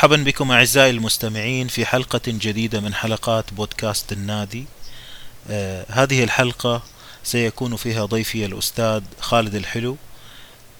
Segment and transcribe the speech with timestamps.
[0.00, 4.66] مرحبا بكم أعزائي المستمعين في حلقة جديدة من حلقات بودكاست النادي.
[5.50, 6.82] آه هذه الحلقة
[7.24, 9.96] سيكون فيها ضيفي الأستاذ خالد الحلو.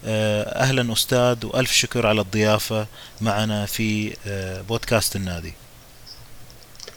[0.05, 2.87] آه أهلا أستاذ وألف شكر على الضيافة
[3.21, 5.53] معنا في آه بودكاست النادي.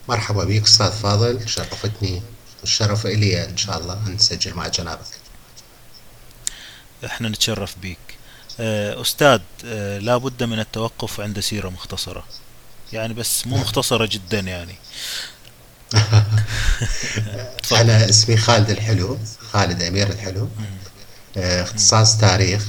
[0.10, 2.22] مرحبا بك أستاذ فاضل شرفتني
[2.62, 5.20] والشرف إلي إن شاء الله أن نسجل مع جنابك
[7.06, 7.98] إحنا نتشرف بيك
[8.60, 12.24] أستاذ آه، لا بد من التوقف عند سيرة مختصرة.
[12.94, 14.76] يعني بس مو مختصرة جدا يعني.
[17.82, 19.18] أنا اسمي خالد الحلو
[19.52, 20.50] خالد أمير الحلو.
[21.38, 22.66] آه، اختصاص تاريخ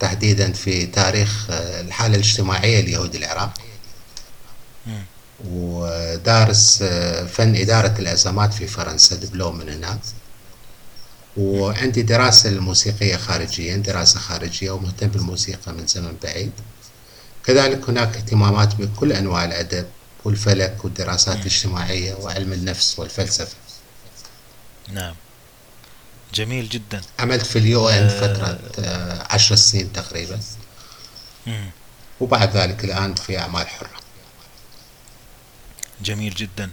[0.00, 3.54] تحديدا في تاريخ الحالة الاجتماعية ليهود العراق.
[5.44, 6.82] ودارس
[7.32, 9.98] فن إدارة الأزمات في فرنسا دبلوم من هناك.
[11.36, 16.52] وعندي دراسة الموسيقية خارجيا دراسة خارجية ومهتم بالموسيقى من زمن بعيد.
[17.44, 19.86] كذلك هناك اهتمامات بكل أنواع الأدب
[20.24, 23.56] والفلك والدراسات الاجتماعية وعلم النفس والفلسفة.
[24.88, 25.14] نعم.
[26.34, 27.02] جميل جدا.
[27.18, 28.20] عملت في اليو إن آه.
[28.20, 30.40] فترة آه عشر سنين تقريبا.
[31.46, 31.70] مم.
[32.20, 33.90] وبعد ذلك الآن في أعمال حرة.
[36.02, 36.70] جميل جدا.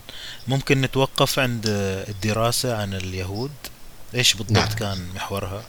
[0.47, 1.63] ممكن نتوقف عند
[2.09, 3.51] الدراسة عن اليهود؟
[4.15, 4.67] إيش بالضبط نعم.
[4.67, 5.63] كان محورها؟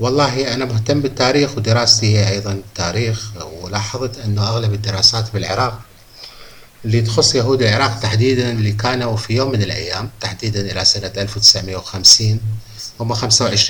[0.00, 3.32] والله أنا مهتم بالتاريخ ودراستي هي أيضا تاريخ
[3.62, 5.80] ولاحظت أنه أغلب الدراسات بالعراق
[6.84, 12.40] اللي تخص يهود العراق تحديدا اللي كانوا في يوم من الأيام تحديدا إلى سنة 1950
[13.00, 13.20] هم 25%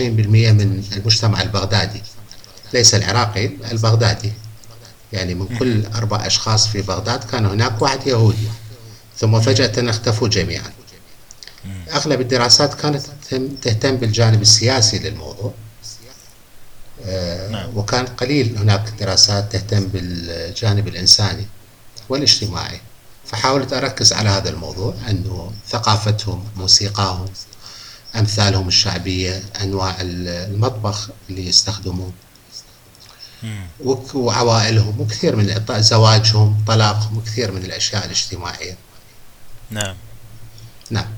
[0.00, 2.02] من المجتمع البغدادي
[2.72, 4.32] ليس العراقي البغدادي
[5.12, 8.48] يعني من كل أربع أشخاص في بغداد كان هناك واحد يهودي
[9.18, 10.72] ثم فجأة اختفوا جميعا
[11.92, 13.06] أغلب الدراسات كانت
[13.62, 15.54] تهتم بالجانب السياسي للموضوع.
[17.06, 17.78] آه، نعم.
[17.78, 21.46] وكان قليل هناك دراسات تهتم بالجانب الإنساني
[22.08, 22.80] والاجتماعي.
[23.26, 27.28] فحاولت أركز على هذا الموضوع أنه ثقافتهم موسيقاهم
[28.16, 32.12] أمثالهم الشعبية أنواع المطبخ اللي يستخدموه
[34.14, 38.76] وعوائلهم وكثير من زواجهم طلاقهم وكثير من الأشياء الاجتماعية.
[39.70, 39.96] نعم.
[40.90, 41.17] نعم.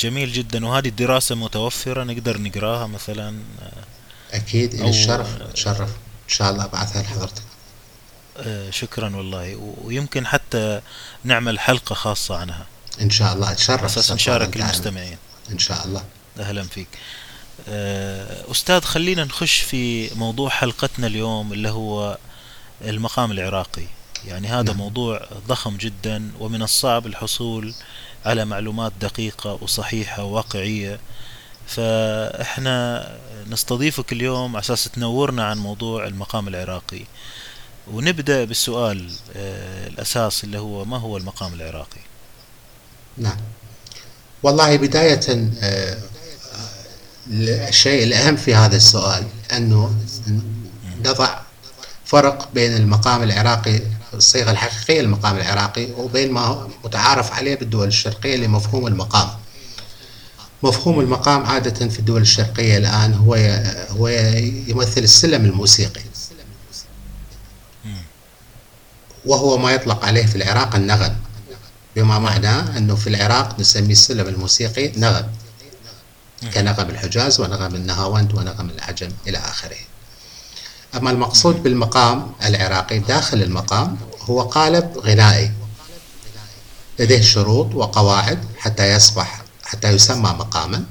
[0.00, 0.66] جميل جدا.
[0.66, 3.38] وهذه الدراسة متوفرة نقدر نقراها مثلا
[4.32, 5.90] أكيد إلى الشرف تشرف
[6.24, 7.42] إن شاء الله أبعثها لحضرتك.
[8.36, 9.74] آه، شكرا والله.
[9.84, 10.80] ويمكن حتى
[11.24, 12.66] نعمل حلقة خاصة عنها.
[13.00, 13.52] إن شاء الله.
[13.52, 13.84] أتشرف.
[13.84, 15.18] أساس نشارك المستمعين.
[15.50, 16.04] إن شاء الله.
[16.38, 16.88] أهلا فيك.
[17.68, 22.18] آه، أستاذ خلينا نخش في موضوع حلقتنا اليوم اللي هو
[22.84, 23.86] المقام العراقي.
[24.26, 24.76] يعني هذا نعم.
[24.76, 27.74] موضوع ضخم جدا ومن الصعب الحصول
[28.26, 31.00] على معلومات دقيقة وصحيحة وواقعية.
[31.66, 33.06] فإحنا
[33.50, 37.04] نستضيفك اليوم على أساس تنورنا عن موضوع المقام العراقي.
[37.92, 42.00] ونبدأ بالسؤال آه، الأساس اللي هو ما هو المقام العراقي؟
[43.18, 43.36] نعم.
[44.42, 45.98] والله بداية آه،
[47.68, 49.94] الشيء الأهم في هذا السؤال أنه
[51.04, 51.40] نضع
[52.04, 53.80] فرق بين المقام العراقي
[54.14, 59.28] الصيغة الحقيقية للمقام العراقي وبين ما متعارف عليه بالدول الشرقية لمفهوم المقام.
[60.62, 63.34] مفهوم المقام عادة في الدول الشرقية الآن هو
[63.90, 64.08] هو
[64.68, 66.00] يمثل السلم الموسيقي.
[69.26, 71.16] وهو ما يطلق عليه في العراق النغم.
[71.96, 75.28] بما معناه أنه في العراق نسمي السلم الموسيقي نغم.
[76.54, 79.76] كنغم الحجاز ونغم النهاوند ونغم العجم إلى آخره.
[80.96, 85.52] أما المقصود بالمقام العراقي داخل المقام هو قالب غنائي
[86.98, 90.84] لديه شروط وقواعد حتى يصبح حتى يسمى مقاما.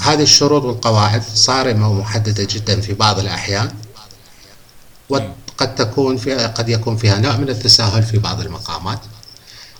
[0.00, 3.70] هذه الشروط والقواعد صارمة ومحددة جدا في بعض الأحيان
[5.08, 8.98] وقد تكون فيها قد يكون فيها نوع من التساهل في بعض المقامات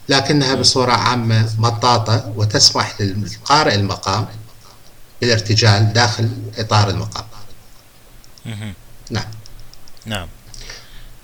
[0.09, 4.27] لكنها بصورة عامة مطاطة وتسمح للقارئ المقام
[5.21, 6.29] بالارتجال داخل
[6.59, 7.25] إطار المقام.
[9.11, 9.31] نعم
[10.07, 10.29] نعم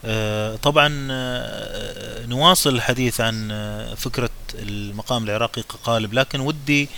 [0.05, 6.89] آه، طبعا آه، نواصل الحديث عن آه، فكرة المقام العراقي كقالب لكن ودي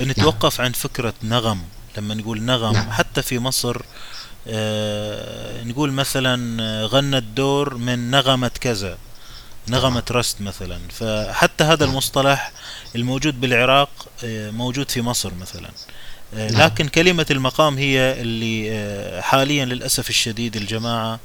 [0.00, 0.66] نتوقف نعم.
[0.66, 1.62] عن فكرة نغم
[1.96, 2.90] لما نقول نغم نعم.
[2.90, 3.82] حتى في مصر
[5.66, 8.98] نقول مثلا غنى الدور من نغمة كذا
[9.68, 11.90] نغمة رست مثلا فحتى هذا نعم.
[11.90, 12.52] المصطلح
[12.96, 13.90] الموجود بالعراق
[14.50, 15.72] موجود في مصر مثلا نعم.
[16.36, 21.20] لكن كلمة المقام هي اللي آه، حاليا للأسف الشديد الجماعة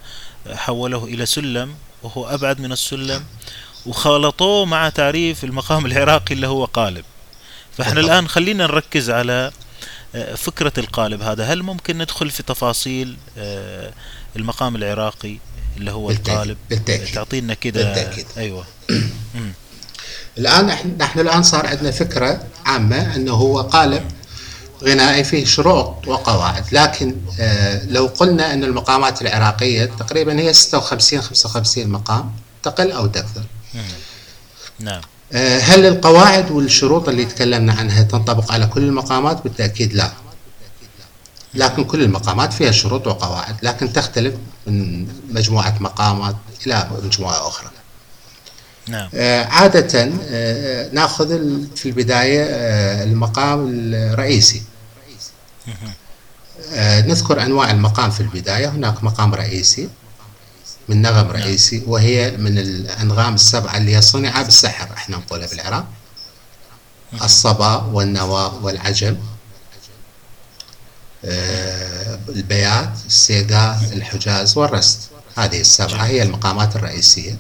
[0.47, 3.23] آه، حولوه إلى سلم وهو أبعد من السلم
[3.85, 7.06] وخالطوه مع تعريف المقام العراقي اللي هو قالب
[7.77, 9.51] فإحنا الآن خلينا نركز على
[10.38, 13.17] فكرة القالب هذا هل ممكن ندخل في تفاصيل
[14.35, 15.38] المقام العراقي
[15.77, 16.33] اللي هو بالتأكيد.
[16.33, 17.13] القالب بالتأكيد.
[17.15, 18.25] تعطينا كده بالتأكيد.
[18.38, 18.65] أيوه
[20.38, 24.12] الآن إحنا- نحن الآن صار عندنا فكرة عامة أنه هو قالب
[24.83, 26.63] غنائي فيه شروط وقواعد.
[26.71, 32.31] لكن آه، لو قلنا أن المقامات العراقية تقريبا هي 56 55 مقام
[32.63, 33.43] تقل أو تكثر.
[34.79, 35.01] نعم.
[35.33, 40.11] آه، هل القواعد والشروط اللي تكلمنا عنها تنطبق على كل المقامات؟ بالتأكيد لا.
[41.53, 44.35] لكن كل المقامات فيها شروط وقواعد لكن تختلف
[44.67, 46.35] من مجموعة مقامات
[46.65, 47.69] إلى مجموعة أخرى.
[48.87, 49.09] نعم.
[49.13, 50.05] آه، عادة
[50.93, 51.27] ناخذ
[51.75, 52.43] في البداية
[53.03, 54.61] المقام الرئيسي.
[57.07, 58.69] نذكر أنواع المقام في البداية.
[58.69, 59.89] هناك مقام رئيسي
[60.89, 64.94] من نغم رئيسي وهي من الأنغام السبعة اللي هي صنع بالسحر.
[64.94, 65.86] إحنا نقولها بالعراق.
[67.24, 69.18] الصبا والنوى والعجم.
[71.25, 75.00] آه، البيات السيقا الحجاز والرست.
[75.38, 77.38] هذه السبعة هي المقامات الرئيسية.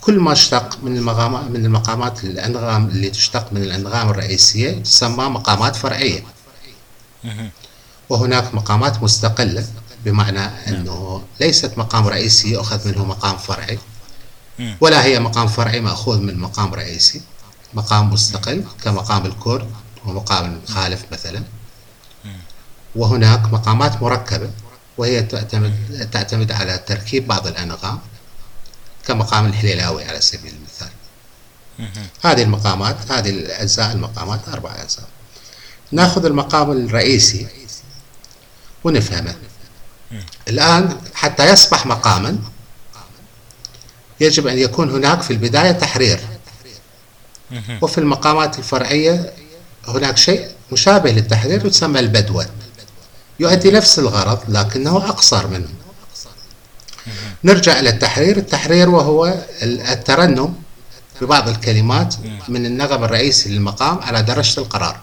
[0.00, 5.76] كل ما اشتق من المقامات من المقامات الأنغام اللي تشتق من الأنغام الرئيسية تسمى مقامات
[5.76, 6.20] فرعية.
[6.20, 6.41] مهم.
[8.08, 9.66] وهناك مقامات مستقلة
[10.04, 13.78] بمعنى أنه ليست مقام رئيسي يؤخذ منه مقام فرعي.
[14.80, 17.22] ولا هي مقام فرعي مأخوذ من مقام رئيسي
[17.74, 19.70] مقام مستقل كمقام الكرد
[20.04, 21.42] ومقام المخالف مثلا
[22.94, 24.50] وهناك مقامات مركبة
[24.98, 27.98] وهي تعتمد تعتمد على تركيب بعض الأنغام
[29.06, 30.88] كمقام الحليلاوي على سبيل المثال.
[32.22, 35.08] هذه المقامات هذه الأجزاء المقامات أربع أجزاء
[35.92, 37.46] ناخذ المقام الرئيسي
[38.84, 39.34] ونفهمه
[40.48, 42.38] الآن حتى يصبح مقاما
[44.20, 46.20] يجب أن يكون هناك في البداية تحرير.
[47.82, 49.32] وفي المقامات الفرعية
[49.88, 52.46] هناك شيء مشابه للتحرير يسمى البدوة
[53.40, 55.68] يؤدي نفس الغرض لكنه أقصر منه
[57.44, 59.26] نرجع إلى التحرير التحرير وهو
[59.62, 60.54] ال- الترنم
[61.20, 62.14] ببعض الكلمات
[62.48, 65.00] من النغم الرئيسي للمقام على درجة القرار.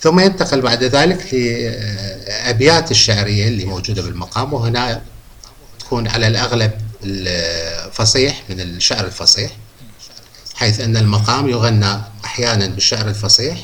[0.00, 5.02] ثم ينتقل بعد ذلك لأبيات الشعرية اللي موجودة بالمقام وهنا
[5.78, 6.72] تكون على الأغلب
[7.04, 9.50] الفصيح من الشعر الفصيح
[10.54, 13.58] حيث أن المقام يغنى أحيانا بالشعر الفصيح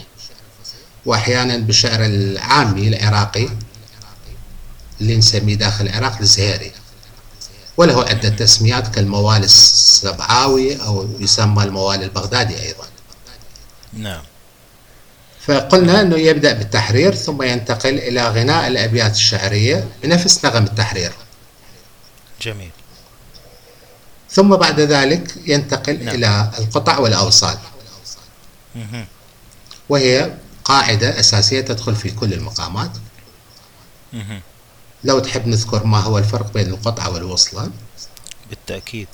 [1.07, 3.49] وأحيانا بالشعر العامي العراقي
[5.01, 6.73] اللي نسميه داخل العراق الزهيري
[7.77, 12.85] وله عدة تسميات كالموالي السبعاوي أو يسمى الموالي البغدادي أيضا.
[13.93, 14.23] نعم.
[15.51, 21.13] فقلنا أنه يبدأ بالتحرير ثم ينتقل إلى غناء الأبيات الشعرية بنفس نغم التحرير.
[22.43, 22.71] جميل.
[24.31, 26.15] ثم بعد ذلك ينتقل نعم.
[26.15, 27.59] إلى القطع والأوصال.
[28.75, 29.07] مهم.
[29.89, 32.91] وهي قاعدة أساسية تدخل في كل المقامات.
[34.13, 34.41] مهم.
[35.05, 37.71] لو تحب نذكر ما هو الفرق بين القطعة والوصلة.
[38.51, 39.09] بالتأكيد.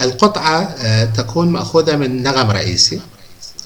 [0.00, 3.00] القطعة آه، تكون مأخوذة من نغم رئيسي.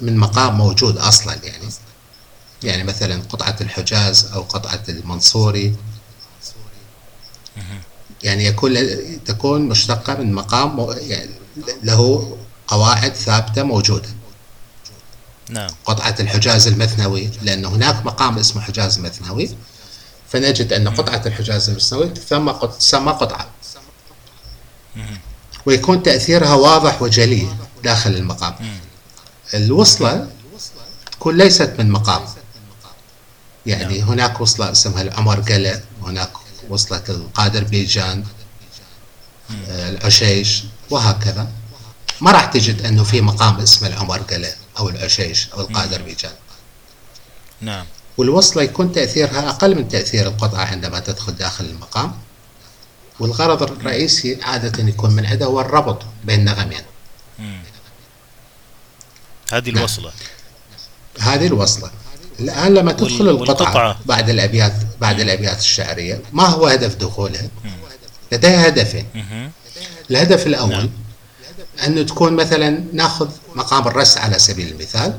[0.03, 1.69] من مقام موجود أصلا يعني.
[2.63, 5.75] يعني مثلا قطعة الحجاز أو قطعة المنصوري.
[8.23, 8.77] يعني يكون
[9.25, 11.31] تكون مشتقة من مقام يعني
[11.83, 12.37] له
[12.69, 14.09] قواعد ثابتة موجودة.
[15.49, 15.71] نعم.
[15.85, 19.51] قطعة الحجاز المثنوي لأن هناك مقام اسمه حجاز مثنوي
[20.29, 23.49] فنجد أن قطعة الحجاز المثنوي تسمى قط- تسمى قطعة.
[25.67, 27.49] ويكون تأثيرها واضح وجلي
[27.85, 28.55] داخل المقام.
[29.55, 30.31] الوصلة
[31.13, 32.23] تكون ليست من مقام.
[33.67, 36.31] يعني هناك وصلة اسمها العمر قلة وهناك
[36.69, 38.25] وصلة القادر بيجان
[39.69, 41.49] آه، العشيش وهكذا.
[42.21, 46.33] ما راح تجد إنه في مقام اسمه العمر قلة أو العشيش أو القادر بيجان.
[47.61, 47.87] نعم.
[48.19, 52.13] والوصلة يكون تأثيرها أقل من تأثير القطعة عندما تدخل داخل المقام.
[53.21, 56.83] والغرض الرئيسي عادة يكون من عندها هو الربط بين نغمين.
[59.51, 59.79] هذه نعم.
[59.79, 60.13] الوصلة.
[61.21, 61.91] هذه الوصلة.
[62.41, 63.99] الآن لما تدخل وال- القطعة والقطعة.
[64.07, 67.49] بعد الأبيات بعد الأبيات الشعرية ما هو هدف دخولها؟
[68.33, 69.07] لديها هدفين.
[70.11, 70.91] الهدف الأول نعم.
[71.87, 75.19] أنه تكون مثلا نأخذ مقام الرس على سبيل المثال.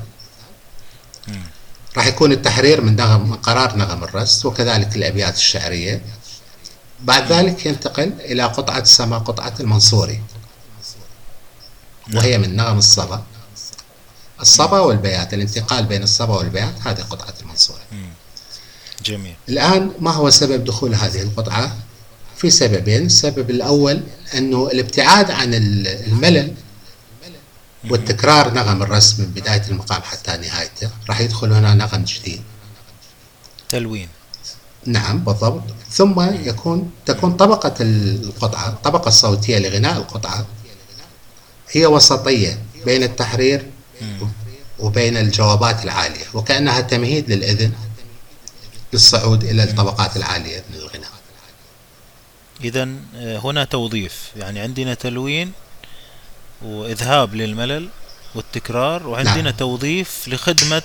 [1.96, 6.02] راح يكون التحرير من نغم من قرار نغم الرس وكذلك الأبيات الشعرية.
[7.00, 10.22] بعد ذلك ينتقل إلى قطعة تسمى قطعة المنصوري.
[12.14, 13.22] وهي من نغم الصبا.
[14.42, 17.80] الصبا والبيات الانتقال بين الصبا والبيات هذه قطعة المنصوري
[19.04, 19.34] جميل.
[19.48, 21.76] الآن ما هو سبب دخول هذه القطعة؟
[22.36, 24.02] في سببين، السبب الأول
[24.34, 26.54] أنه الابتعاد عن ال- الملل
[27.90, 30.90] والتكرار نغم الرسم من بداية المقام حتى نهايته.
[31.08, 32.42] راح يدخل هنا نغم جديد.
[33.68, 34.08] تلوين.
[34.86, 35.62] نعم بالضبط.
[35.90, 40.46] ثم يكون تكون طبقة القطعة الطبقة الصوتية لغناء القطعة
[41.70, 43.70] هي وسطية بين التحرير
[44.78, 47.72] وبين الجوابات العالية وكأنها تمهيد للإذن
[48.92, 51.10] للصعود إلى الطبقات العالية من الغناء.
[52.64, 54.30] إذا آه، هنا توظيف.
[54.36, 55.52] يعني عندنا تلوين
[56.62, 57.88] وإذهاب للملل
[58.34, 59.50] والتكرار وعندنا نعم.
[59.56, 60.82] توظيف لخدمة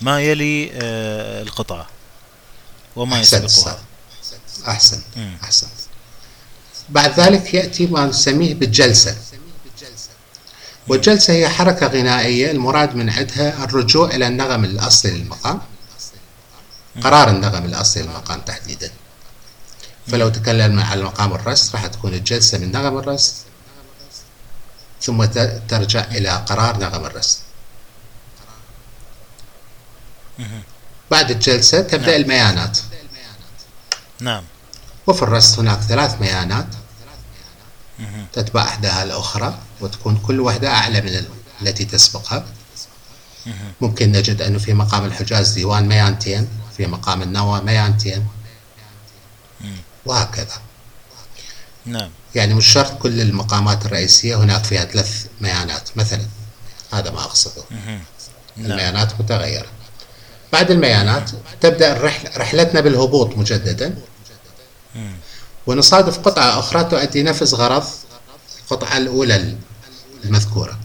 [0.00, 1.86] ما يلي آه، القطعة
[2.96, 3.78] وما يسبقها.
[4.68, 5.02] أحسن
[5.42, 5.66] أحسن
[6.88, 9.16] بعد ذلك يأتي ما نسميه بالجلسة.
[10.88, 15.60] والجلسة هي حركة غنائية المراد من عندها الرجوع إلى النغم الأصلي للمقام.
[17.02, 18.90] قرار النغم الأصلي للمقام تحديدا.
[20.06, 23.34] فلو تكلمنا على مقام الرس راح تكون الجلسة من نغم الرس
[25.02, 25.24] ثم
[25.68, 27.40] ترجع إلى قرار نغم الرس.
[31.10, 32.20] بعد الجلسة تبدأ نعم.
[32.20, 32.78] الميانات.
[34.20, 34.44] نعم.
[35.06, 36.66] وفي الرس هناك ثلاث ميانات.
[38.32, 41.24] تتبع إحداها الأخرى وتكون كل واحدة أعلى من
[41.62, 42.44] التي تسبقها.
[43.80, 48.26] ممكن نجد أنه في مقام الحجاز ديوان ميانتين في مقام النوى ميانتين.
[50.06, 50.60] وهكذا.
[51.86, 52.10] نعم.
[52.34, 56.26] يعني مش شرط كل المقامات الرئيسية هناك فيها ثلاث ميانات مثلا.
[56.92, 57.62] هذا ما أقصده.
[57.70, 58.00] نعم.
[58.58, 59.66] الميانات متغيرة.
[60.52, 63.98] بعد الميانات تبدأ الرحلة رحلتنا بالهبوط مجددا.
[65.66, 67.84] ونصادف قطعة أخرى تؤدي نفس غرض
[68.62, 69.56] القطعة الأولى
[70.24, 70.78] المذكورة.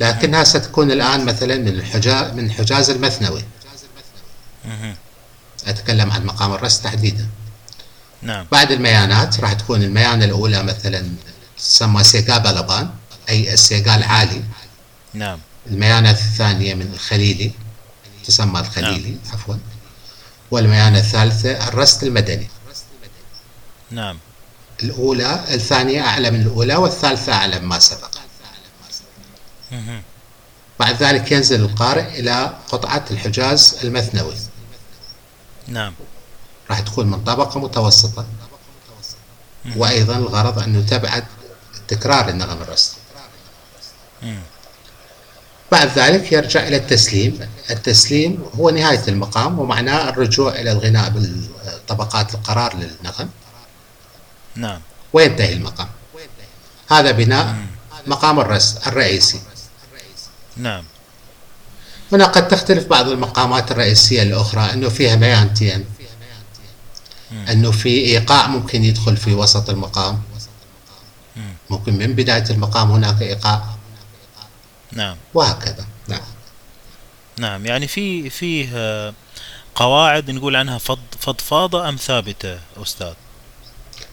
[0.00, 3.44] لكنها ستكون الآن مثلا من الحجاز من الحجاز المثنوي.
[5.66, 7.28] أتكلم عن مقام الرس تحديدا.
[8.22, 8.46] نعم.
[8.52, 11.08] بعد الميانات راح تكون الميانة الأولى مثلا
[11.58, 12.90] تسمى سيقا بلبان
[13.28, 14.42] أي السيقا العالي.
[15.14, 15.38] نعم.
[15.66, 17.50] الميانة الثانية من الخليلي
[18.24, 19.32] تسمى الخليلي نعم.
[19.32, 19.54] عفوا.
[20.50, 22.48] والميانة الثالثة الرست المدني.
[23.92, 24.18] نعم.
[24.82, 28.10] الأولى الثانية أعلى من الأولى والثالثة أعلى مما سبق.
[30.80, 34.34] بعد ذلك ينزل القارئ إلى قطعة الحجاز المثنوي.
[35.68, 35.94] نعم.
[36.70, 38.26] راح تكون من طبقة متوسطة.
[39.76, 41.24] وأيضا الغرض أنه تبعد
[41.88, 42.98] تكرار النغم الرسمي.
[45.72, 47.48] بعد ذلك يرجع إلى التسليم.
[47.70, 53.28] التسليم هو نهاية المقام ومعناه الرجوع إلى الغناء بالطبقات القرار للنغم
[54.56, 54.80] نعم.
[55.12, 55.88] وينتهي المقام؟
[56.90, 57.56] هذا بناء
[58.06, 59.40] مقام الرس الرئيسي.
[60.56, 60.84] نعم.
[62.12, 65.84] هنا قد تختلف بعض المقامات الرئيسية الأخرى أنه فيها بيانتين.
[67.48, 70.22] أنه في إيقاع ممكن يدخل في وسط المقام.
[71.70, 73.64] ممكن من بداية المقام هناك إيقاع.
[74.92, 75.16] نعم.
[75.34, 75.86] وهكذا.
[76.08, 76.20] نعم.
[77.38, 77.66] نعم.
[77.66, 79.12] يعني في فيه
[79.74, 83.14] قواعد نقول عنها فض فضفاضة أم ثابتة أستاذ؟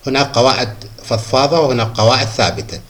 [0.09, 0.73] هناك قواعد
[1.05, 2.81] فضفاضة وهناك قواعد ثابتة.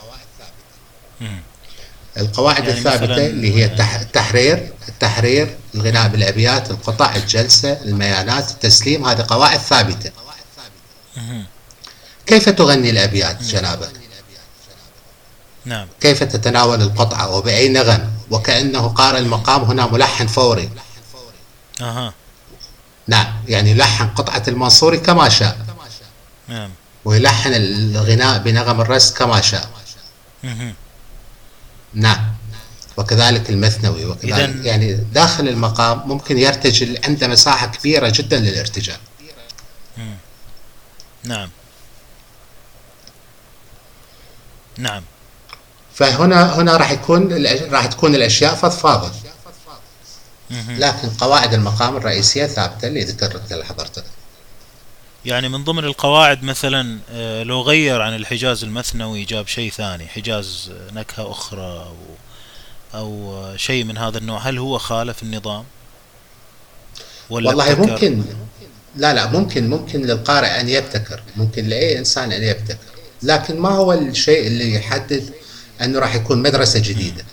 [2.17, 3.65] القواعد يعني الثابتة اللي هي
[4.01, 10.11] التحرير التحرير الغناء بالأبيات القطع الجلسة الميانات التسليم هذه قواعد ثابتة.
[12.25, 13.91] كيف تغني الأبيات جنابك؟
[15.65, 15.87] نعم.
[16.01, 20.69] كيف تتناول القطعة وبأي نغم وكأنه قارئ المقام هنا ملحن فوري.
[21.81, 22.13] أها.
[23.07, 25.57] نعم يعني يلحن قطعة المنصوري كما شاء.
[26.47, 26.71] نعم.
[27.05, 29.69] ويلحن الغناء بنغم الرس كما شاء.
[31.93, 32.33] نعم.
[32.97, 38.97] وكذلك المثنوي وكذلك يعني داخل المقام ممكن يرتجل عنده مساحة كبيرة جدا للارتجال.
[41.23, 41.49] نعم.
[44.77, 45.03] نعم.
[45.95, 49.11] فهنا هنا راح يكون راح تكون الأشياء فضفاضة.
[50.69, 54.03] لكن قواعد المقام الرئيسية ثابتة اللي ذكرتها لحضرتك
[55.25, 60.71] يعني من ضمن القواعد مثلا آه، لو غير عن الحجاز المثنوي جاب شيء ثاني حجاز
[60.93, 61.95] نكهة أخرى أو,
[62.99, 64.39] أو شيء من هذا النوع.
[64.39, 65.63] هل هو خالف النظام؟
[67.29, 68.23] ولا والله أبتكر؟ ممكن
[68.95, 72.77] لا لا ممكن ممكن للقارئ أن يبتكر ممكن لأي إنسان أن يبتكر.
[73.23, 75.33] لكن ما هو الشيء اللي يحدد
[75.81, 77.25] أنه راح يكون مدرسة جديدة؟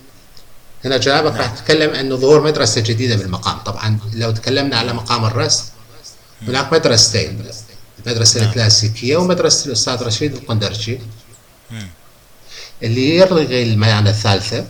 [0.85, 3.59] هنا جنابك راح تتكلم أنه ظهور مدرسة جديدة بالمقام.
[3.59, 5.64] طبعا لو تكلمنا على مقام الرسم
[6.49, 7.43] هناك مدرستين.
[8.06, 8.48] المدرسة نعم.
[8.48, 11.00] الكلاسيكية ومدرسة الأستاذ رشيد القندرجي
[12.82, 14.66] اللي يلغي الميانة الثالثة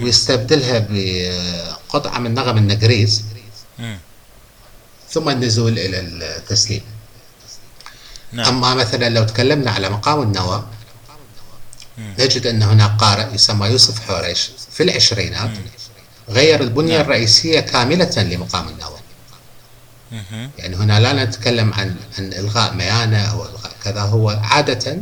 [0.00, 3.24] ويستبدلها بقطعة من نغم النقريز
[5.10, 6.82] ثم النزول إلى التسليم
[8.32, 8.46] نعم.
[8.46, 10.66] أما مثلا لو تكلمنا على مقام النوى
[11.98, 15.50] نجد أن هناك قارئ يسمى يوسف حوريش في العشرينات
[16.28, 17.00] غير البنية نعم.
[17.00, 18.99] الرئيسية كاملة لمقام النوى.
[20.58, 24.98] يعني هنا لا نتكلم عن عن إلغاء ميانة أو إلغاء كذا هو عادة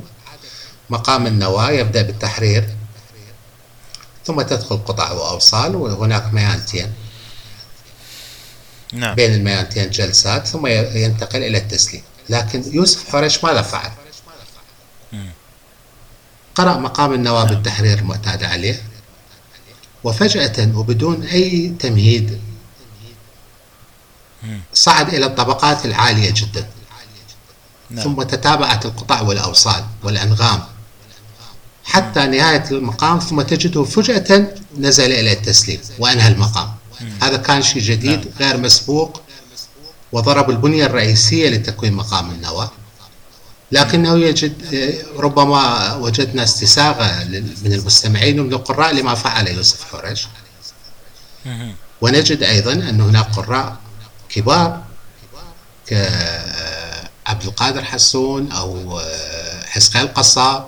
[0.91, 2.69] مقام النواة يبدأ بالتحرير
[4.25, 6.93] ثم تدخل قطع وأوصال وهناك ميانتين
[8.93, 13.91] نعم بين الميانتين جلسات ثم ينتقل إلى التسليم لكن يوسف حريش ماذا فعل؟
[16.55, 17.55] قرأ مقام النواة نعم.
[17.55, 18.83] بالتحرير المعتاد عليه
[20.05, 22.41] وفجأة وبدون أي تمهيد.
[24.75, 26.69] صعد إلى الطبقات العالية جدا.
[27.91, 28.05] نعم.
[28.05, 30.65] ثم تتابعت القطع والأوصال والأنغام.
[31.85, 34.47] حتى نهاية المقام ثم تجده فجأة
[34.79, 36.69] نزل إلى التسليم وأنهى المقام.
[37.23, 38.29] هذا كان شيء جديد نعم.
[38.41, 39.21] غير مسبوق
[40.13, 42.71] وضرب البنية الرئيسية لتكوين مقام النواة
[43.73, 44.55] لكنه يجد
[45.17, 49.95] ربما وجدنا استساغة لل- من المستمعين ومن القراء لما فعل يوسف
[51.47, 51.75] مهم.
[52.01, 53.77] ونجد أيضا أن هناك قراء
[54.29, 54.83] كبار
[55.87, 59.01] كعبد القادر حسون أو
[59.67, 60.67] حسقيل قصاب.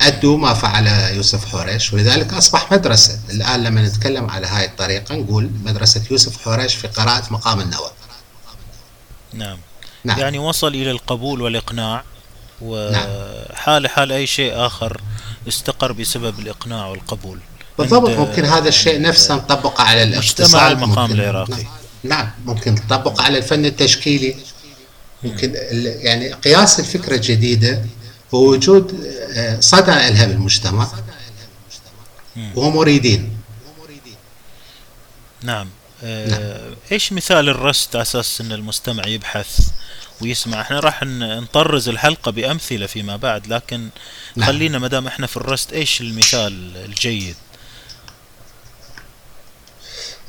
[0.00, 1.92] أدوا ما فعل يوسف حوريش.
[1.92, 3.20] ولذلك أصبح مدرسة.
[3.30, 7.90] الآن لما نتكلم على هاي الطريقة نقول مدرسة يوسف حوريش في قراءة مقام النوى
[9.32, 9.58] نعم.
[10.04, 10.18] نعم.
[10.18, 12.02] يعني وصل إلى القبول والإقناع
[12.62, 15.00] وحال حال أي شيء آخر
[15.48, 17.38] استقر بسبب الإقناع والقبول.
[17.78, 21.66] بالضبط ممكن هذا الشيء نفسه نطبقه على الاقتصاد المقام ممكن- العراقي.
[22.02, 24.36] نعم ممكن نطبقه على الفن التشكيلي.
[25.22, 25.54] ممكن
[26.00, 27.82] يعني قياس الفكرة الجديدة
[28.32, 29.04] ووجود
[29.34, 30.88] آه، صدى لها بالمجتمع.
[32.54, 33.40] وهم مريدين.
[35.42, 35.68] نعم
[36.04, 39.68] آه، إيش مثال الرست على أساس إن المستمع يبحث
[40.20, 43.88] ويسمع؟ إحنا راح نطرز الحلقة بأمثلة فيما بعد لكن
[44.36, 44.46] نعم.
[44.46, 47.36] خلينا ما دام إحنا في الرست إيش المثال الجيد؟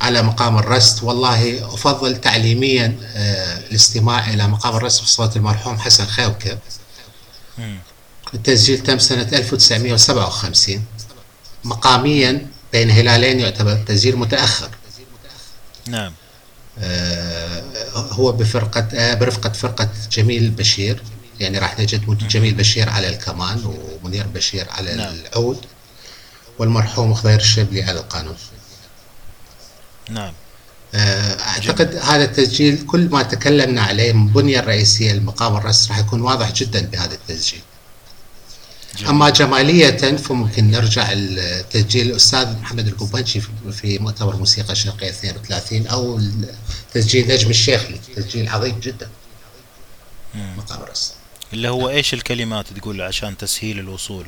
[0.02, 6.06] على مقام الرست والله أفضل تعليميا آه، الاستماع إلى مقام الرست بصوت المرحوم حسن
[7.58, 7.78] مم.
[8.34, 10.84] التسجيل تم سنة 1957
[11.64, 14.70] مقاميا بين هلالين يعتبر تسجيل متأخر.
[15.88, 16.12] نعم.
[16.78, 17.62] آه،
[17.94, 21.02] هو بفرقة آه، برفقة فرقة جميل بشير.
[21.40, 25.14] يعني راح نجد جميل بشير على الكمان ومنير بشير على نعم.
[25.14, 25.66] العود.
[26.58, 28.36] والمرحوم خضير الشبلي على القانون.
[30.12, 30.32] نعم
[30.94, 36.20] آه، أعتقد هذا التسجيل كل ما تكلمنا عليه من البنيه الرئيسية لمقام الرس راح يكون
[36.20, 37.60] واضح جدا بهذا التسجيل.
[38.96, 39.08] جميل.
[39.08, 43.40] أما جمالية فممكن نرجع التسجيل الأستاذ محمد القبنشي
[43.72, 46.20] في- مؤتمر موسيقى شرقيه 32 أو
[46.94, 49.08] تسجيل نجم الشيخلي تسجيل عظيم جدا
[50.34, 50.56] مم.
[50.58, 51.12] مقام الرس.
[51.52, 54.26] اللي هو إيش الكلمات تقول عشان تسهيل الوصول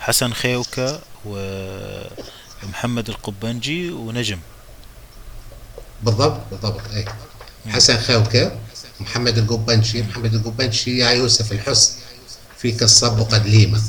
[0.00, 4.38] حسن خيوكة ومحمد القبنجي ونجم
[6.02, 7.04] بالضبط بالضبط اي
[7.68, 8.52] حسن خوكة
[9.00, 11.92] محمد القبنشي محمد القبنشي يا يوسف الحسن
[12.58, 13.82] فيك الصب وقد ليمه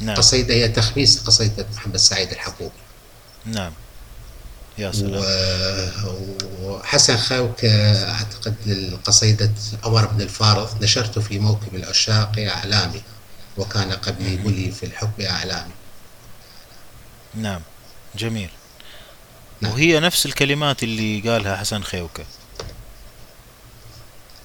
[0.00, 0.16] نعم.
[0.16, 2.72] قصيدة هي تخميس قصيدة محمد سعيد الحبوب
[3.46, 3.72] نعم.
[4.78, 5.24] يا سلام.
[6.62, 9.50] وحسن خاوك أعتقد القصيدة
[9.84, 13.02] عمر بن الفارض نشرت في موكب العشاق إعلامي
[13.56, 15.72] وكان قبلي بلي في الحب إعلامي.
[17.34, 17.60] نعم.
[18.16, 18.50] جميل.
[19.60, 19.72] نعم.
[19.72, 22.24] وهي نفس الكلمات اللي قالها حسن خيوكة.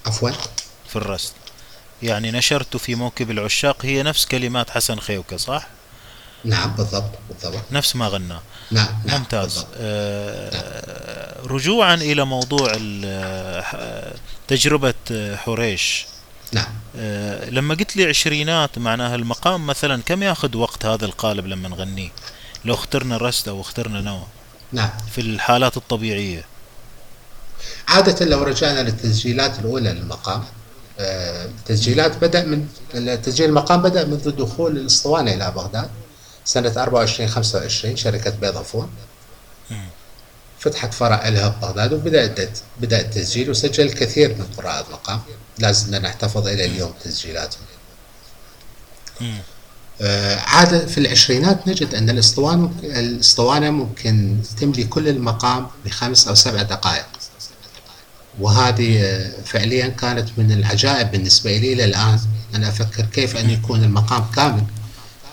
[0.06, 0.30] عفوا.
[0.88, 1.32] في الرست
[2.02, 5.66] يعني نشرت في موكب العشاق هي نفس كلمات حسن خيوكة صح؟
[6.44, 7.62] نعم بالضبط بالضبط.
[7.72, 9.54] نفس ما غناه نعم نعم ممتاز.
[9.54, 9.68] بالضبط.
[9.76, 12.68] آه رجوعا إلى موضوع
[13.62, 14.12] ح-
[14.48, 14.94] تجربة
[15.36, 16.06] حريش.
[16.52, 16.66] نعم.
[16.96, 22.10] آه لما قلت لي عشرينات معناها المقام مثلا كم ياخذ وقت هذا القالب لما نغنيه؟
[22.64, 24.26] لو اخترنا رست أو اخترنا نوى
[24.72, 24.90] نعم.
[25.10, 26.44] في الحالات الطبيعية.
[27.88, 30.44] عادة لو رجعنا للتسجيلات الأولى للمقام
[31.00, 32.68] آه، التسجيلات بدأ من
[33.22, 35.90] تسجيل المقام بدأ منذ دخول الأسطوانة إلى بغداد
[36.44, 38.90] سنة 24 25 شركة بيضافون.
[40.58, 45.20] فتحت فرع لها ببغداد وبدأت بدأ التسجيل وسجل الكثير من قراء المقام.
[45.58, 47.62] لازلنا نحتفظ إلى اليوم تسجيلاتهم.
[49.22, 49.40] آه،
[50.46, 57.06] عادة في العشرينات نجد أن الأسطوانة الأسطوانة ممكن تملي كل المقام بخمس أو سبع دقائق.
[58.40, 62.20] وهذه آه، فعليا كانت من العجائب بالنسبة لي إلى الآن.
[62.54, 64.64] أنا أفكر كيف أن يكون المقام كامل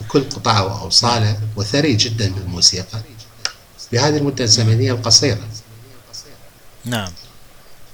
[0.02, 3.00] بكل قطعه وأوصالة وثري جدا بالموسيقى.
[3.92, 5.48] بهذه المدة الزمنية القصيرة.
[6.86, 7.12] نعم.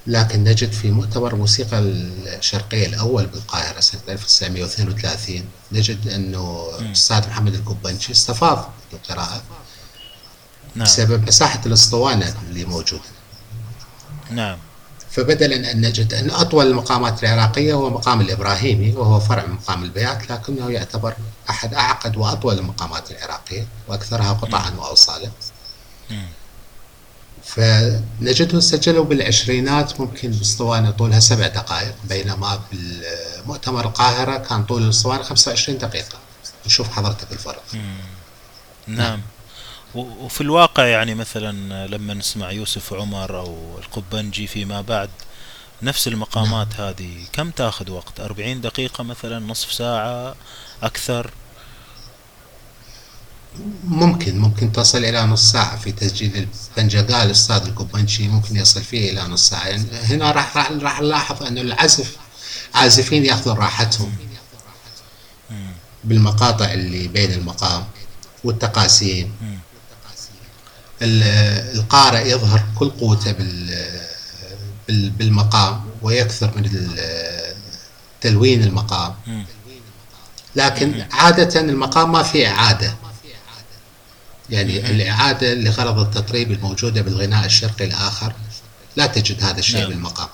[0.07, 8.11] لكن نجد في مؤتمر موسيقى الشرقية الأول بالقاهرة سنة 1932 نجد أنه الأستاذ محمد القبنشي
[8.11, 9.43] استفاض بالقراءة
[10.75, 10.85] نعم.
[10.85, 13.03] بسبب مساحة الأسطوانة اللي موجودة.
[14.31, 14.57] نعم.
[15.11, 20.31] فبدلا أن نجد أن أطول المقامات العراقية هو مقام الإبراهيمي وهو فرع من مقام البيات
[20.31, 21.15] لكنه يعتبر
[21.49, 25.31] أحد أعقد وأطول المقامات العراقية وأكثرها قطعا وأوصالا.
[27.45, 35.77] فنجده سجلوا بالعشرينات ممكن باسطوانة طولها سبع دقائق بينما بالمؤتمر القاهرة كان طول الاسطوانة 25
[35.77, 36.17] دقيقة.
[36.65, 37.63] نشوف حضرتك الفرق
[38.87, 39.21] نعم.
[39.95, 45.09] وفي الواقع يعني مثلا لما نسمع يوسف عمر أو القبنجي فيما بعد
[45.81, 46.87] نفس المقامات نعم.
[46.87, 50.35] هذه كم تأخذ وقت؟ أربعين دقيقة مثلا نصف ساعة
[50.83, 51.31] أكثر؟
[53.83, 59.23] ممكن ممكن تصل إلى نص ساعة في تسجيل البنجاقال الأستاذ القبنجي ممكن يصل فيه إلى
[59.23, 59.67] نص ساعة.
[59.67, 62.17] يعني هنا راح راح راح نلاحظ أن العزف
[62.75, 64.15] عازفين يأخذون راحتهم
[66.03, 67.85] بالمقاطع اللي بين المقام
[68.43, 69.31] والتقاسيم.
[71.01, 73.35] القارئ يظهر كل قوته
[74.87, 76.89] بالمقام ويكثر من
[78.21, 79.15] تلوين المقام.
[80.55, 82.95] لكن عادة المقام ما فيه إعادة.
[84.49, 88.33] يعني الإعادة لغرض التطريب الموجودة بالغناء الشرقي الآخر
[88.95, 89.89] لا تجد هذا الشيء نعم.
[89.89, 90.27] بالمقام.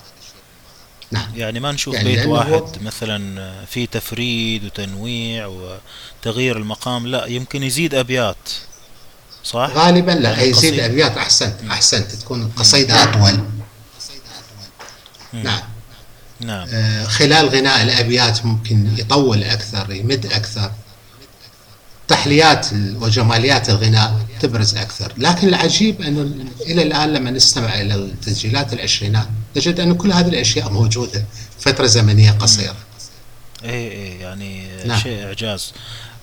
[1.11, 1.35] نعم.
[1.35, 7.95] يعني ما نشوف يعني بيت واحد مثلا في تفريد وتنويع وتغيير المقام لا يمكن يزيد
[7.95, 8.49] أبيات
[9.43, 13.39] صح؟ غالبا لا يعني يزيد الابيات احسنت احسنت تكون القصيدة أطول.
[15.33, 15.61] نعم.
[16.39, 16.67] نعم.
[16.69, 20.71] آه خلال غناء الأبيات ممكن يطول أكثر يمد أكثر.
[22.09, 25.13] تحليات وجماليات الغناء تبرز أكثر.
[25.17, 30.69] لكن العجيب أنه إلى الآن لما نستمع إلى التسجيلات العشرينات نجد أن كل هذه الأشياء
[30.69, 31.23] موجودة
[31.59, 32.75] فترة زمنية قصيرة.
[33.63, 34.99] اي اي يعني نعم.
[34.99, 35.73] شيء إعجاز.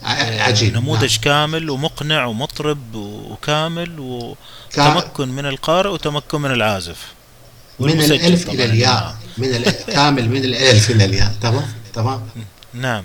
[0.02, 0.76] عجيب.
[0.76, 1.20] نموذج نعم.
[1.22, 6.98] كامل ومقنع ومطرب وكامل وتمكن من القارئ وتمكن من العازف.
[7.80, 9.16] من الألف إلى الياء.
[9.38, 11.34] من كامل من الألف إلى الياء.
[11.42, 12.28] تمام؟ تمام؟
[12.74, 13.04] نعم.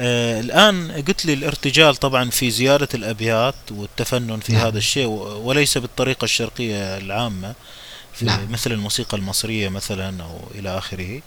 [0.00, 4.66] آه الآن قلت لي الارتجال طبعا في زيادة الأبيات والتفنن في نعم.
[4.66, 7.54] هذا الشيء وليس بالطريقة الشرقية العامة
[8.14, 8.52] في نعم.
[8.52, 11.20] مثل الموسيقى المصرية مثلا أو إلى آخره.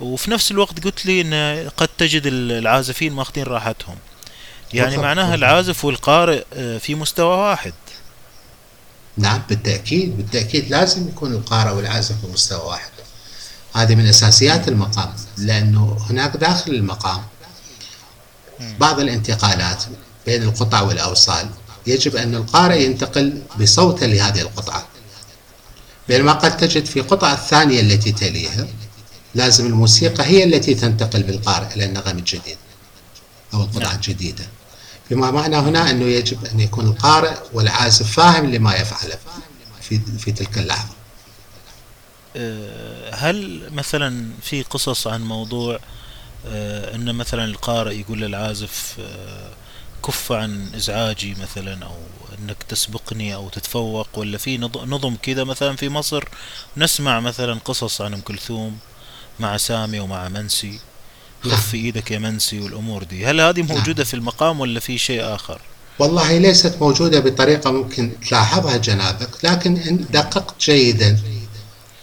[0.00, 3.96] وفي نفس الوقت قلت لي أن قد تجد العازفين ماخذين راحتهم.
[4.74, 7.72] يعني معناها العازف والقارئ آه، في مستوى واحد.
[9.16, 12.90] نعم بالتأكيد بالتأكيد لازم يكون القارئ والعازف في مستوى واحد.
[13.74, 17.22] هذه من أساسيات المقام لأنه هناك داخل المقام
[18.80, 19.84] بعض الانتقالات
[20.26, 21.48] بين القطع والأوصال
[21.86, 24.86] يجب أن القارئ ينتقل بصوته لهذه القطعة.
[26.08, 28.66] بينما قد تجد في القطعة الثانية التي تليها
[29.34, 32.56] لازم الموسيقى هي التي تنتقل بالقارئ إلى النغم الجديد
[33.54, 33.94] أو القطعة نعم.
[33.94, 34.44] الجديدة.
[35.10, 39.18] بما معنى هنا أنه يجب أن يكون القارئ والعازف فاهم لما يفعله
[39.80, 40.94] في, في تلك اللحظة.
[42.36, 45.78] أه، هل مثلا في قصص عن موضوع
[46.46, 49.50] أه، أن مثلا القارئ يقول للعازف أه،
[50.06, 51.96] كف عن إزعاجي مثلا أو
[52.38, 54.08] إنك تسبقني أو تتفوق.
[54.14, 56.24] ولا في نظم كذا مثلا في مصر
[56.76, 58.78] نسمع مثلا قصص عن أم كلثوم
[59.40, 60.80] مع سامي ومع منسي.
[61.44, 63.26] خف إيدك يا منسي والأمور دي.
[63.26, 65.60] هل هذه موجودة في المقام ولا في شيء آخر؟
[65.98, 71.18] والله ليست موجودة بطريقة ممكن تلاحظها جنابك لكن إن دققت جيدا.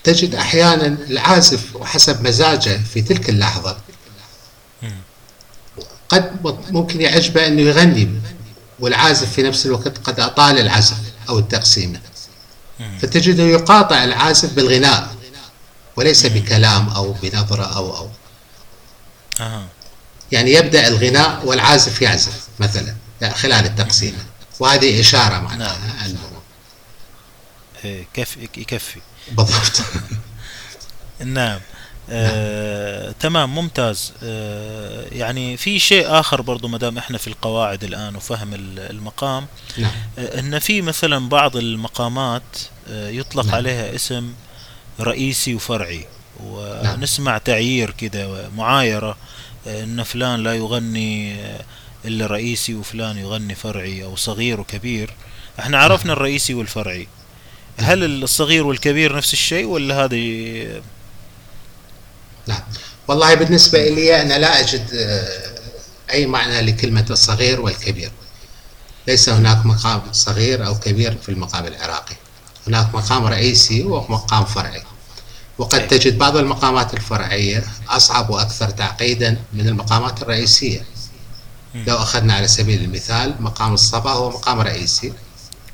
[0.04, 3.78] تجد أحيانا العازف وحسب مزاجه في تلك اللحظة.
[6.14, 8.22] قد ممكن يعجبه أنه يغني
[8.80, 10.98] والعازف في نفس الوقت قد أطال العزف
[11.30, 12.00] أو التقسيمه
[13.02, 15.16] فتجده يقاطع العازف بالغناء
[15.96, 18.10] وليس بكلام أو بنظرة أو أو.
[20.32, 22.96] يعني يبدأ الغناء والعازف يعزف مثلا
[23.34, 24.18] خلال التقسيم.
[24.60, 26.06] وهذه إشارة معناها نعم.
[26.06, 26.20] أنه
[27.86, 29.00] إيه، كفي يكفي.
[29.32, 29.82] بالضبط.
[31.20, 31.60] نعم.
[32.10, 38.16] آه، تمام ممتاز آه، يعني في شيء آخر برضو ما دام إحنا في القواعد الآن
[38.16, 39.92] وفهم المقام نعم.
[40.20, 42.44] آه، إن في مثلا بعض المقامات
[42.90, 43.56] آه، يطلق نعم.
[43.56, 44.34] عليها اسم
[45.00, 46.06] رئيسي وفرعي
[46.44, 47.42] ونسمع نعم.
[47.46, 49.18] تعيير كده معايرة
[49.68, 51.46] إن فلان لا يغني
[52.06, 55.14] إلا رئيسي وفلان يغني فرعي أو صغير وكبير
[55.60, 56.18] إحنا عرفنا نعم.
[56.18, 57.08] الرئيسي والفرعي
[57.78, 60.82] هل الصغير والكبير نفس الشيء ولا هذه
[62.48, 62.62] نعم.
[63.08, 65.54] والله بالنسبة لي أنا لا أجد آه،
[66.12, 68.12] أي معنى لكلمة الصغير والكبير.
[69.08, 72.16] ليس هناك مقام صغير أو كبير في المقام العراقي.
[72.68, 74.84] هناك مقام رئيسي ومقام فرعي.
[75.58, 80.86] وقد تجد بعض المقامات الفرعية أصعب وأكثر تعقيدا من المقامات الرئيسية.
[81.76, 85.14] لو أخذنا على سبيل المثال مقام الصبا هو مقام رئيسي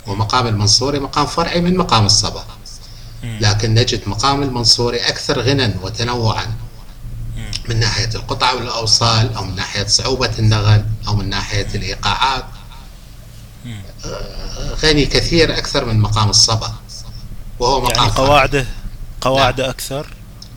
[0.08, 2.46] ومقام المنصوري مقام فرعي من مقام الصبا.
[3.24, 6.46] لكن نجد مقام المنصوري أكثر غنى وتنوعا.
[7.70, 12.46] من ناحية القطع والأوصال أو من ناحية صعوبة النغم أو من ناحية الإيقاعات.
[14.06, 16.74] آه، غني كثير أكثر من مقام الصبا.
[17.60, 18.66] وهو مقام يعني قواعده
[19.22, 19.70] قواعده نعم.
[19.70, 20.08] أكثر؟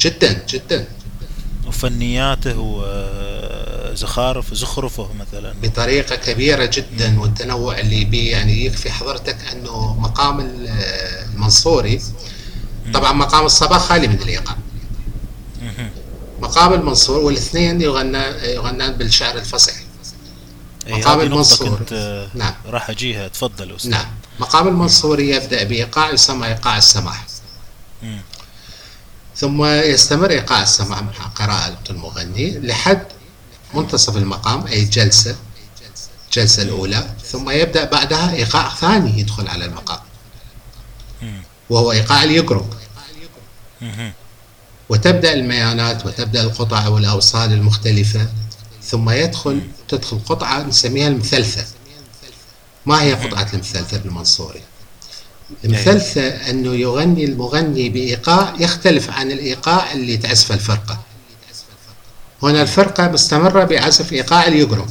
[0.01, 0.87] جدا جدا.
[1.67, 2.59] وفنياته
[3.93, 5.55] وزخارف زخرفه مثلا.
[5.63, 12.01] بطريقة كبيرة جدا والتنوع اللي بيه يعني يكفي حضرتك أنه مقام المنصوري
[12.95, 14.57] طبعا مقام الصبا خالي من الإيقاع
[16.41, 18.19] مقام المنصور والاثنين يغنى
[18.55, 19.83] يغنان بالشعر الفصحي
[20.87, 21.79] مقام المنصور.
[21.79, 22.55] كنت نعم.
[22.67, 23.29] راح أجيها.
[23.29, 23.91] تفضل أستاذ.
[23.91, 24.07] نعم.
[24.41, 27.27] مقام المنصور يبدأ بإيقاع يسمى إيقاع السماح.
[28.03, 28.21] مم.
[29.37, 33.07] ثم يستمر إيقاع السماح مع قراءة المغني لحد
[33.75, 35.37] منتصف المقام أي جلسة
[36.27, 37.15] الجلسة الأولى.
[37.25, 40.01] ثم يبدأ بعدها إيقاع ثاني يدخل على المقام.
[41.71, 42.67] وهو إيقاع اليقرب
[44.89, 48.27] وتبدأ الميانات وتبدأ القطع والأوصال المختلفة
[48.83, 51.65] ثم يدخل تدخل قطعة نسميها المثلثة.
[52.87, 54.61] ما هي قطعة المثلثة المنصوري
[55.65, 61.01] المثلثة أنه يغني المغني بإيقاع يختلف عن الإيقاع اللي تعزف الفرقة.
[62.43, 64.89] هنا الفرقة مستمرة بعزف إيقاع اليقرق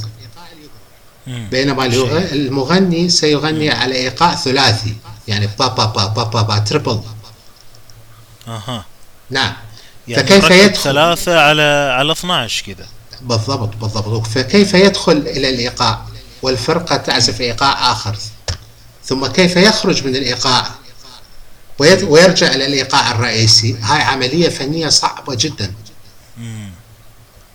[1.28, 1.86] بينما
[2.32, 4.96] المغني سيغني على إيقاع ثلاثي.
[5.32, 7.00] يعني با با با با با, با تربل
[8.48, 8.86] أها.
[9.30, 9.54] نعم.
[10.08, 12.88] يعني فكيف يدخل ثلاثة على على 12 كذا
[13.22, 14.28] بالضبط بالضبط.
[14.28, 16.02] فكيف يدخل إلى الإيقاع؟
[16.42, 18.16] والفرقة تعزف إيقاع آخر.
[19.06, 20.66] ثم كيف يخرج من الإيقاع؟
[21.80, 23.76] ويرجع إلى الإيقاع الرئيسي.
[23.82, 25.74] هاي عملية فنية صعبة جدا.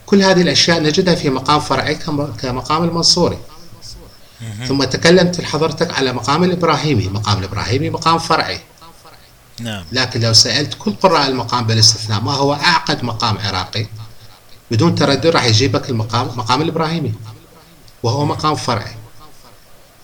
[0.07, 1.95] كل هذه الأشياء نجدها في مقام فرعي
[2.43, 3.39] كمقام المنصوري.
[4.69, 7.09] ثم تكلمت لحضرتك على مقام الإبراهيمي.
[7.09, 8.61] مقام الإبراهيمي مقام فرعي.
[9.61, 9.85] نعم.
[9.93, 13.87] لكن لو سألت كل قراء المقام بالاستثناء ما هو أعقد مقام عراقي؟
[14.71, 17.15] بدون تردد راح يجيبك المقام مقام الإبراهيمي
[18.03, 18.97] وهو مقام فرعي.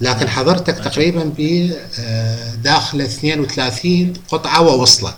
[0.01, 5.14] لكن حضرتك تقريبا بداخل آه، 32 قطعة ووصلة.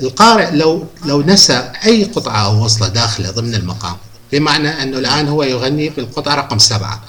[0.00, 3.96] القارئ لو لو نسى أي قطعة أو وصلة داخله ضمن المقام
[4.32, 7.00] بمعنى أنه الآن هو يغني بالقطعة رقم سبعة.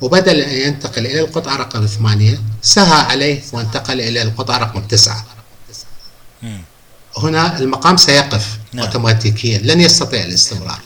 [0.00, 5.26] وبدل أن ينتقل إلى القطعة رقم ثمانية سهى عليه وانتقل إلى القطعة رقم تسعة.
[7.16, 8.86] هنا المقام سيقف نعم.
[8.86, 10.80] اوتوماتيكيا لن يستطيع الاستمرار.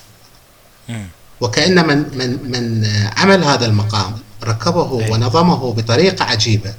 [1.41, 5.11] وكأن من من من عمل هذا المقام ركبه أي.
[5.11, 6.75] ونظمه بطريقة عجيبة.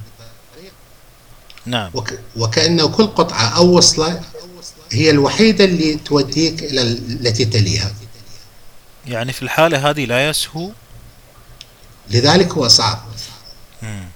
[1.66, 1.92] نعم.
[1.94, 4.22] وك وكأنه كل قطعة أو وصلة
[4.92, 7.92] هي الوحيدة اللي توديك إلى التي تليها.
[9.08, 10.72] يعني في الحالة هذه لا يسهو
[12.10, 13.00] لذلك هو صعب.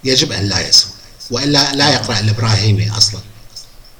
[0.04, 0.92] يجب أن لا يسهو
[1.32, 3.22] وإلا لا يقرأ الإبراهيمي أصلا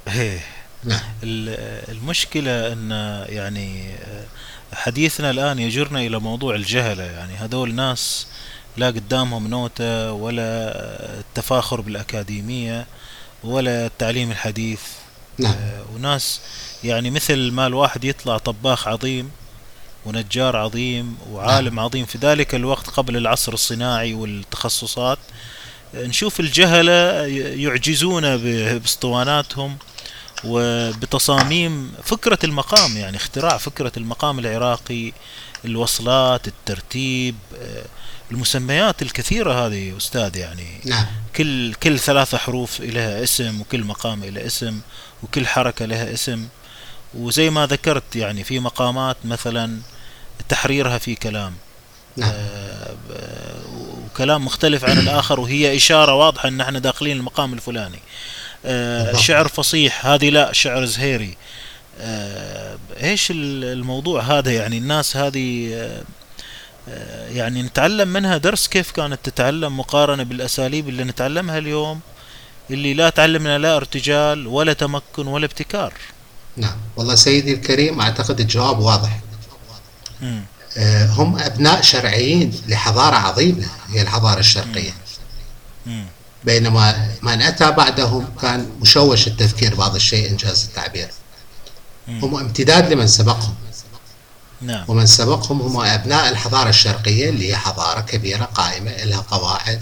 [0.08, 0.40] إيه.
[0.84, 2.92] نعم المشكلة أن
[3.30, 3.96] يعني
[4.74, 8.28] حديثنا الآن يجرنا إلى موضوع الجهلة يعني هذول ناس
[8.78, 10.74] لا قدامهم نوتة ولا
[11.20, 12.86] التفاخر بالأكاديمية
[13.44, 14.82] ولا التعليم الحديث
[15.38, 15.56] نعم.
[15.96, 16.40] وناس
[16.84, 19.32] يعني مثل ما الواحد يطلع طباخ عظيم
[20.08, 21.80] ونجار عظيم وعالم نعم.
[21.80, 25.20] عظيم في ذلك الوقت قبل العصر الصناعي والتخصصات
[25.94, 29.78] نشوف الجهلة يعجزون باسطواناتهم
[30.44, 35.12] وبتصاميم فكرة المقام يعني اختراع فكرة المقام العراقي
[35.66, 37.36] الوصلات الترتيب
[38.32, 41.06] المسميات الكثيرة هذه أستاذ يعني نعم.
[41.36, 44.80] كل كل ثلاثة حروف لها اسم وكل مقام له اسم
[45.24, 46.48] وكل حركة لها اسم
[47.14, 49.80] وزي ما ذكرت يعني في مقامات مثلا
[50.50, 51.54] تحريرها في كلام.
[52.18, 52.32] نعم.
[52.34, 52.96] آه
[54.06, 58.00] وكلام مختلف عن الآخر وهي إشارة واضحة أن إحنا داخلين المقام الفلاني.
[58.66, 61.38] آه شعر فصيح هذه لا شعر زهيري.
[62.00, 65.78] آه إيش الموضوع هذا؟ يعني الناس هذه
[67.32, 72.00] يعني نتعلم منها درس؟ كيف كانت تتعلم مقارنة بالأساليب اللي نتعلمها اليوم
[72.72, 75.94] اللي لا تعلمنا لا ارتجال ولا تمكن ولا ابتكار؟
[76.58, 76.78] نعم.
[76.96, 79.20] والله سيدي الكريم أعتقد الجواب واضح.
[81.18, 84.92] هم أبناء شرعيين لحضارة عظيمة هي الحضارة الشرقية.
[86.44, 91.10] بينما من أتى بعدهم كان مشوش التفكير بعض الشيء إنجاز التعبير.
[92.08, 93.56] هم امتداد لمن سبقهم.
[94.62, 94.86] نعم.
[94.88, 99.82] ومن سبقهم هم أبناء الحضارة الشرقية اللي هي حضارة كبيرة قائمة لها قواعد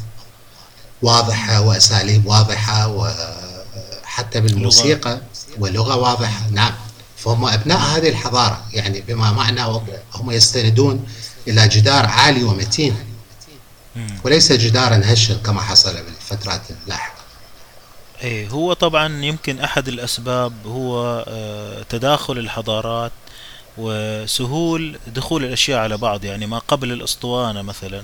[1.02, 5.22] واضحة وأساليب واضحة وحتى بالموسيقى
[5.60, 6.50] ولغة واضحة.
[6.52, 6.74] نعم.
[7.26, 9.62] فهم أبناء هذه الحضارة يعني بما معنى
[10.14, 11.08] هم يستندون
[11.48, 12.96] إلى جدار عالي ومتين.
[14.24, 17.16] وليس جدارا هشا كما حصل بالفترات اللاحقة.
[18.24, 23.12] إيه هو طبعا يمكن أحد الأسباب هو آه، تداخل الحضارات
[23.78, 28.04] وسهول دخول الأشياء على بعض يعني ما قبل الأسطوانة مثلا.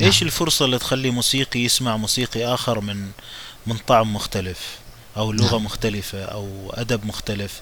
[0.00, 3.10] إيش نعم الفرصة اللي تخلي موسيقي يسمع موسيقي آخر من
[3.66, 4.58] من طعم مختلف
[5.16, 5.64] أو لغة نعم.
[5.64, 7.60] مختلفة أو أدب مختلف؟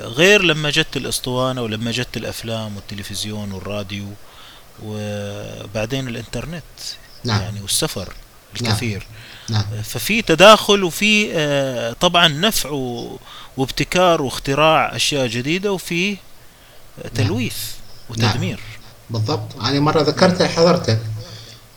[0.00, 4.06] غير لما جت الأسطوانة ولما جت الأفلام والتلفزيون والراديو
[4.82, 6.62] وبعدين الإنترنت
[7.24, 7.40] نعم.
[7.40, 8.12] يعني والسفر
[8.60, 8.70] نعم.
[8.72, 9.06] الكثير
[9.48, 12.70] نعم ففي تداخل وفي آه، طبعا نفع
[13.56, 16.18] وابتكار واختراع أشياء جديدة وفي نعم
[17.14, 17.56] تلويث
[18.16, 18.30] نعم.
[18.30, 18.60] وتدمير.
[19.10, 19.56] بالضبط.
[19.62, 20.98] أنا مرة ذكرت لحضرتك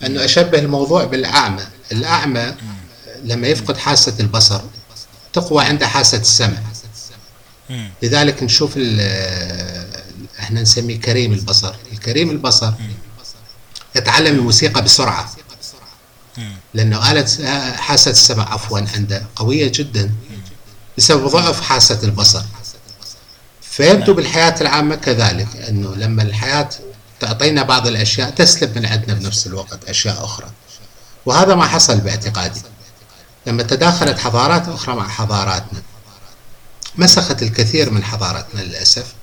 [0.06, 1.63] أنه أشبه الموضوع بالأعمى.
[1.92, 2.56] الأعمى
[3.24, 4.62] لما يفقد حاسة البصر
[5.34, 6.58] تقوى عنده حاسة السمع.
[7.69, 7.89] مم.
[8.03, 8.77] لذلك نشوف
[10.39, 11.75] إحنا نسميه كريم البصر.
[11.93, 12.73] الكريم البصر
[13.95, 15.32] يتعلم الموسيقى بسرعة.
[16.38, 16.56] مم.
[16.73, 17.27] لأنه آلة
[17.75, 20.12] حاسة السمع عفوا عنده قوية جدا
[20.97, 22.43] بسبب ضعف حاسة البصر.
[23.62, 24.13] فيبدو نعم.
[24.13, 26.69] بالحياة العامة كذلك أنه لما الحياة
[27.19, 30.49] تعطينا بعض الأشياء تسلب من عندنا بنفس الوقت أشياء أخرى.
[31.25, 32.62] وهذا ما حصل باعتقادي.
[33.45, 35.82] لما تداخلت حضارات أخرى مع حضاراتنا.
[36.97, 39.13] مسخت الكثير من حضارتنا للأسف.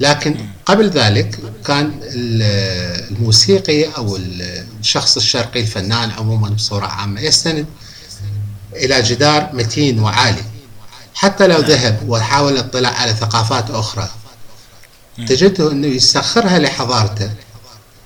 [0.00, 7.66] لكن قبل ذلك كان ال- الموسيقي أو ال- الشخص الشرقي الفنان عموما بصورة عامة يستند
[8.72, 10.44] إلى جدار متين وعالي.
[11.14, 14.08] حتى لو ذهب وحاول الاطلاع على ثقافات أخرى.
[15.26, 17.30] تجده أنه يسخرها لحضارته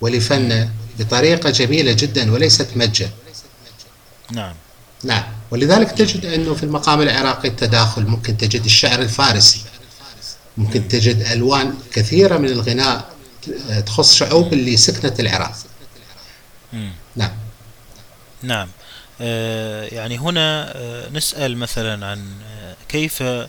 [0.01, 3.11] ولفنه بطريقة جميلة جدا وليست مجة.
[4.33, 4.55] نعم.
[5.05, 5.25] نعم.
[5.51, 9.61] ولذلك تجد أنه في المقام العراقي التداخل ممكن تجد الشعر الفارسي.
[10.57, 10.89] ممكن مم.
[10.89, 13.11] تجد ألوان كثيرة من الغناء
[13.87, 15.53] تخص شعوب اللي سكنت العراق.
[16.73, 16.93] مم.
[17.17, 17.33] نعم.
[18.43, 18.69] نعم.
[19.21, 23.49] آه، يعني هنا آه، نسأل مثلا عن آه، كيف آه،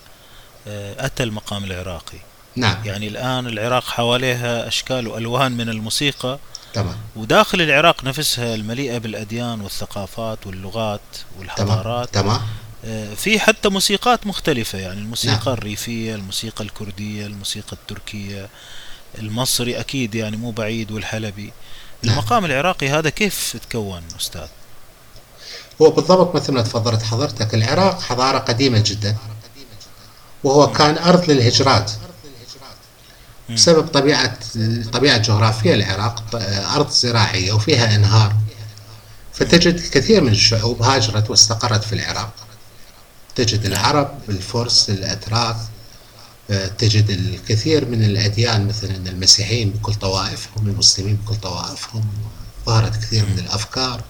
[0.98, 2.18] أتى المقام العراقي؟
[2.56, 2.76] نعم.
[2.84, 6.38] يعني الآن العراق حواليها أشكال وألوان من الموسيقى
[6.74, 11.00] تمام وداخل العراق نفسها المليئة بالأديان والثقافات واللغات
[11.38, 12.40] والحضارات تمام
[12.84, 18.48] آه، في حتى موسيقات مختلفة يعني نعم الموسيقى الريفية الموسيقى الكردية الموسيقى التركية
[19.18, 21.52] المصري أكيد يعني مو بعيد والحلبي
[22.02, 24.48] نعم المقام العراقي هذا كيف تكون أستاذ؟
[25.82, 29.16] هو بالضبط مثل ما تفضلت حضرتك العراق حضارة قديمة جدا
[30.44, 30.72] وهو.
[30.72, 31.92] كان أرض للهجرات.
[33.54, 36.24] بسبب طبيعة الطبيعة الجغرافية العراق
[36.74, 38.36] أرض زراعية وفيها أنهار
[39.32, 42.32] فتجد الكثير من الشعوب هاجرت واستقرت في العراق
[43.34, 45.56] تجد العرب الفرس الأتراك
[46.78, 52.04] تجد الكثير من الأديان مثلا المسيحيين بكل طوائفهم المسلمين بكل طوائفهم
[52.66, 53.38] ظهرت كثير من.
[53.38, 54.02] الأفكار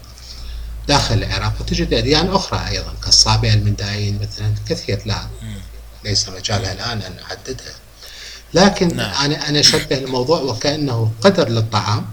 [0.88, 5.26] داخل العراق وتجد أديان أخرى أيضا كالصابئة المندايين مثلا كثير لا.
[6.05, 7.74] ليس مجالها الآن أن أعددها
[8.54, 12.06] لكن نعم أنا أنا أشبه الموضوع وكأنه قدر للطعام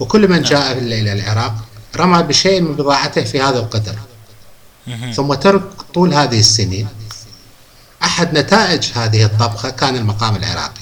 [0.00, 1.54] وكل من جاء إلى العراق
[1.96, 3.96] رمى بشيء من بضاعته في هذا القدر.
[5.14, 6.88] ثم ترك طول هذه السنين
[8.02, 10.80] أحد نتائج هذه الطبخة كان المقام العراقي.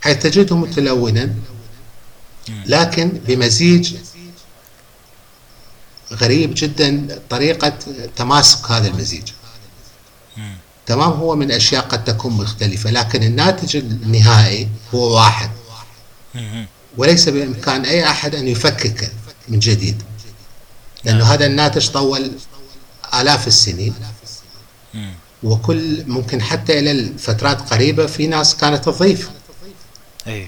[0.00, 1.34] حيث تجده متلونا.
[2.66, 3.96] لكن بمزيج
[6.12, 7.72] غريب جدا طريقة
[8.16, 9.28] تماسك هذا المزيج.
[10.92, 15.50] تمام هو من أشياء قد تكون مختلفة لكن الناتج النهائي هو واحد.
[16.96, 19.08] وليس بإمكان أي أحد أن يفككه
[19.48, 20.02] من جديد
[21.04, 22.32] لأنه نعم هذا الناتج طول
[23.14, 23.94] آلاف السنين.
[25.42, 29.30] وكل ممكن حتى إلى الفترات قريبة في ناس كانت تضيف
[30.26, 30.46] نعم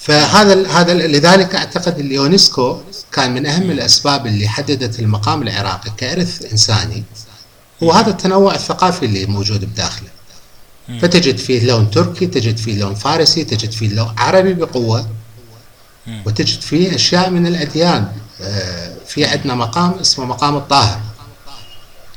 [0.00, 2.80] فهذا هذا لذلك أعتقد اليونسكو
[3.12, 3.70] كان من أهم.
[3.70, 7.04] الأسباب اللي حددت المقام العراقي كإرث إنساني
[7.82, 7.92] هو.
[7.92, 10.08] هذا التنوع الثقافي اللي موجود بداخله.
[11.00, 15.08] فتجد فيه لون تركي تجد فيه لون فارسي تجد فيه لون عربي بقوة
[16.06, 16.22] مم.
[16.26, 21.00] وتجد فيه أشياء من الأديان آه، في عندنا مقام اسمه مقام الطاهر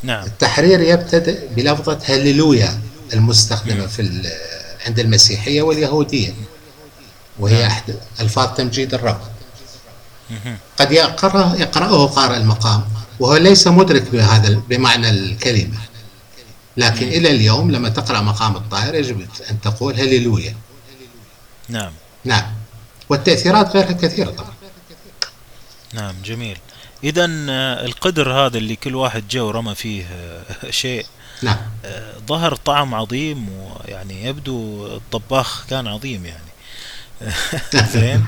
[0.03, 2.79] نعم التحرير يبتدئ بلفظة هللويا
[3.13, 3.87] المستخدمة مم.
[3.87, 4.31] في
[4.87, 6.33] عند المسيحية واليهودية
[7.39, 9.21] وهي نعم أحد ألفاظ تمجيد الرب.
[10.79, 12.83] قد يقرأ يقرأه قارئ المقام
[13.21, 15.77] وهو ليس مدرك بهذا بمعنى الكلمة.
[16.77, 17.07] لكن.
[17.07, 20.55] إلى اليوم لما تقرأ مقام الطاهر يجب أن تقول هللويا.
[21.69, 21.91] نعم.
[22.25, 22.53] نعم.
[23.09, 24.53] والتأثيرات غيرها كثيرة طبعا.
[25.93, 26.57] نعم جميل.
[27.03, 27.25] إذا
[27.85, 31.05] القدر هذا اللي كل واحد جاء ورمى فيه آه، شيء
[31.41, 31.57] نعم.
[31.85, 36.51] آه، ظهر طعم عظيم ويعني يبدو الطباخ كان عظيم يعني.
[37.93, 38.25] زين.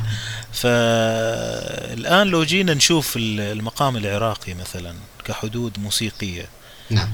[0.54, 4.96] فالآن لو جينا نشوف المقام العراقي مثلا
[5.26, 6.46] كحدود موسيقية
[6.90, 7.10] نعم.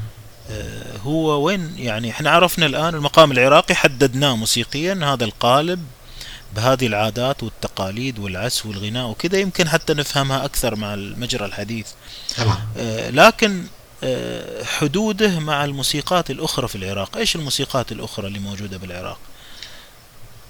[0.52, 5.86] آه، هو وين؟ يعني إحنا عرفنا الآن المقام العراقي حددناه موسيقيا هذا القالب
[6.56, 11.88] بهذه العادات والتقاليد والعزف والغناء وكذا يمكن حتى نفهمها أكثر مع المجرى الحديث.
[12.78, 13.64] آه، لكن
[14.04, 19.20] آه، حدوده مع الموسيقات الأخرى في العراق إيش الموسيقات الأخرى اللي موجودة بالعراق؟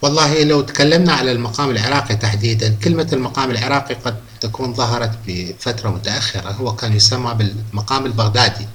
[0.01, 6.51] والله لو تكلمنا على المقام العراقي تحديدا كلمة المقام العراقي قد تكون ظهرت بفترة متأخرة.
[6.51, 8.67] هو كان يسمى بالمقام البغدادي.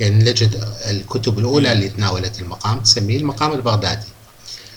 [0.00, 4.06] يعني نجد الكتب الأولى اللي تناولت المقام تسميه المقام البغدادي.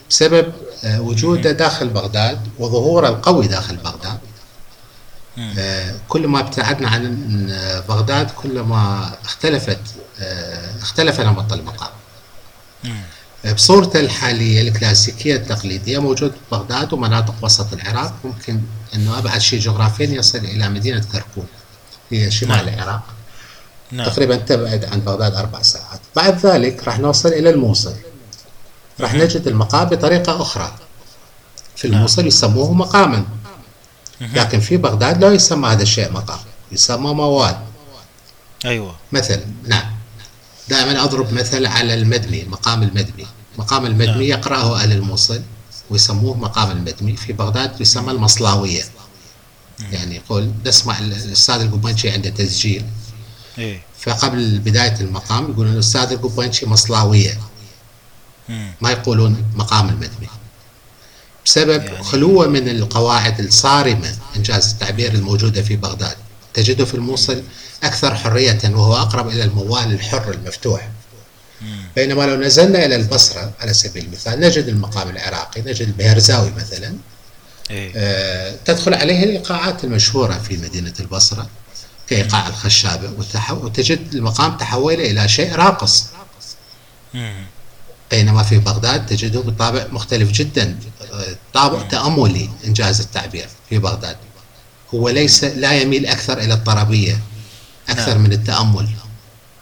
[0.09, 4.19] بسبب آه، وجوده داخل بغداد وظهوره القوي داخل بغداد.
[5.59, 9.79] آه، كل ما ابتعدنا عن آه، بغداد كل ما اختلفت
[10.81, 11.89] اختلف نمط المقام.
[13.45, 18.13] بصورته الحالية الكلاسيكية التقليدية موجود بغداد ومناطق وسط العراق.
[18.23, 18.61] ممكن
[18.95, 21.45] أنه أبعد شيء جغرافيا يصل إلى مدينة كركوك
[22.09, 22.67] هي شمال نعم.
[22.67, 23.01] العراق.
[23.91, 24.07] نعم.
[24.07, 25.99] تقريبا تبعد عن بغداد أربع ساعات.
[26.15, 27.93] بعد ذلك راح نوصل إلى الموصل.
[28.99, 30.75] راح نجد المقام بطريقة أخرى.
[31.75, 31.95] في نعم.
[31.95, 33.25] الموصل يسموه مقاما.
[34.21, 36.39] لكن في بغداد لا يسمى هذا الشيء مقام
[36.71, 37.57] يسمى موال.
[38.65, 38.95] أيوة.
[39.11, 39.98] مثلا نعم.
[40.69, 43.27] دائما أضرب مثل على المدمي مقام المدمي.
[43.57, 44.39] مقام المدمي نعم.
[44.39, 45.41] يقرأه أهل الموصل
[45.89, 47.15] ويسموه مقام المدمي.
[47.15, 48.83] في بغداد يسمى المصلاوية.
[49.91, 52.85] يعني يقول نسمع الأستاذ القبانشي عنده تسجيل.
[53.57, 57.39] إيه؟ فقبل بداية المقام يقولون الأستاذ القبانشي مصلاوية.
[58.81, 60.29] ما يقولون مقام المدمي.
[61.45, 66.15] بسبب يعني خلوة من القواعد الصارمة إنجاز التعبير الموجودة في بغداد.
[66.53, 67.43] تجده في الموصل
[67.83, 70.89] أكثر حرية وهو أقرب إلى الموال الحر المفتوح.
[71.95, 76.95] بينما لو نزلنا إلى البصرة على سبيل المثال نجد المقام العراقي نجد البهرزاوي مثلا.
[77.71, 81.49] إيه؟ آه تدخل عليه الإيقاعات المشهورة في مدينة البصرة
[82.07, 83.13] كإيقاع الخشابة
[83.51, 86.05] وتجد المقام تحول إلى شيء راقص.
[88.11, 90.79] بينما في بغداد تجده بطابع مختلف جدا
[91.53, 94.17] طابع تأملي إنجاز التعبير في بغداد.
[94.95, 97.19] هو ليس لا يميل أكثر إلى الطربية
[97.89, 98.21] أكثر نعم.
[98.21, 98.89] من التأمل.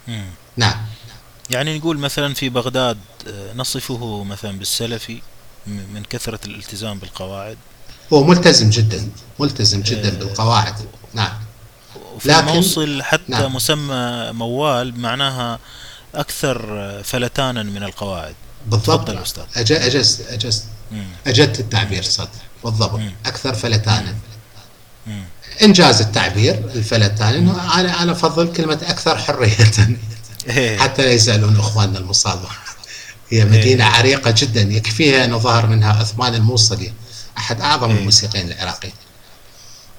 [0.07, 0.25] مم.
[0.57, 0.85] نعم.
[1.49, 2.97] يعني نقول مثلا في بغداد
[3.27, 5.21] آه، نصفه مثلا بالسلفي
[5.67, 7.57] من كثرة الالتزام بالقواعد.
[8.13, 9.09] هو ملتزم جدا
[9.39, 10.19] ملتزم جدا آه.
[10.19, 10.75] بالقواعد.
[11.13, 11.33] نعم.
[12.25, 13.55] لكن موصل حتى نعم.
[13.55, 15.59] مسمى موال معناها
[16.15, 16.59] أكثر
[17.03, 18.35] فلتانا من القواعد.
[18.67, 19.09] بالضبط.
[19.55, 20.63] أجزت أجزت.
[21.27, 22.29] أجدت التعبير صدق.
[22.63, 22.99] بالضبط.
[22.99, 23.11] مم.
[23.25, 24.11] أكثر فلتانا.
[24.11, 24.17] مم.
[25.61, 29.57] إنجاز التعبير الفلتان إنه أنا أنا أفضل كلمة أكثر حرية.
[30.49, 30.77] إيه.
[30.77, 32.47] حتى لا يزعلون إخواننا المصابة.
[33.29, 33.83] هي إيه.
[33.83, 36.93] عريقة جدا يكفيها أنه ظهر منها عثمان الموصلي
[37.37, 37.97] أحد أعظم إيه.
[37.99, 38.93] الموسيقيين العراقيين.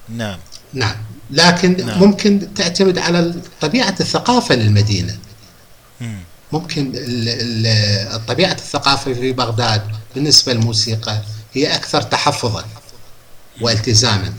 [0.09, 0.39] نعم.
[0.73, 0.95] نعم.
[1.31, 1.99] لكن نعم.
[1.99, 5.17] ممكن تعتمد على طبيعة الثقافة للمدينة.
[6.51, 6.91] ممكن
[8.27, 9.81] طبيعة الثقافة في بغداد
[10.15, 11.21] بالنسبة للموسيقى
[11.53, 12.65] هي أكثر تحفظا
[13.61, 14.33] والتزاما.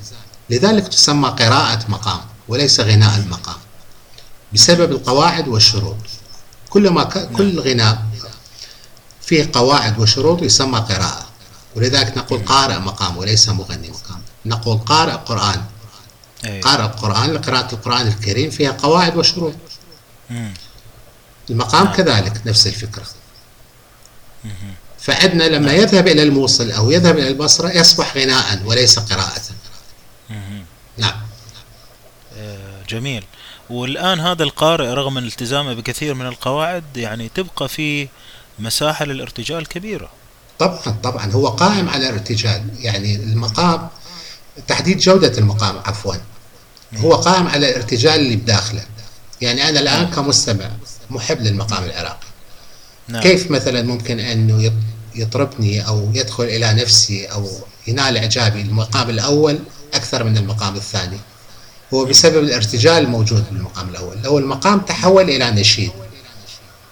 [0.51, 3.57] لذلك تسمى قراءة مقام وليس غناء المقام
[4.53, 5.97] بسبب القواعد والشروط.
[6.71, 7.33] كلما ك...
[7.33, 8.03] كل غناء
[9.23, 11.27] فيه قواعد وشروط يسمى قراءة.
[11.77, 14.23] ولذلك نقول قارئ مقام وليس مغني مقام.
[14.47, 15.63] نقول قارئ قرآن.
[16.63, 19.55] قارئ القرآن لقراءة القرآن الكريم فيها قواعد وشروط.
[21.51, 21.95] المقام نعم.
[21.95, 23.07] كذلك نفس الفكرة.
[25.01, 25.81] فعندنا لما نعم.
[25.81, 29.43] يذهب إلى الموصل أو يذهب إلى البصرة يصبح غناء وليس قراءة.
[31.01, 31.21] نعم.
[32.39, 33.25] آه، جميل.
[33.71, 38.09] والآن هذا القارئ رغم التزامه بكثير من القواعد يعني تبقى في
[38.59, 40.11] مساحة للارتجال كبيرة.
[40.59, 41.33] طبعا طبعا.
[41.33, 42.63] هو قائم على ارتجال.
[42.79, 43.89] يعني المقام
[44.69, 46.15] تحديد جودة المقام عفوا.
[46.97, 48.85] هو قائم على الارتجال اللي بداخله.
[49.41, 50.15] يعني أنا الآن نعم.
[50.15, 50.71] كمستمع
[51.11, 52.27] محب للمقام العراقي.
[53.09, 53.23] نعم.
[53.23, 54.73] كيف مثلا ممكن أنه
[55.15, 57.51] يطربني أو يدخل إلى نفسي أو
[57.87, 59.59] ينال إعجابي المقام الأول؟
[59.95, 61.21] أكثر من المقام الثاني.
[61.95, 64.23] هو بسبب الارتجال الموجود بالمقام الأول.
[64.23, 65.93] لو المقام تحول إلى نشيد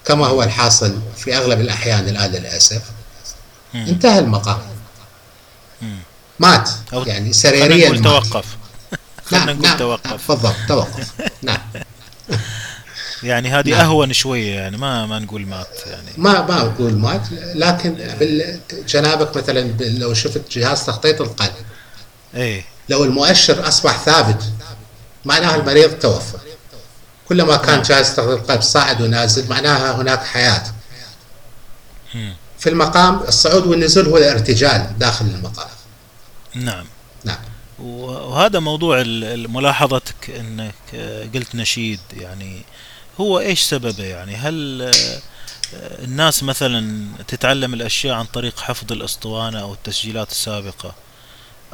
[0.05, 2.83] كما هو الحاصل في أغلب الأحيان الآن للأسف
[3.75, 4.59] انتهى المقام.
[6.39, 6.71] مات.
[6.93, 8.57] يعني سريريا نقول توقف.
[9.33, 10.31] نعم نعم توقف.
[10.31, 11.13] بالضبط توقف.
[11.43, 11.59] نعم.
[13.23, 13.81] يعني هذه نعم.
[13.81, 16.11] اهون شوية يعني ما ما نقول مات يعني.
[16.17, 17.23] ما ما أقول مات
[17.55, 17.97] لكن
[18.89, 21.55] جنابك مثلا لو شفت جهاز تخطيط القلب.
[22.35, 22.65] إيه.
[22.89, 24.43] لو المؤشر أصبح ثابت
[25.25, 26.39] معناها المريض توفى.
[27.29, 27.83] كلما كان نعم.
[27.83, 30.63] جهاز تخطيط القلب صاعد ونازل معناها هناك حياة.
[32.59, 35.69] في المقام الصعود والنزول هو الارتجال داخل المقام
[36.55, 36.87] نعم.
[37.25, 37.39] نعم.
[37.79, 39.03] وهذا موضوع
[39.49, 40.75] ملاحظتك إنك
[41.35, 42.63] قلت نشيد يعني
[43.21, 44.91] هو إيش سببه؟ يعني هل
[45.75, 50.95] الناس مثلا تتعلم الأشياء عن طريق حفظ الأسطوانة أو التسجيلات السابقة؟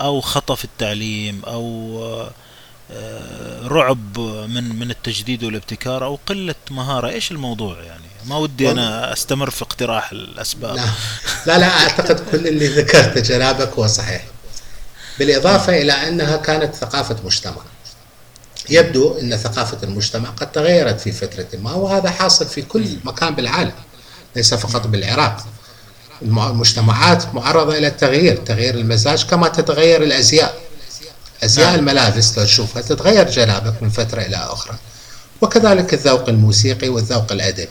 [0.01, 2.29] أو خطأ في التعليم أو
[3.65, 4.19] رعب
[4.49, 7.09] من من التجديد والابتكار أو قلة مهارة.
[7.09, 10.77] إيش الموضوع يعني؟ ما ودي أنا أستمر في اقتراح الأسباب.
[10.77, 10.85] لا
[11.47, 14.25] لا, لا أعتقد كل اللي ذكرته جنابك هو صحيح.
[15.19, 17.63] بالإضافة إلى أنها كانت ثقافة مجتمع.
[18.71, 23.73] يبدو إن ثقافة المجتمع قد تغيرت في فترة ما وهذا حاصل في كل مكان بالعالم
[24.37, 25.47] ليس فقط بالعراق.
[26.25, 30.55] المجتمعات معرضة إلى التغيير تغيير المزاج كما تتغير الأزياء.
[31.45, 31.79] أزياء نعم.
[31.79, 34.77] الملابس لو تشوفها تتغير جنابك من فترة إلى أخرى.
[35.41, 37.69] وكذلك الذوق الموسيقي والذوق الادبي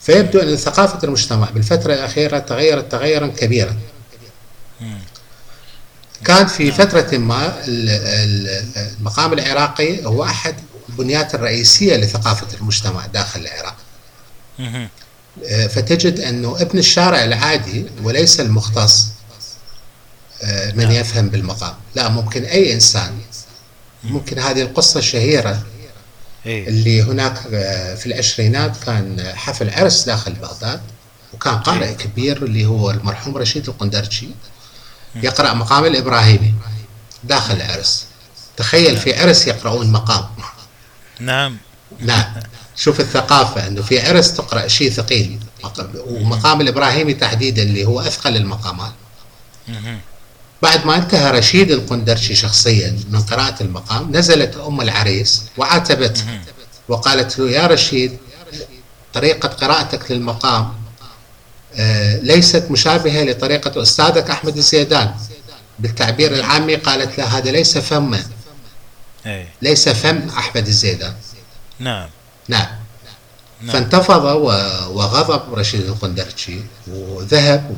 [0.00, 3.76] فيبدو أن ثقافة المجتمع بالفترة الأخيرة تغيرت تغيرا كبيرا.
[6.24, 6.72] كان في نعم.
[6.72, 10.54] فترة ما المقام العراقي هو أحد
[10.88, 13.76] البنيات الرئيسية لثقافة المجتمع داخل العراق.
[15.68, 19.08] فتجد أنه ابن الشارع العادي وليس المختص
[20.42, 20.90] آه، من نعم.
[20.90, 21.74] يفهم بالمقام.
[21.94, 23.18] لا ممكن أي إنسان.
[24.04, 25.62] ممكن هذه القصة الشهيرة
[26.46, 26.68] إيه.
[26.68, 30.80] اللي هناك آه، في العشرينات كان حفل عرس داخل بغداد
[31.34, 31.96] وكان قارئ إيه.
[31.96, 34.30] كبير اللي هو المرحوم رشيد القندرجي
[35.14, 36.54] يقرأ مقام الإبراهيمي
[37.24, 38.06] داخل العرس.
[38.56, 40.24] تخيل في عرس يقرؤون مقام.
[41.20, 41.56] نعم.
[42.00, 42.34] نعم
[42.76, 45.38] شوف الثقافة أنه في عرس تقرأ شيء ثقيل.
[46.06, 48.92] ومقام الإبراهيمي تحديدا اللي هو أثقل المقامات.
[50.62, 56.24] بعد ما انتهى رشيد القندرشي شخصيا من قراءة المقام نزلت أم العريس وعاتبته
[56.88, 58.18] وقالت له يا رشيد
[59.14, 60.72] طريقة قراءتك للمقام
[61.74, 65.14] آه، ليست مشابهة لطريقة أستاذك أحمد الزيدان.
[65.78, 68.22] بالتعبير العامي قالت له هذا ليس فما
[69.26, 69.48] إيه.
[69.62, 71.14] ليس فم أحمد الزيدان.
[71.78, 72.08] نعم.
[72.48, 72.68] نعم,
[73.60, 73.72] نعم.
[73.72, 74.24] فانتفض
[74.90, 76.60] وغضب رشيد القندرشي
[76.90, 77.76] وذهب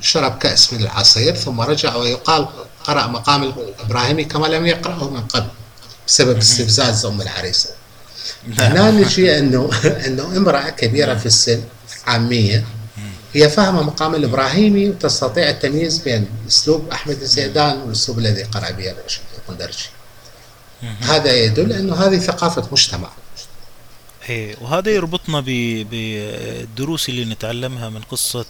[0.00, 2.48] وشرب كأس من العصير ثم رجع ويقال
[2.84, 5.48] قرأ مقام الإبراهيمي كما لم يقرأه من قبل
[6.06, 7.70] بسبب استفزاز أم العريسة.
[8.46, 8.72] نعم.
[8.72, 11.62] هنا نجي أنه أنه امرأة كبيرة في السن
[12.06, 12.64] عامية.
[13.34, 18.94] هي فاهمة مقام الإبراهيمي وتستطيع التمييز بين أسلوب أحمد الزيدان والأسلوب الذي قرأ به
[19.38, 19.90] القندرشي
[21.00, 23.08] هذا يدل أنه هذه ثقافة مجتمع.
[24.28, 28.46] إيه وهذا يربطنا بالدروس اللي نتعلمها من قصة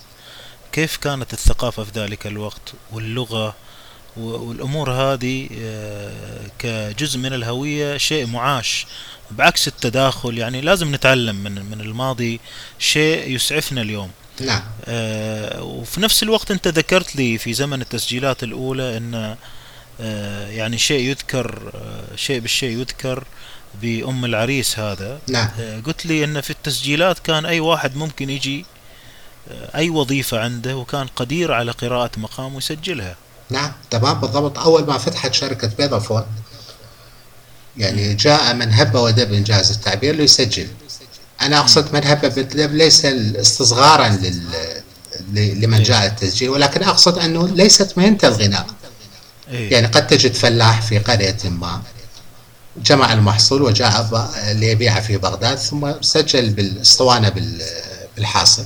[0.73, 3.55] كيف كانت الثقافة في ذلك الوقت واللغة
[4.17, 8.87] والأمور هذه آه، كجزء من الهوية شيء معاش.
[9.31, 12.41] بعكس التداخل يعني لازم نتعلم من من الماضي
[12.79, 14.11] شيء يسعفنا اليوم.
[14.41, 14.63] نعم.
[14.85, 19.37] آه وفي نفس الوقت أنت ذكرت لي في زمن التسجيلات الأولى أن
[20.51, 23.25] يعني شيء يذكر آه شيء بالشيء يذكر
[23.83, 25.19] بأم العريس هذا.
[25.29, 25.49] نعم.
[25.61, 28.67] آه قلت لي إن في التسجيلات كان أي واحد ممكن يجي
[29.51, 33.17] آه أي وظيفة عنده وكان قدير على قراءة مقام ويسجلها.
[33.51, 34.59] نعم تمام بالضبط.
[34.59, 36.27] أول ما فتحت شركة فودافون
[37.77, 40.69] يعني جاء من هب ودب انجاز التعبير ليسجل
[41.41, 44.83] أنا أقصد مذهب ابن ليس استصغارا لل
[45.35, 48.67] لمن جاء التسجيل ولكن أقصد أنه ليست مهنه الغناء.
[49.51, 49.73] إيه.
[49.73, 51.83] يعني قد تجد فلاح في قرية ما.
[52.77, 57.33] جمع المحصول وجاء ليبيعه في بغداد ثم سجل بالاسطوانه
[58.17, 58.65] بالحاصل.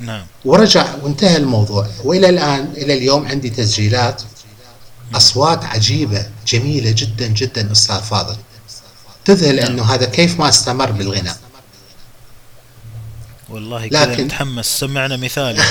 [0.00, 0.26] نعم.
[0.44, 1.86] ورجع وانتهى الموضوع.
[2.04, 4.22] وإلى الآن إلى اليوم عندي تسجيلات
[5.14, 8.36] أصوات عجيبة جميلة جدا جدا أستاذ فاضل.
[9.24, 9.66] تذهل نعم.
[9.66, 11.36] إنه هذا كيف ما استمر بالغناء.
[13.48, 14.24] والله كذا لكن...
[14.24, 14.66] متحمس.
[14.66, 15.56] سمعنا مثال.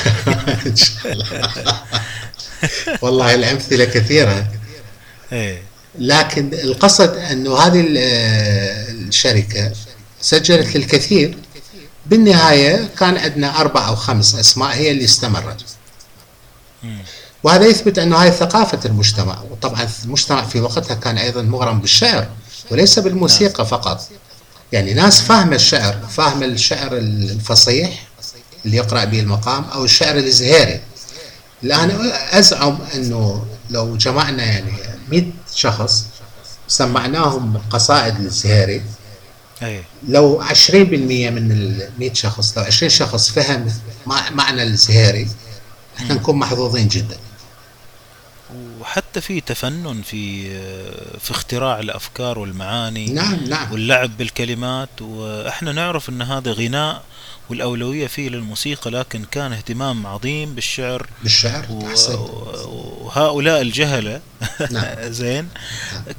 [3.02, 4.48] والله الأمثلة كثيرة.
[5.32, 5.62] إيه.
[6.00, 9.72] لكن القصد أنه هذه الشركة
[10.22, 11.38] سجلت للكثير.
[12.06, 15.66] بالنهاية كان عندنا أربع أو خمس أسماء هي اللي استمرت.
[17.44, 19.42] وهذا يثبت أنه هاي ثقافة المجتمع.
[19.52, 22.28] وطبعا المجتمع في وقتها كان أيضا مغرم بالشعر
[22.72, 23.66] وليس بالموسيقى نعم.
[23.66, 24.10] فقط.
[24.72, 28.06] يعني ناس فاهمة الشعر فاهمة الشعر الفصيح
[28.66, 30.82] اللي يقرأ به المقام أو الشعر الزهيري
[31.64, 34.72] الآن أزعم أنه لو جمعنا يعني
[35.12, 35.24] 100
[35.56, 36.06] شخص
[36.68, 38.82] سمعناهم قصائد للزهيري
[40.08, 43.74] لو 20% من ال 100 شخص لو 20 شخص فهم
[44.32, 45.28] معنى الزهيري
[45.98, 47.18] إحنا نكون محظوظين جدا.
[48.80, 50.50] وحتى في تفنن في
[51.20, 57.04] في اختراع الأفكار والمعاني نعم نعم واللعب بالكلمات وإحنا نعرف إن هذا غناء
[57.50, 63.06] والأولوية فيه للموسيقى لكن كان اهتمام عظيم بالشعر بالشعر و-.
[63.06, 64.22] وهؤلاء الجهلة
[64.72, 64.96] نعم.
[65.22, 65.50] زين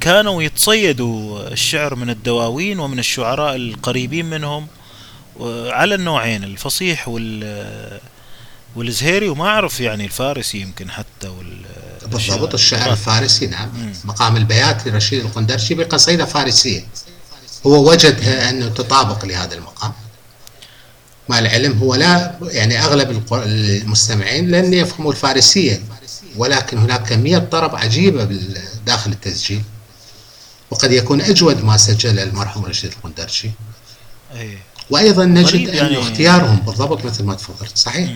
[0.01, 4.67] كانوا يتصيدوا الشعر من الدواوين ومن الشعراء القريبين منهم
[5.71, 8.01] على النوعين الفصيح وال
[8.77, 11.57] والزهيري وما أعرف يعني الفارسي يمكن حتى وال
[12.07, 12.81] بالضبط الشعر.
[12.81, 12.99] اللغات.
[12.99, 13.93] الفارسي نعم.
[14.05, 16.85] مقام البيات لرشيد القندرشي بقصيدة فارسية.
[17.67, 19.93] هو وجدها أنه تطابق لهذا المقام.
[21.29, 25.81] مع العلم هو لا يعني أغلب المستمعين لن يفهموا الفارسية
[26.37, 28.29] ولكن هناك كمية طرب عجيبة
[28.87, 29.63] داخل التسجيل.
[30.71, 33.51] وقد يكون أجود ما سجله المرحوم رشيد القندرشي.
[34.35, 34.59] إيه.
[34.91, 37.79] وأيضا نجد أن يعني- اختيارهم بالضبط مثل ما تفضلت.
[37.79, 38.11] صحيح.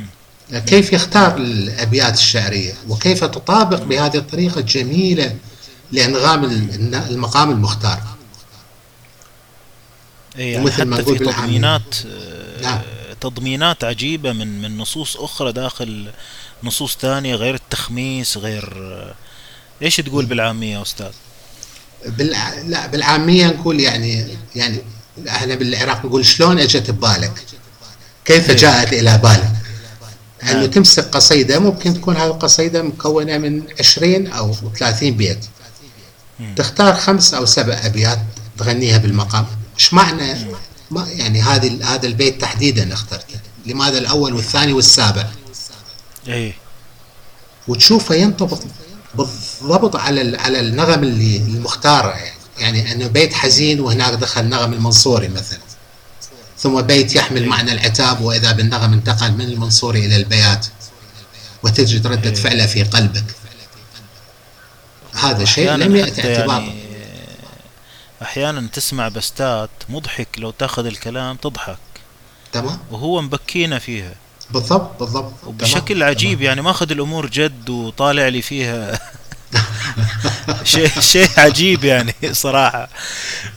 [0.59, 5.37] كيف يختار الأبيات الشعرية وكيف تطابق بهذه الطريقة الجميلة
[5.93, 8.01] لأنغام ال- المقام المختار
[10.39, 11.25] إيه يعني ومثل ما حتى نقول في.
[11.25, 12.81] تضمينات آه، نعم.
[13.21, 16.11] تضمينات عجيبة من من نصوص أخرى داخل
[16.63, 19.15] نصوص ثانية غير التخميس غير آه،
[19.83, 21.11] إيش تقول بالعامية يا أستاذ؟
[22.07, 22.55] بالع...
[22.67, 24.27] لا بالعامية نقول يعني
[24.57, 24.79] يعني
[25.29, 27.43] إحنا بالعراق نقول شلون إجت ببالك
[28.25, 28.57] كيف إيه.
[28.57, 29.53] جاءت إلى بالك
[30.43, 30.67] انه نعم.
[30.67, 35.39] تمسك قصيدة ممكن تكون هذه القصيدة مكونة من 20 أو 30 بيت.
[36.57, 38.19] تختار خمس أو سبع أبيات
[38.59, 39.47] تغنيها بالمقام.
[39.75, 40.37] إيش معنى؟
[40.91, 43.39] ما يعني هذه هذا البيت تحديدا اخترته.
[43.67, 45.27] لماذا الأول والثاني والسابع؟
[46.29, 46.53] إيه.
[47.69, 48.59] وتشوفه ينطبق
[49.15, 52.41] بالضبط على على النغم اللي المختارة يعني.
[52.59, 55.59] يعني أنه بيت حزين وهناك دخل نغم المنصوري مثلا.
[56.61, 60.67] ثم بيت يحمل معنى العتاب وإذا بالنغم انتقل من المنصوري إلى البيات
[61.63, 62.35] وتجد ردة إيه.
[62.35, 63.25] فعله في قلبك.
[65.15, 66.81] هذا شيء لم يأتي حتى اعتباره يعني
[68.23, 71.79] أحيانا تسمع بستات مضحك لو تأخذ الكلام تضحك.
[72.53, 74.15] تمام؟ وهو مبكينا فيها.
[74.51, 75.33] بالضبط بالضبط.
[75.47, 76.09] وبشكل تمام.
[76.09, 79.01] عجيب يعني ماخذ الأمور جد وطالع لي فيها
[80.65, 82.89] شيء شيء عجيب يعني صراحة.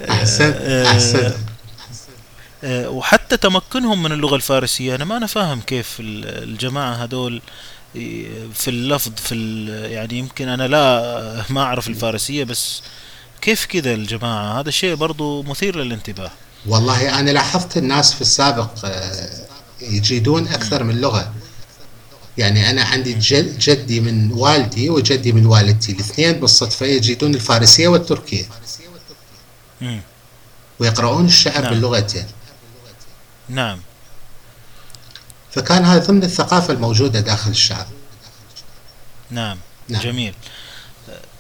[0.10, 1.53] احسنت آه، احسنت آه،
[2.66, 4.96] وحتى تمكنهم من اللغة الفارسية.
[4.96, 7.42] أنا ما أنا فاهم كيف ال- الجماعة هذول
[8.54, 9.36] في اللفظ في
[9.92, 12.82] يعني يمكن أنا لا ما أعرف الفارسية بس
[13.42, 16.32] كيف كذا الجماعة؟ هذا شيء برضو مثير للانتباه.
[16.66, 19.30] والله أنا لاحظت الناس في السابق آه،
[19.82, 21.34] يجيدون أكثر من لغة.
[22.38, 28.46] يعني أنا عندي جد جدي من والدي وجدي من والدتي الاثنين بالصدفة يجيدون الفارسية والتركية.
[29.82, 30.02] مم.
[30.80, 31.74] ويقرؤون الشعر نعم.
[31.74, 32.26] باللغتين.
[33.54, 33.80] نعم
[35.52, 37.88] فكان هذا ضمن الثقافة الموجودة داخل الشعب
[39.30, 39.58] نعم
[39.90, 40.02] نعم.
[40.02, 40.34] جميل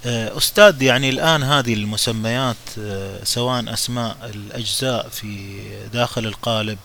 [0.05, 5.61] آه، أستاذ يعني الآن هذه المسميات آه، سواء أسماء الأجزاء في
[5.93, 6.77] داخل القالب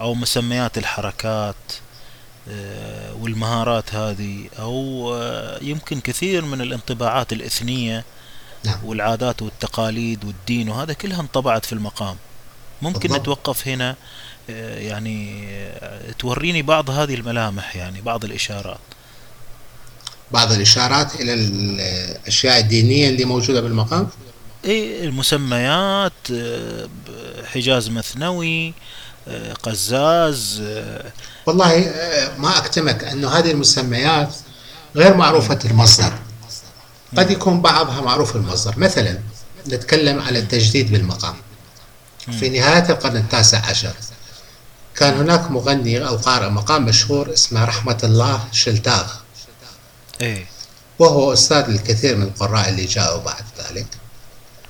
[0.00, 1.56] أو مسميات الحركات
[2.48, 5.14] آه، والمهارات هذه أو
[5.62, 8.04] يمكن كثير من الانطباعات الإثنية
[8.64, 8.84] نعم.
[8.84, 12.16] والعادات والتقاليد والدين وهذا كلها انطبعت في المقام
[12.82, 13.20] ممكن بالضبط.
[13.20, 13.96] نتوقف هنا
[14.48, 18.78] يعني آه، توريني بعض هذه الملامح يعني بعض الإشارات.
[20.30, 24.08] بعض الإشارات إلى الأشياء الدينية اللي موجودة بالمقام؟
[24.64, 26.88] إيه المسميات آه،
[27.54, 28.74] حجاز مثنوي
[29.28, 31.12] آه، قزاز آه،
[31.46, 34.34] والله آه، ما أكتمك أنه هذه المسميات
[34.96, 36.12] غير معروفة المصدر.
[37.16, 38.78] قد يكون بعضها معروف المصدر.
[38.78, 39.18] مثلا
[39.68, 41.34] نتكلم على التجديد بالمقام.
[42.38, 43.92] في نهاية القرن التاسع عشر
[44.96, 49.12] كان هناك مغني أو قارئ مقام مشهور اسمه رحمة الله شلتاغ.
[50.20, 50.46] إيه.
[50.98, 53.86] وهو أستاذ الكثير من القراء اللي جاءوا بعد ذلك.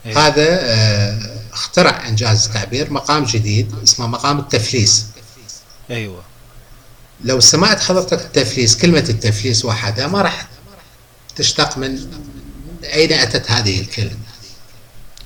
[0.06, 0.18] إيه.
[0.18, 1.18] هذا آه،
[1.52, 5.06] اخترع إنجاز التعبير مقام جديد اسمه مقام التفليس.
[5.90, 6.22] أيوه.
[7.24, 10.48] لو سمعت حضرتك التفليس كلمة التفليس وحدها ما راح
[11.36, 11.98] تشتق من
[12.84, 14.16] أين أتت هذه الكلمة.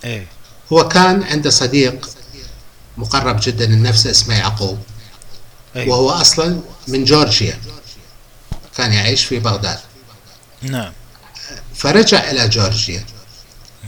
[0.04, 0.26] إيه.
[0.72, 2.15] هو كان عنده صديق
[2.96, 4.78] مقرب جدا لنفسه اسمه يعقوب.
[5.76, 5.88] أيوه.
[5.88, 7.58] وهو أصلا من جورجيا.
[8.76, 9.78] كان يعيش في بغداد.
[10.62, 10.92] نعم.
[11.74, 13.04] فرجع إلى جورجيا.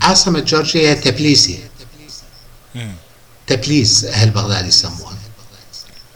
[0.02, 1.58] عاصمة جورجيا هي تبليسي.
[3.46, 5.14] تبليس أهل بغداد يسموها.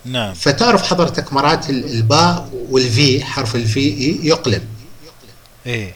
[0.04, 0.34] نعم.
[0.34, 4.68] فتعرف حضرتك مرات ال- الباء والفي حرف الفي يقلب.
[5.66, 5.94] إيه.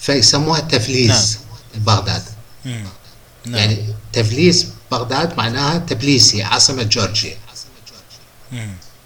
[0.00, 1.38] فيسموها تفليس
[1.74, 2.22] بغداد.
[2.64, 2.84] مم.
[3.46, 3.54] نعم.
[3.54, 7.36] يعني تفليس بغداد معناها تبليسي عاصمة جورجيا.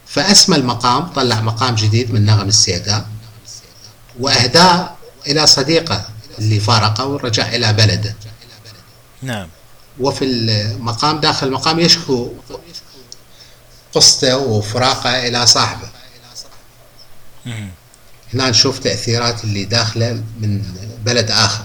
[0.07, 3.07] فأسمى المقام طلع مقام جديد من نغم السيقا
[4.21, 6.09] وأهداه إلى صديقة
[6.39, 8.15] اللي فارقه ورجع إلى بلده.
[9.23, 9.49] نعم.
[10.01, 12.33] وفي المقام داخل المقام يشكو
[13.93, 15.89] قصته وفراقة إلى صاحبه.
[18.35, 20.63] هنا نشوف تأثيرات اللي داخلة من
[21.05, 21.65] بلد آخر.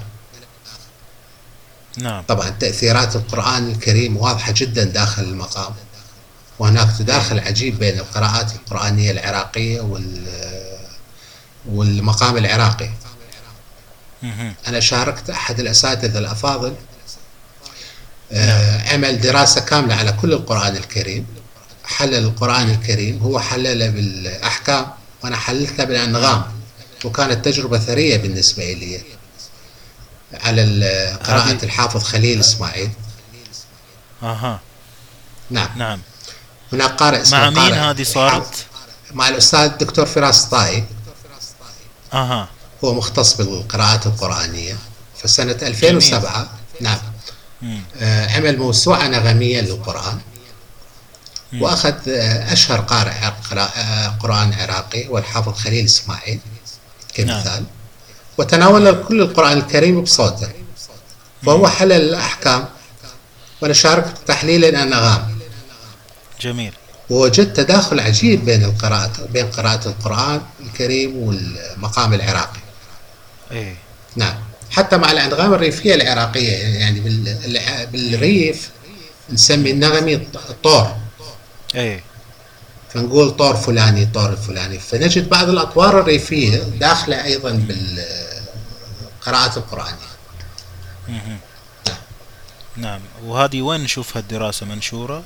[1.98, 2.24] نعم.
[2.28, 5.74] طبعا تأثيرات القرآن الكريم واضحة جدا داخل المقام.
[6.60, 10.28] وهناك تداخل عجيب بين القراءات القرآنية العراقية وال
[11.66, 12.90] والمقام العراقي.
[14.68, 16.76] أنا شاركت أحد الأساتذة الأفاضل
[18.32, 21.26] آه، عمل دراسة كاملة على كل القرآن الكريم.
[21.86, 24.88] حلل القرآن الكريم هو حلله بالأحكام
[25.24, 26.44] وأنا حللته بالأنغام
[27.06, 29.02] وكانت تجربة ثرية بالنسبة لي.
[30.34, 30.62] على
[31.24, 32.90] قراءة هذه- الحافظ خليل إسماعيل.
[34.24, 34.60] أها.
[35.50, 35.70] نعم.
[35.78, 36.00] نعم.
[36.74, 38.66] هناك قارئ اسمه مع مين قارئ هذه صارت؟
[39.14, 40.84] مع الأستاذ الدكتور فراس طائي
[42.14, 42.48] أها.
[42.84, 44.78] هو مختص بالقراءات القرآنية.
[45.22, 46.50] في سنة 2007
[46.82, 46.98] نعم.
[47.62, 47.84] مم.
[48.02, 50.20] آه، عمل موسوعة نغمية للقرآن.
[51.52, 51.62] مم.
[51.62, 56.40] وأخذ آه، أشهر قارئ آه، قرآن عراقي والحافظ خليل إسماعيل.
[57.14, 57.64] كمثال.
[58.40, 60.48] وتناول كل القرآن الكريم بصوته
[61.46, 62.66] وهو حلل الأحكام
[63.62, 65.38] وأنا شاركت بتحليل الأنغام.
[66.42, 66.74] جميل.
[67.10, 72.60] ووجدت تداخل عجيب بين القراءة بين قراءة القرآن الكريم والمقام العراقي.
[73.52, 73.76] إيه.
[74.16, 74.36] نعم.
[74.72, 78.70] حتى مع الأنغام الريفية العراقية يعني بال- بالريف
[79.30, 80.28] نسمي النغمي
[80.64, 80.96] طور.
[81.76, 82.04] إيه.
[82.94, 84.80] فنقول طور فلاني طور الفلاني.
[84.80, 87.52] فنجد بعض الأطوار الريفية داخلة أيضا
[89.20, 90.10] بالقراءات القرآنية
[91.08, 91.40] مهم.
[92.78, 93.02] نعم.
[93.24, 95.24] وهذه وين نشوفها الدراسة؟ منشورة؟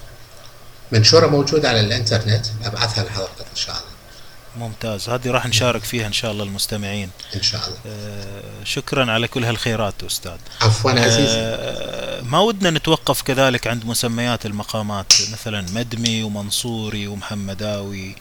[0.91, 2.46] منشورة موجودة على الإنترنت.
[2.64, 4.68] أبعثها لحضرتك إن شاء الله.
[4.68, 5.10] ممتاز.
[5.10, 7.10] هذه راح نشارك فيها إن شاء الله المستمعين.
[7.36, 7.78] إن شاء الله.
[7.88, 10.38] آه، شكرا على كل هالخيرات أستاذ.
[10.62, 11.38] عفوا عزيزي.
[11.38, 18.16] آه، ما ودنا نتوقف كذلك عند مسميات المقامات مثلا مدمي ومنصوري ومحمداوي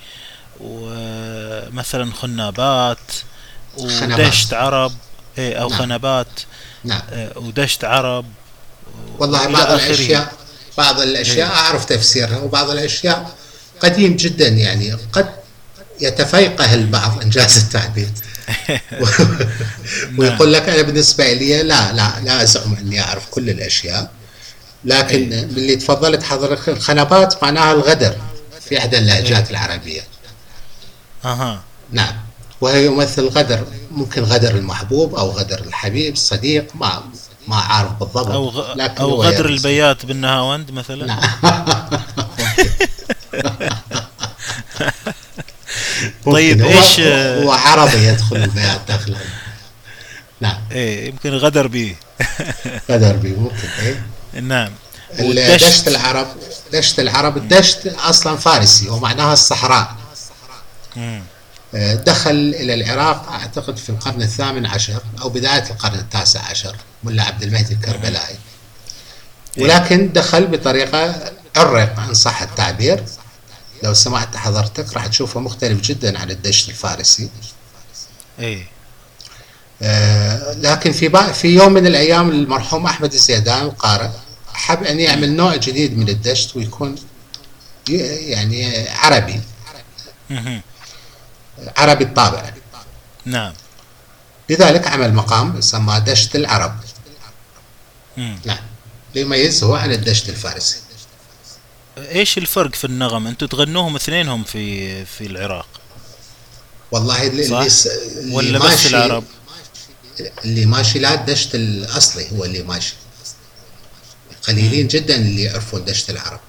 [0.61, 3.13] ومثلا خنابات.
[3.79, 4.93] ودشت عرب.
[5.39, 5.79] إيه أو نعم.
[5.79, 6.41] خنبات
[6.85, 8.25] نعم آه، ودشت عرب
[9.19, 9.87] والله بعض آخره.
[9.87, 10.33] الأشياء
[10.79, 11.55] بعض الأشياء إيه.
[11.55, 13.37] أعرف تفسيرها وبعض الأشياء
[13.81, 15.33] قديم جدا يعني قد
[16.01, 18.09] يتفيقه البعض إنجاز التعبير
[20.19, 24.11] ويقول لك أنا بالنسبة لي لا لا لا أزعم أني أعرف كل الأشياء
[24.85, 25.43] لكن إيه.
[25.43, 28.17] اللي تفضلت حضرتك الخنبات معناها الغدر
[28.69, 30.03] في إحدى اللهجات العربية
[31.25, 31.63] أها
[31.93, 32.22] نعم
[32.63, 37.03] وهي يمثل غدر ممكن غدر المحبوب أو غدر الحبيب الصديق ما
[37.49, 38.75] ما عارف بالضبط أو غ...
[38.77, 39.67] لكن أو غدر يرمز.
[39.67, 41.21] البيات بالنهاوند مثلا؟ نعم.
[46.27, 46.75] طيب، ممكن.
[47.03, 49.17] هو- هو عربي يدخل البيات داخله
[50.41, 50.57] نعم.
[50.73, 51.95] إيه يمكن غدر به
[52.91, 54.05] قدر بي ممكن إيه.
[54.41, 54.73] نعم.
[55.21, 56.27] دشت العرب
[56.73, 59.97] دشت العرب الدشت أصلا فارسي ومعناها الصحراء.
[60.97, 61.23] مم.
[61.75, 67.43] دخل إلى العراق أعتقد في القرن الثامن عشر أو بداية القرن التاسع عشر ملا عبد
[67.43, 68.37] المهدي الكربلائي.
[69.59, 73.05] ولكن دخل بطريقة عرق ان صح التعبير.
[73.83, 77.31] لو سمعت حضرتك راح تشوفه مختلف جدا عن الدشت الفارسي.
[78.39, 78.67] إيه.
[79.83, 84.09] آه، لكن في في يوم من الأيام المرحوم أحمد الزيدان القارئ
[84.55, 86.97] حب أن يعمل نوع جديد من الدشت ويكون
[87.89, 89.41] يعني عربي.
[91.77, 92.53] عربي الطابع.
[93.25, 93.53] نعم.
[94.51, 96.77] لذلك عمل مقام سماه دشت العرب.
[98.17, 98.39] مم.
[98.45, 98.59] نعم.
[99.15, 100.77] ليميزه عن الدشت الفارسي.
[101.99, 105.67] إيش الفرق في النغم؟ أنتم تغنوهم اثنينهم في في العراق.
[106.93, 109.25] والله اللي, صح؟ اللي, ولا بس العرب؟
[110.45, 112.95] اللي ماشي لا الدشت الأصلي هو اللي ماشي.
[114.49, 116.41] قليلين جدا اللي يعرفون دشت العرب.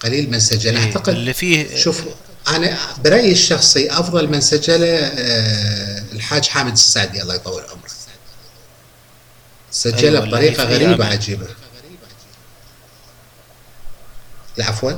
[0.00, 0.76] قليل من سجل.
[0.76, 2.02] إيه، أعتقد اللي فيه شوف
[2.48, 7.90] أنا برأيي الشخصي أفضل من سجله آه، الحاج حامد السعدي الله يطول عمره.
[9.70, 11.12] سجله أيوة، بطريقة غريبة عمل.
[11.12, 11.46] عجيبة.
[14.56, 14.92] لا عفوا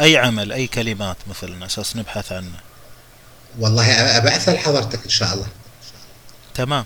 [0.00, 2.60] أي عمل أي كلمات مثلا أساس نبحث عنه.
[3.58, 5.46] والله ابعثها لحضرتك إن شاء الله.
[6.54, 6.84] تمام.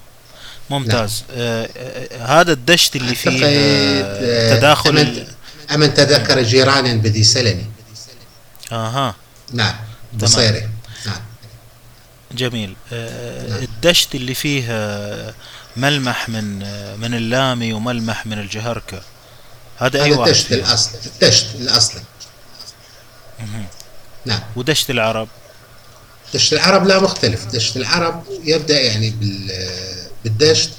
[0.71, 1.25] ممتاز.
[1.33, 5.29] آه آه هذا الدشت اللي فيه آه تداخل أمن, ال...
[5.75, 7.67] أمن تذكر جيرانا بذي سلمي
[8.73, 9.15] أها.
[9.53, 9.75] نعم
[10.15, 10.69] بصيري
[11.07, 11.21] نعم.
[12.33, 12.77] جميل.
[12.93, 15.35] آه الدشت اللي فيه آه
[15.77, 19.03] ملمح من آه من اللامي وملمح من الجهركة
[19.79, 22.03] هذا أي واحد الدشت فيهم؟ الأصل الدشت الأصلي.
[24.27, 24.41] نعم.
[24.57, 25.29] ودشت العرب؟
[26.35, 27.47] دشت العرب لا مختلف.
[27.47, 29.15] دشت العرب يبدأ يعني
[30.25, 30.71] بالدشت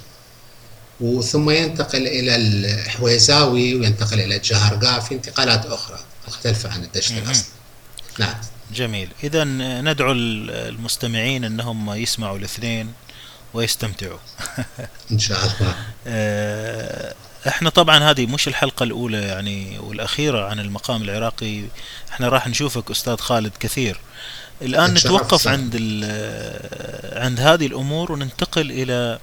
[1.01, 7.45] وثم ينتقل إلى الحويزاوي وينتقل إلى الجهرقاء في انتقالات أخرى مختلفة عن الدشت الأصلي.
[8.20, 8.36] نعم.
[8.72, 9.09] جميل.
[9.24, 9.43] إذا
[9.82, 12.93] ندعو المستمعين أنهم يسمعوا الاثنين
[13.53, 14.20] ويستمتعوا.
[15.11, 15.76] إن شاء الله.
[16.07, 17.13] آه،
[17.47, 21.63] إحنا طبعا هذه مش الحلقة الأولى يعني والأخيرة عن المقام العراقي.
[22.11, 23.99] إحنا راح نشوفك أستاذ خالد كثير.
[24.61, 25.76] الآن نتوقف عند
[27.13, 29.20] عند هذه الأمور وننتقل إلى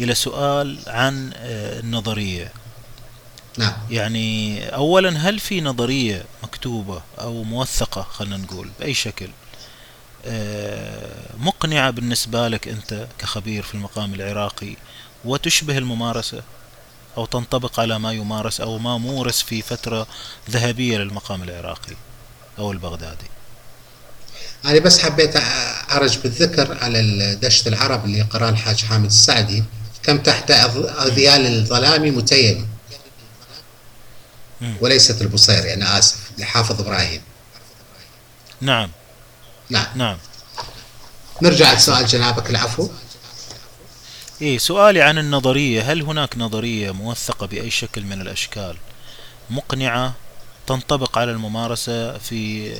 [0.00, 2.52] إلى سؤال عن آه، النظرية.
[3.56, 3.72] نعم.
[3.90, 9.28] يعني أولا هل في نظرية مكتوبة أو موثقة خلينا نقول بأي شكل
[10.26, 14.76] آه، مقنعة بالنسبة لك أنت كخبير في المقام العراقي
[15.24, 16.42] وتشبه الممارسة
[17.16, 20.06] أو تنطبق على ما يمارس أو ما مورس في فترة
[20.50, 21.96] ذهبية للمقام العراقي
[22.58, 23.26] أو البغدادي؟
[24.64, 25.36] أنا بس حبيت
[25.90, 29.64] أعرج بالذكر على دشت العرب اللي قرأ الحاج حامد السعدي
[30.02, 32.68] كم تحت أذيال الظلام متيم.
[34.80, 37.22] وليست البصيري أنا آسف لحافظ إبراهيم.
[38.60, 38.90] نعم.
[39.70, 39.86] نعم.
[39.94, 40.16] نعم.
[41.42, 42.88] نرجع لسؤال جنابك العفو.
[44.42, 45.92] إيه سؤالي عن النظرية.
[45.92, 48.76] هل هناك نظرية موثقة بأي شكل من الأشكال؟
[49.50, 50.14] مقنعة
[50.66, 52.72] تنطبق على الممارسة في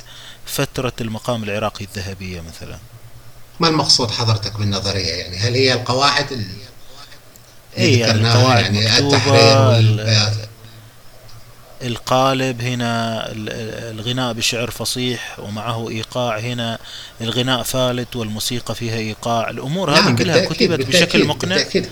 [0.45, 2.77] فترة المقام العراقي الذهبية مثلا.
[3.59, 6.67] ما المقصود حضرتك بالنظرية؟ يعني هل هي القواعد اللي
[7.77, 10.47] إيه يعني ذكرناها؟ يعني التحرير
[11.81, 13.25] القالب هنا
[13.91, 16.79] الغناء بشعر فصيح ومعه إيقاع هنا
[17.21, 19.49] الغناء فالت والموسيقى فيها إيقاع.
[19.49, 21.55] الأمور نعم هذه كلها كتبت بشكل مقنع.
[21.55, 21.89] بالتأكيد.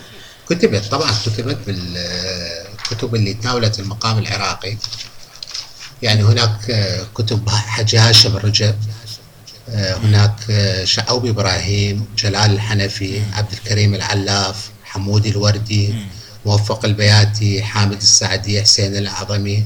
[0.50, 4.78] كتبت طبعا كتبت بالكتب اللي تناولت المقام العراقي.
[6.02, 6.60] يعني هناك
[7.16, 8.76] كتب حج هاشم الرجب
[9.70, 10.36] هناك
[10.84, 15.96] شعوب إبراهيم جلال الحنفي عبد الكريم العلاف حمودي الوردي
[16.46, 19.66] موفق البياتي حامد السعدي حسين الأعظمي.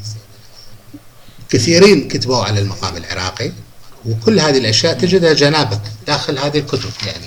[1.49, 3.51] كثيرين كتبوا على المقام العراقي
[4.05, 6.91] وكل هذه الأشياء تجدها جنابك داخل هذه الكتب.
[7.05, 7.25] يعني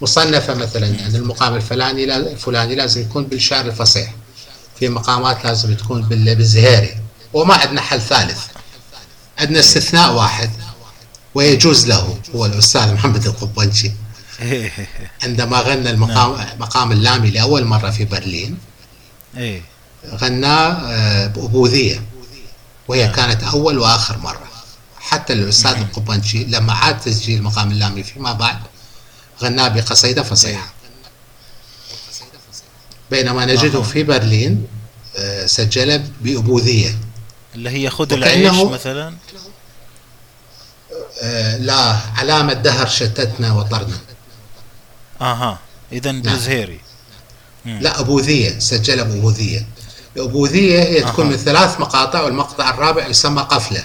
[0.00, 4.14] مصنفة مثلا أن المقام الفلاني الفلاني لازم يكون بالشعر الفصيح
[4.78, 6.96] في مقامات لازم تكون بالزهيري
[7.32, 8.40] وما عندنا حل ثالث.
[9.38, 10.50] عندنا استثناء واحد
[11.34, 13.92] ويجوز له هو الأستاذ محمد القبنشي.
[15.24, 16.46] عندما غنى المقام.
[16.60, 18.71] مقام اللامي لأول مرة في برلين
[19.36, 19.62] إيه.
[20.06, 22.02] غناه آه، بأبوذية
[22.88, 23.14] وهي نعم.
[23.14, 24.42] كانت أول وآخر مرة.
[25.00, 25.82] حتى الأستاذ نعم.
[25.82, 28.58] القبنشي لما عاد تسجيل مقام اللامي فيما بعد
[29.42, 30.72] غناه بقصيدة فصيحة.
[33.10, 34.66] بينما نجده في برلين
[35.16, 36.98] آه، سجله بأبوذية.
[37.54, 39.14] اللي هي خذ العيش مثلا؟
[41.22, 43.98] آه، لا علامة دهر شتتنا وطرنا
[45.20, 45.58] أها.
[45.92, 46.22] اذا نعم.
[46.22, 46.80] بالزهيري
[47.64, 49.66] لا أبوذية سجلها بأبوذية
[50.16, 53.84] الأبوذية هي تكون من ثلاث مقاطع والمقطع الرابع يسمى قفلة.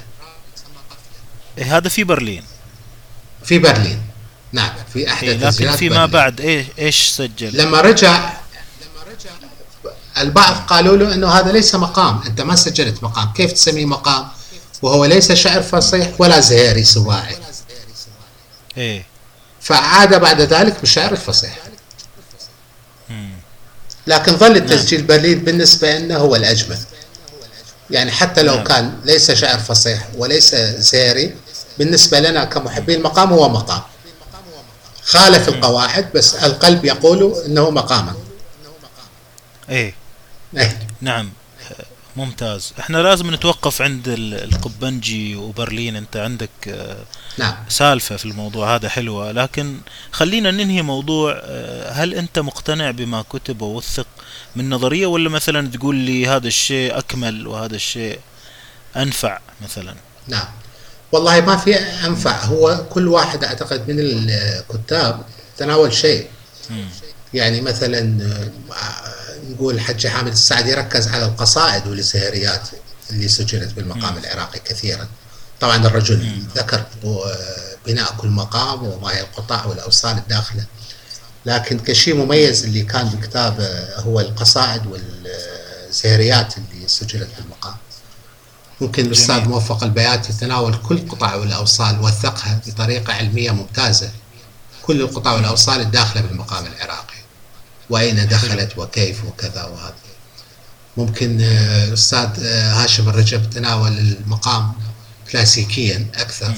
[1.58, 2.44] إيه هذا في برلين.
[3.44, 4.02] في برلين.
[4.52, 8.34] نعم في أحد إيه لكن فيما بعد إيه إيش سجل؟ لما رجع
[10.18, 13.34] البعض قالوا له إنه هذا ليس مقام أنت ما سجلت مقام.
[13.34, 14.28] كيف تسميه مقام؟
[14.82, 17.38] وهو ليس شعر فصيح ولا زهيري سواعي
[18.78, 19.06] إيه.
[19.62, 21.58] فعاد بعد ذلك بالشعر الفصيح.
[24.08, 25.08] لكن ظل التسجيل نعم.
[25.08, 26.78] برلين بالنسبة لنا هو الأجمل
[27.89, 28.64] يعني حتى لو نعم.
[28.64, 31.36] كان ليس شعر فصيح وليس زيري
[31.78, 33.82] بالنسبة لنا كمحبين المقام هو مقام
[35.03, 38.14] خالف القواعد بس القلب يقول إنه مقاما
[39.70, 39.93] إيه,
[40.58, 40.80] إيه.
[41.01, 41.32] نعم
[42.18, 42.74] ممتاز.
[42.80, 45.95] إحنا لازم نتوقف عند القبنجي وبرلين.
[45.95, 46.97] أنت عندك آه،
[47.38, 47.55] نعم.
[47.70, 49.32] سالفة في الموضوع هذا حلوة.
[49.32, 49.78] لكن
[50.11, 54.07] خلينا ننهي موضوع آه، هل أنت مقتنع بما كتب ووثق
[54.55, 58.20] من نظرية؟ ولا مثلا تقول لي هذا الشيء أكمل وهذا الشيء
[58.95, 59.95] أنفع مثلا؟
[60.28, 60.47] نعم.
[61.11, 62.45] والله ما في أنفع.
[62.45, 65.26] هو كل واحد أعتقد من الكتاب
[65.57, 66.28] تناول شيء.
[66.70, 66.86] م.
[67.34, 72.68] يعني مثلا آه، نقول الحج حامد السعدي ركز على القصائد والسهريات
[73.10, 75.08] اللي سجلت بالمقام العراقي كثيرا.
[75.60, 76.86] طبعا الرجل ذكر
[77.86, 80.66] بناء كل مقام وما هي القطاع والأوصال الداخلة.
[81.46, 87.76] لكن كشيء مميز اللي كان بكتابه هو القصائد والسهريات اللي سجلت بالمقام.
[88.82, 94.12] ممكن الأستاذ موفق البياتي تناول كل قطع والأوصال وثقها بطريقة علمية ممتازة.
[94.84, 97.16] كل القطع والأوصال الداخلة بالمقام العراقي.
[97.90, 99.94] وأين دخلت وكيف وكذا وهذا.
[100.98, 104.74] ممكن الاستاذ هاشم الرجب تناول المقام
[105.32, 106.54] كلاسيكيا أكثر.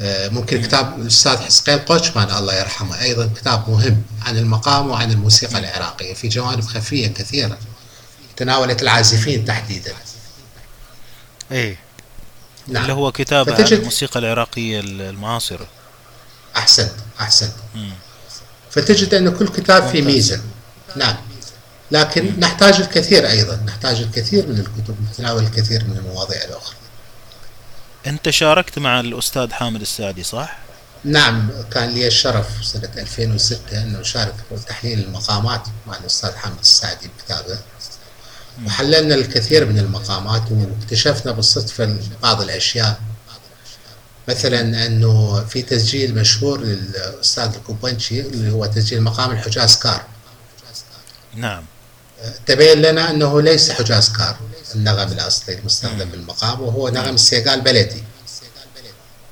[0.00, 5.58] آه، ممكن كتاب الأستاذ حسقيل قوشمان الله يرحمه أيضا كتاب مهم عن المقام وعن الموسيقى
[5.58, 7.58] العراقية في جوانب خفية كثيرة.
[8.36, 9.92] تناولت العازفين تحديدا.
[11.52, 11.76] إيه.
[12.68, 12.82] نعم.
[12.82, 15.66] اللي هو كتاب عن فتجد- الموسيقى العراقية المعاصرة.
[16.56, 17.52] أحسنت أحسنت.
[17.74, 17.92] مم.
[18.76, 20.02] فتجد أن كل كتاب فيه.
[20.02, 20.40] ميزة.
[20.96, 21.16] نعم.
[21.90, 23.60] لكن نحتاج الكثير أيضا.
[23.66, 26.76] نحتاج الكثير من الكتب لتناول الكثير من المواضيع الأخرى.
[28.06, 30.58] أنت شاركت مع الأستاذ حامد السعدي صح؟
[31.04, 31.50] نعم.
[31.70, 37.58] كان لي الشرف سنة 2006 أن أشارك في تحليل المقامات مع الأستاذ حامد السعدي بكتابه.
[38.66, 43.00] وحللنا الكثير من المقامات واكتشفنا بالصدفة بعض الأشياء.
[44.28, 50.04] مثلا أنه في تسجيل مشهور للأستاذ القبنجي اللي هو تسجيل مقام الحجاز كار.
[51.34, 51.64] نعم.
[52.46, 54.36] تبين لنا أنه ليس حجاز كار
[54.74, 58.02] النغم الأصلي المستخدم بالمقام وهو نغم السيكاه بلدي.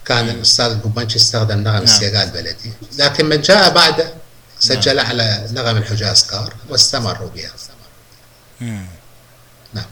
[0.05, 2.72] كان الأستاذ القبنجي استخدم نغم السيكاه بلدي.
[2.99, 4.14] لكن من جاء بعده
[4.61, 7.51] سجل على نغم الحجاز كار واستمروا بها.
[8.61, 8.86] مم.
[9.74, 9.86] نعم.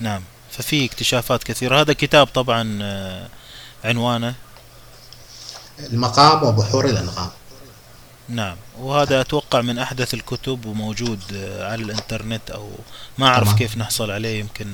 [0.00, 0.22] نعم.
[0.50, 1.80] ففي اكتشافات كثيرة.
[1.80, 3.28] هذا كتاب طبعا آه،
[3.84, 4.34] عنوانه.
[5.78, 7.30] المقام وبحور الأنغام.
[8.28, 8.56] نعم.
[8.78, 11.20] وهذا أتوقع من أحدث الكتب وموجود
[11.60, 12.70] على الإنترنت أو
[13.18, 13.58] ما أعرف تمام.
[13.58, 14.66] كيف نحصل عليه يمكن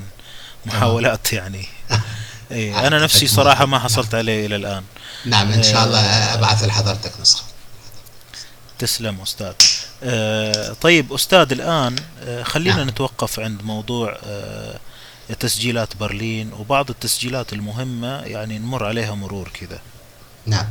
[0.65, 1.67] محاولات يعني.
[2.51, 4.83] اي أنا نفسي صراحة ما حصلت عليه إلى الآن.
[5.25, 5.99] نعم إن شاء الله
[6.33, 7.43] أبعث لحضرتك نسخة.
[8.79, 9.53] تسلم أستاذ.
[10.03, 12.89] آه، طيب أستاذ الآن آه، خلينا نعم.
[12.89, 14.79] نتوقف عند موضوع آه،
[15.39, 19.79] تسجيلات برلين وبعض التسجيلات المهمة يعني نمر عليها مرور كذا.
[20.45, 20.67] نعم.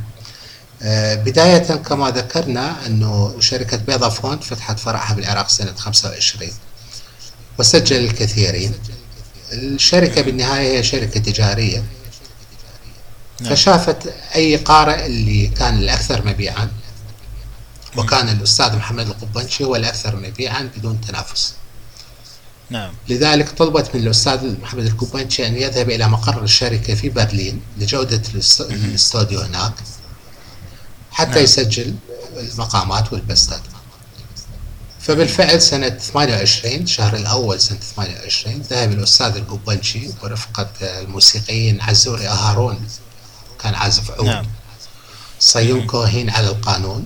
[1.15, 6.51] بداية كما ذكرنا أنه شركة بيضا فونت فتحت فرعها بالعراق سنة 25
[7.59, 8.73] وسجل الكثيرين.
[9.51, 11.83] الشركة بالنهاية هي شركة تجارية.
[13.41, 13.55] نعم.
[13.55, 16.71] فشافت أي قارئ اللي كان الأكثر مبيعا
[17.97, 21.53] وكان الأستاذ محمد القبنشي هو الأكثر مبيعا بدون تنافس.
[22.69, 22.93] نعم.
[23.09, 28.61] لذلك طلبت من الأستاذ محمد الكوبانشي أن يذهب إلى مقر الشركة في برلين لجودة الاست-
[28.85, 29.73] الاستوديو هناك.
[31.11, 31.43] حتى نعم.
[31.43, 31.95] يسجل
[32.37, 33.61] المقامات والبستات.
[34.99, 42.87] فبالفعل سنة 28 شهر الأول سنة 28 ذهب الأستاذ القبنشي ورفقة الموسيقيين عزوري أهارون
[43.59, 44.25] كان عازف عود.
[44.25, 44.47] نعم.
[45.39, 47.05] صيون كوهين على القانون.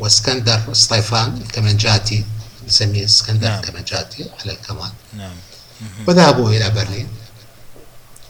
[0.00, 2.24] واسكندر صيفان الكمنجاتي
[2.68, 3.60] نسميه اسكندر نعم.
[3.60, 5.36] الكمنجاتي على الكمان نعم.
[6.06, 7.08] وذهبوا إلى برلين.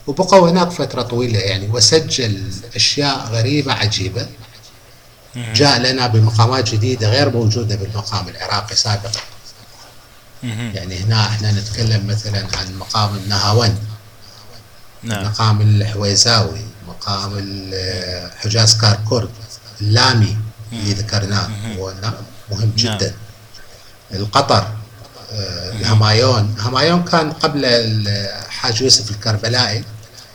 [0.08, 4.26] وبقوا هناك فترة طويلة يعني وسجل أشياء غريبة عجيبة.
[5.36, 9.20] جاء لنا بمقامات جديدة غير موجودة بالمقام العراقي سابقا.
[10.42, 13.78] يعني هنا إحنا نتكلم مثلا عن مقام النهاون
[15.02, 15.24] نعم.
[15.24, 17.32] مقام الحويزاوي مقام
[18.38, 19.30] حجاز كاركورد
[19.80, 20.36] اللامي
[20.72, 21.48] اللي ذكرناه.
[21.78, 21.94] هو
[22.50, 23.14] مهم جدا.
[24.12, 24.68] القطر
[25.32, 26.54] آه، الهمايون.
[26.58, 29.84] الهمايون كان قبل الحاج يوسف الكربلائي.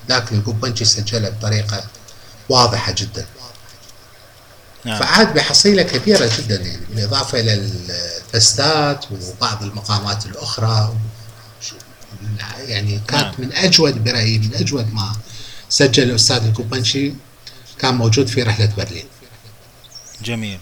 [0.10, 1.84] لكن القبنجي سجله بطريقة
[2.49, 3.26] واضحة جدا
[4.86, 10.93] نعم فعاد بحصيلة كبيرة جدا يعني بالإضافة إلى الفستات وبعض المقامات الأخرى
[12.68, 13.34] يعني كانت نعم.
[13.38, 15.14] من أجود برأيي من أجود ما
[15.70, 17.14] سجل الأستاذ الكوبنشي
[17.80, 19.06] كان موجود في رحلة برلين
[20.24, 20.60] جميل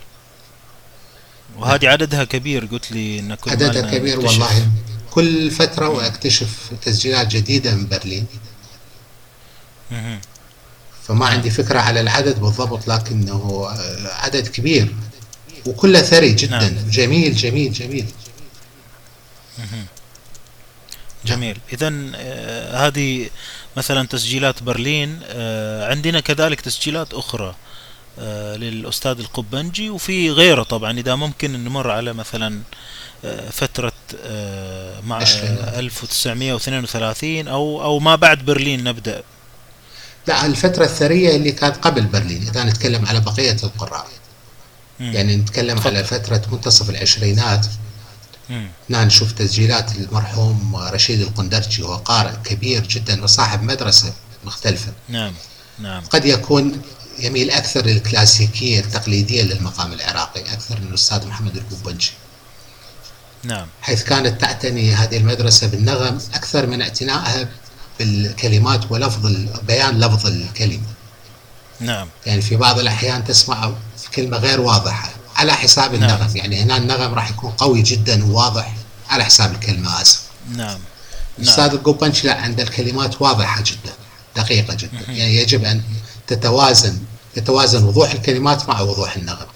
[1.57, 4.19] وهذه عددها كبير قلت لي إن كل عددها كبير.
[4.19, 4.67] والله
[5.11, 8.25] كل فترة وأكتشف تسجيلات جديدة من برلين.
[11.03, 14.95] فما عندي فكرة على العدد بالضبط لكنه آه، عدد كبير
[15.65, 16.59] وكله ثري جدا.
[16.59, 16.89] نعم.
[16.89, 18.05] جميل جميل جميل.
[21.25, 21.57] جميل.
[21.73, 21.89] اذا
[22.87, 23.29] هذه
[23.77, 27.55] مثلا تسجيلات برلين آه، عندنا كذلك تسجيلات أخرى
[28.19, 32.59] آه، للأستاذ القبنجي وفي غيره طبعا إذا ممكن نمر على مثلا
[33.25, 33.91] آه، فترة
[34.25, 35.57] آه، مع عشرين.
[35.57, 39.23] آه، 1932 أو أو ما بعد برلين نبدأ.
[40.27, 44.07] لا الفترة الثرية اللي كانت قبل برلين إذا نتكلم على بقية القراء.
[44.99, 45.13] مم.
[45.13, 47.65] يعني نتكلم على فترة منتصف العشرينات.
[48.89, 54.13] هنا نشوف تسجيلات المرحوم رشيد القندرجي وهو قارئ كبير جدا وصاحب مدرسة
[54.45, 54.91] مختلفة.
[55.09, 55.33] نعم
[55.79, 56.03] نعم.
[56.03, 56.81] قد يكون
[57.19, 62.11] يميل أكثر للكلاسيكية التقليدية للمقام العراقي أكثر من الأستاذ محمد القبنجي.
[63.43, 63.67] نعم.
[63.81, 67.49] حيث كانت تعتني هذه المدرسة بالنغم أكثر من اعتنائها
[68.01, 69.25] بالكلمات ولفظ
[69.67, 70.87] بيان لفظ الكلمة.
[71.79, 72.07] نعم.
[72.25, 73.71] يعني في بعض الأحيان تسمع
[74.15, 76.03] كلمة غير واضحة على حساب نعم.
[76.03, 76.37] النغم.
[76.37, 78.73] يعني هنا النغم راح يكون قوي جدا وواضح
[79.09, 80.21] على حساب الكلمة آسف.
[80.55, 80.79] نعم.
[81.39, 83.93] الأستاذ القبنش لا عند الكلمات واضحة جدا
[84.35, 85.11] دقيقة جدا.
[85.11, 85.81] يعني يجب أن
[86.27, 86.99] تتوازن
[87.37, 89.47] يتوازن وضوح الكلمات مع وضوح النغم.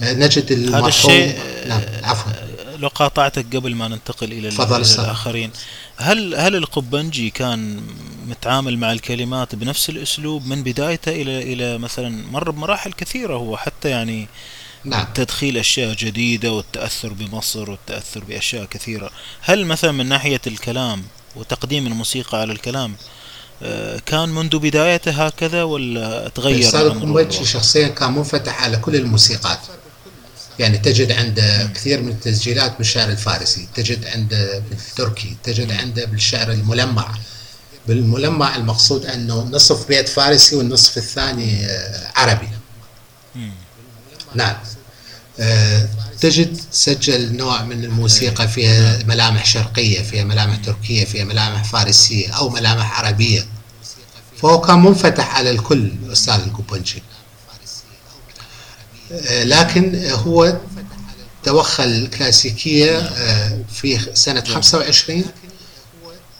[0.00, 2.32] نجد هذا الشيء نعم عفوا.
[2.80, 4.50] لو قاطعتك قبل ما ننتقل إلى.
[5.04, 5.50] الآخرين
[5.96, 7.80] هل هل القبنجي كان
[8.26, 13.88] متعامل مع الكلمات بنفس الأسلوب من بدايته إلى إلى مثلا مر بمراحل كثيرة هو حتى
[13.88, 14.28] يعني
[14.84, 19.10] نعم تدخيل أشياء جديدة والتأثر بمصر والتأثر بأشياء كثيرة
[19.40, 21.02] هل مثلا من ناحية الكلام
[21.36, 22.94] وتقديم الموسيقى على الكلام
[23.62, 26.80] آه، كان منذ بدايته هكذا ولا تغير الأستاذ؟
[27.44, 29.58] شخصيا كان منفتح على كل الموسيقات
[30.58, 37.14] يعني تجد عنده كثير من التسجيلات بالشعر الفارسي تجد عنده بالتركي تجد عنده بالشعر الملمع.
[37.88, 42.48] بالملمع المقصود أنه نصف بيت فارسي والنصف الثاني آه، عربي.
[44.34, 44.56] نعم.
[45.40, 45.88] آه،
[46.20, 52.48] تجد سجل نوع من الموسيقى فيها ملامح شرقية فيها ملامح تركية فيها ملامح فارسية أو
[52.48, 53.46] ملامح عربية.
[54.42, 57.19] فهو كان منفتح على الكل الأستاذ القبنجي آه،
[59.44, 60.56] لكن هو
[61.42, 65.24] توخى الكلاسيكية آه، في سنة 25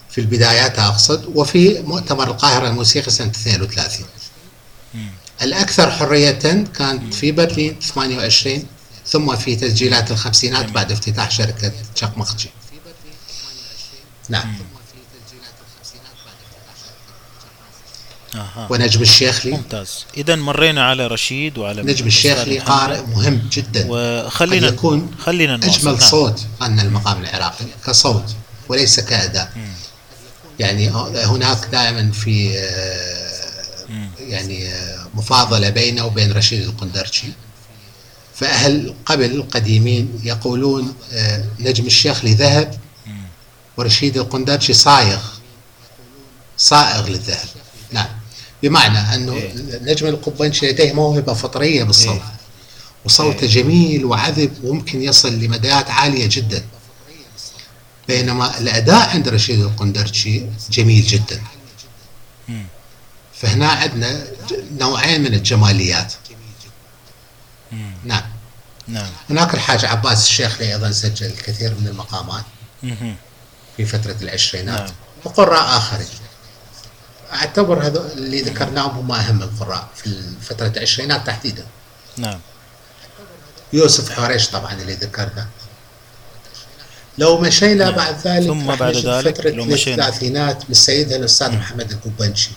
[0.09, 4.05] في البدايات أقصد وفي مؤتمر القاهرة الموسيقي سنة 32
[4.93, 5.09] مم.
[5.41, 8.63] الأكثر حرية كانت في برلين 28
[9.07, 12.49] ثم في تسجيلات الخمسينات بعد افتتاح شركة شقمقجي
[14.29, 14.55] نعم.
[18.35, 22.59] أها ونجم الشيخلي ممتاز اذا مرينا على رشيد وعلى نجم الشيخلي.
[22.59, 25.79] قارئ مهم جدا وخلينا يكون خلينا نواصل.
[25.79, 26.09] أجمل نعم.
[26.09, 28.35] صوت غنى المقام العراقي كصوت
[28.69, 29.73] وليس كأداء مم.
[30.59, 30.89] يعني
[31.25, 33.31] هناك دائما في آه،.
[34.19, 37.27] يعني آه، مفاضلة بينه وبين رشيد القندرشي
[38.35, 42.81] فأهل قبل القديمين يقولون آه، نجم الشيخلي ذهب.
[43.77, 45.19] ورشيد القندرشي صايغ
[46.57, 47.47] صائغ للذهب
[47.91, 48.20] نعم
[48.63, 49.53] بمعنى أنه إيه.
[49.81, 52.35] نجم القبنشي لديه موهبة فطرية بالصوت إيه.
[53.05, 53.47] وصوته إيه.
[53.47, 56.63] جميل وعذب وممكن يصل لمدايات عالية جدا
[58.07, 61.41] بينما الأداء عند رشيد القندرشي جميل جدا.
[63.33, 64.27] فهنا عندنا
[64.79, 66.13] نوعين من الجماليات.
[68.05, 68.23] نعم
[68.87, 72.43] نعم هناك الحاج عباس الشيخلي أيضا سجل الكثير من المقامات.
[73.77, 74.91] في فترة العشرينات نعم.
[75.25, 76.07] وقراء آخرين
[77.33, 81.65] أعتبر هذا اللي ذكرناهم هم أهم القراء في فترة العشرينات تحديدا.
[82.17, 82.39] نعم.
[83.73, 85.47] يوسف حوريش طبعا اللي ذكرنا.
[87.17, 87.95] لو مشينا نعم.
[87.95, 90.07] بعد ذلك ثم بعد ذلك فترة لو مشينا.
[90.07, 92.51] الثلاثينات من سيدها الأستاذ محمد القبنشي.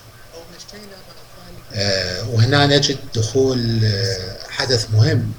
[1.73, 5.33] آه وهنا نجد دخول آه حدث مهم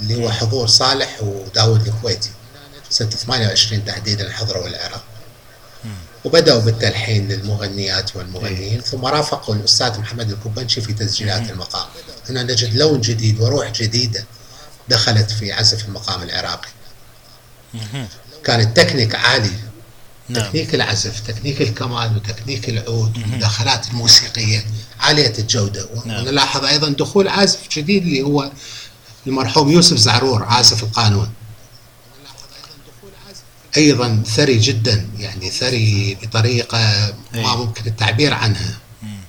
[0.00, 2.30] اللي هو حضور صالح وداود الكويتي.
[2.90, 5.04] سنة 28 تحديدا حضروا العراق.
[6.24, 11.86] وبدأوا بالتلحين للمغنيات والمغنيين ثم رافقوا الأستاذ محمد الكوبنشي في تسجيلات المقام.
[12.28, 14.24] هنا نجد لون جديد وروح جديدة
[14.88, 16.68] دخلت في عزف المقام العراقي.
[18.44, 19.50] كان التكنيك عالي.
[20.28, 20.48] نعم.
[20.48, 24.64] تكنيك العزف تكنيك الكمان وتكنيك العود والمداخلات الموسيقية
[25.00, 25.88] عالية الجودة.
[26.04, 26.26] نعم.
[26.26, 28.50] ونلاحظ أيضا دخول عازف جديد اللي هو
[29.26, 31.30] المرحوم يوسف زعرور عازف القانون.
[33.76, 37.56] أيضا ثري جدا يعني ثري بطريقة ما أي.
[37.56, 39.20] ممكن التعبير عنها مم.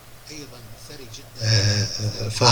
[1.41, 1.85] آه،
[2.30, 2.43] ف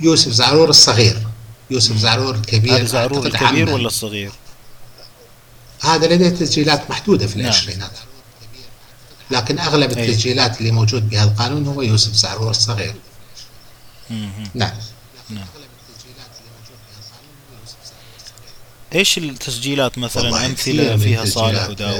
[0.00, 1.26] يوسف زعرور الصغير
[1.70, 3.70] يوسف زعرور الكبير هذا زعرور الكبير.
[3.70, 4.32] ولا الصغير؟
[5.80, 7.44] هذا لديه تسجيلات محدودة في نعم.
[7.44, 7.98] العشرينات
[9.30, 10.04] لكن أغلب أي.
[10.04, 12.94] التسجيلات اللي موجود بها القانون هو يوسف زعرور الصغير.
[14.54, 14.72] نعم
[15.30, 15.46] نعم
[18.94, 21.68] إيش التسجيلات مثلا أمثلة فيها صالح.
[21.68, 21.98] وداود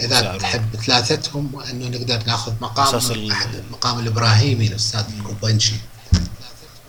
[0.00, 5.74] آه، وزعرور تحب ثلاثتهم أنه نقدر نأخذ مقام أساس ال- أحد مقام الإبراهيمي الأستاذ القبنشي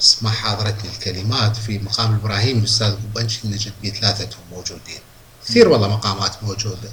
[0.02, 1.56] اسمع حاضرتني الكلمات.
[1.58, 5.00] في مقام الإبراهيمي الأستاذ القبنشي نجد به ثلاثتهم موجودين.
[5.48, 6.90] كثير والله مقامات موجودة.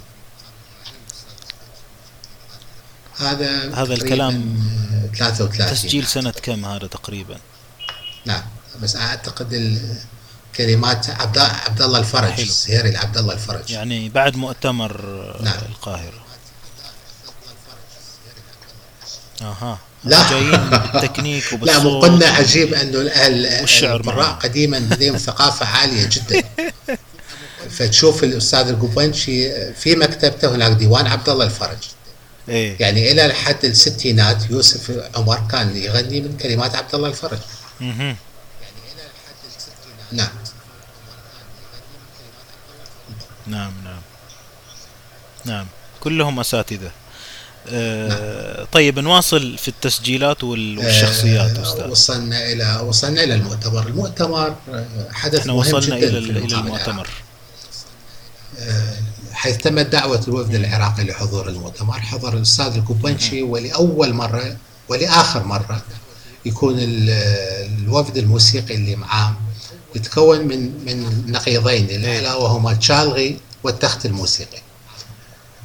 [3.18, 4.62] هذا هذا الكلام
[4.93, 7.39] آه، 33 تسجيل سنة كم هذا تقريبا؟
[8.26, 8.43] نعم
[8.82, 9.97] بس أعتقد ال-
[10.56, 12.44] كلمات عبد عبد الله الفرج حلو.
[12.44, 13.70] السهيري لعبد الله الفرج.
[13.70, 14.97] يعني بعد مؤتمر
[15.40, 15.59] نعم.
[15.68, 16.24] القاهرة.
[19.43, 19.78] أها.
[20.05, 20.31] لا.
[20.31, 24.32] جايين بالتكنيك لا مقلنا عجيب أنه الاهل والشعر القراء.
[24.32, 26.43] قديما لديهم ثقافة عالية جدا.
[27.70, 31.78] فتشوف الأستاذ القبنشي في مكتبته هناك ديوان عبد الله الفرج.
[32.48, 32.76] إيه.
[32.81, 37.39] يعني إلى لحد الستينات يوسف عمر كان يغني من كلمات عبد الله الفرج.
[37.81, 38.16] مهم.
[40.12, 40.28] نعم.
[43.47, 44.01] نعم نعم.
[45.45, 45.66] نعم.
[46.01, 46.91] كلهم أساتذة.
[47.69, 51.91] آه طيب نواصل في التسجيلات وال- والشخصيات آه، أستاذ.
[51.91, 56.55] وصلنا إلى وصلنا إلى المؤتمر، المؤتمر آه، حدث إحنا مهم وصلنا جدا إلى إلى.
[56.55, 57.09] المؤتمر.
[59.33, 62.01] حيث تمت دعوة الوفد العراقي لحضور المؤتمر.
[62.01, 64.57] حضر الأستاذ الكوبنشي ولأول مرة
[64.89, 65.83] ولآخر مرة
[66.47, 67.11] يكون ال-
[67.83, 69.35] الوفد الموسيقي اللي معاه
[69.95, 74.59] يتكون من من نقيضين الا وهما الشالغي والتخت الموسيقي.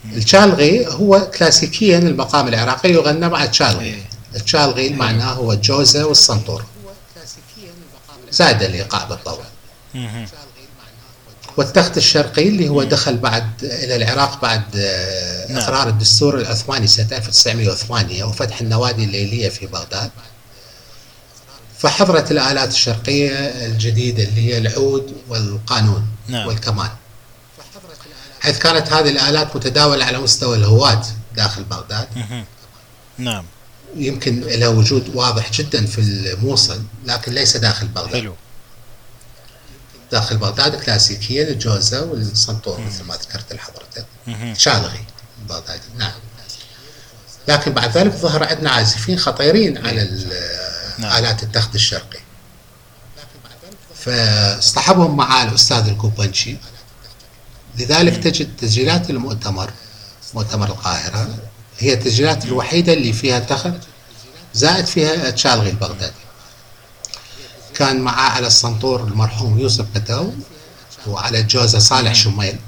[0.06, 3.86] الشالغي هو كلاسيكيا المقام العراقي يغنى مع الشالغي.
[3.86, 4.10] إيه.
[4.36, 6.64] الشالغي معناه هو الجوزة والسنطور.
[8.32, 9.44] زاد الإيقاع بالطبع.
[11.58, 15.58] والتخت الشرقي اللي هو دخل بعد إلى العراق بعد آه، نعم.
[15.58, 20.12] إقرار الدستور العثماني سنة 1908 وفتح النوادي الليلية في بغداد
[21.80, 23.32] فحضرت الآلات الشرقية
[23.66, 26.48] الجديده اللي هي العود والقانون نعم.
[26.48, 26.90] والكمان.
[28.42, 31.02] حيث كانت هذه الآلات متداولة على مستوى الهواة
[31.36, 32.08] داخل بغداد.
[33.18, 33.46] نعم.
[33.96, 38.14] يمكن لها وجود واضح جدا في الموصل لكن ليس داخل بغداد.
[38.22, 38.36] حلو.
[40.12, 44.06] داخل بغداد كلاسيكيا الجوزة والسنطور مثل ما ذكرت لحضرتك.
[44.58, 45.06] شالغي
[45.42, 46.12] البغدادي نعم.
[47.48, 50.69] لكن بعد ذلك ظهر عندنا عازفين خطيرين على ال-
[51.00, 51.18] نعم.
[51.18, 52.20] آلات التخت الشرقي.
[53.96, 56.58] فاصطحبهم مع الأستاذ الكوبنشي
[57.78, 59.72] لذلك تجد تسجيلات المؤتمر
[60.34, 61.30] مؤتمر القاهرة
[61.80, 63.74] هي التسجيلات الوحيدة اللي فيها تخت
[64.54, 66.14] زائد فيها تشالغي البغدادي.
[67.74, 70.32] كان معاه على السنطور المرحوم يوسف قتو
[71.08, 72.60] وعلى الجوزة صالح شميل.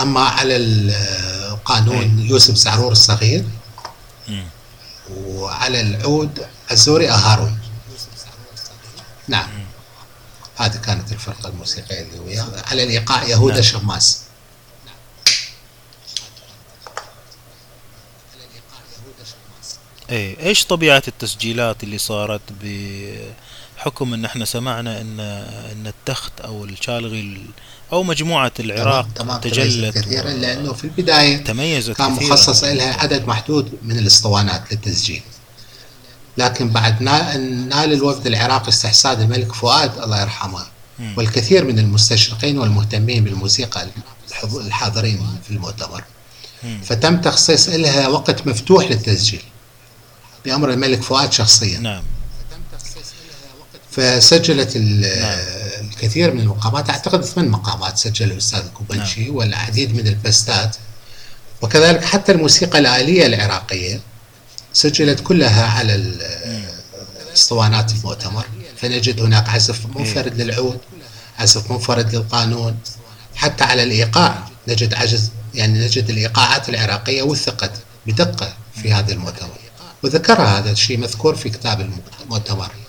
[0.00, 3.44] أما على القانون يوسف زعرور الصغير.
[5.10, 7.52] وعلى العود الزوري أهاروي.
[9.28, 9.50] نعم.
[10.56, 13.62] هذه كانت الفرقة الموسيقية اللي وياه على الإيقاع يهودا نعم.
[13.62, 14.22] شماس.
[20.10, 22.40] إيه إيش طبيعة التسجيلات اللي صارت
[23.82, 25.20] بحكم إن إحنا سمعنا إن
[25.72, 27.46] إن التخت أو الشالغي ال-
[27.92, 32.28] أو مجموعة العراق تمام تجلت كثيرا لأنه في البداية تميزت كان كثيرا.
[32.32, 35.22] مخصص لها عدد محدود من الاسطوانات للتسجيل.
[36.38, 40.66] لكن بعد نا- نال الوفد العراقي استحسان الملك فؤاد الله يرحمه
[40.98, 41.14] مم.
[41.16, 43.86] والكثير من المستشرقين والمهتمين بالموسيقى
[44.54, 46.04] الحاضرين في المؤتمر.
[46.64, 46.80] مم.
[46.84, 49.42] فتم تخصيص لها وقت مفتوح للتسجيل
[50.44, 51.78] بأمر الملك فؤاد شخصيا.
[51.78, 52.02] نعم.
[53.92, 55.04] فسجلت ال-
[55.80, 56.90] الكثير من المقامات.
[56.90, 59.36] أعتقد ثمان مقامات سجل الأستاذ الكوبنشي نعم.
[59.36, 60.76] والعديد من البستات.
[61.62, 64.00] وكذلك حتى الموسيقى الآلية العراقية
[64.72, 66.14] سجلت كلها على
[67.34, 68.44] اسطوانات المؤتمر.
[68.76, 70.78] فنجد هناك عزف منفرد للعود
[71.38, 72.76] عزف منفرد للقانون.
[73.34, 77.72] حتى على الإيقاع نجد عجز يعني نجد الإيقاعات العراقية وثقت
[78.06, 79.58] بدقة في هذا المؤتمر.
[80.02, 81.90] وذكرها هذا الشيء مذكور في كتاب
[82.22, 82.58] المؤتمر.
[82.68, 82.81] نعم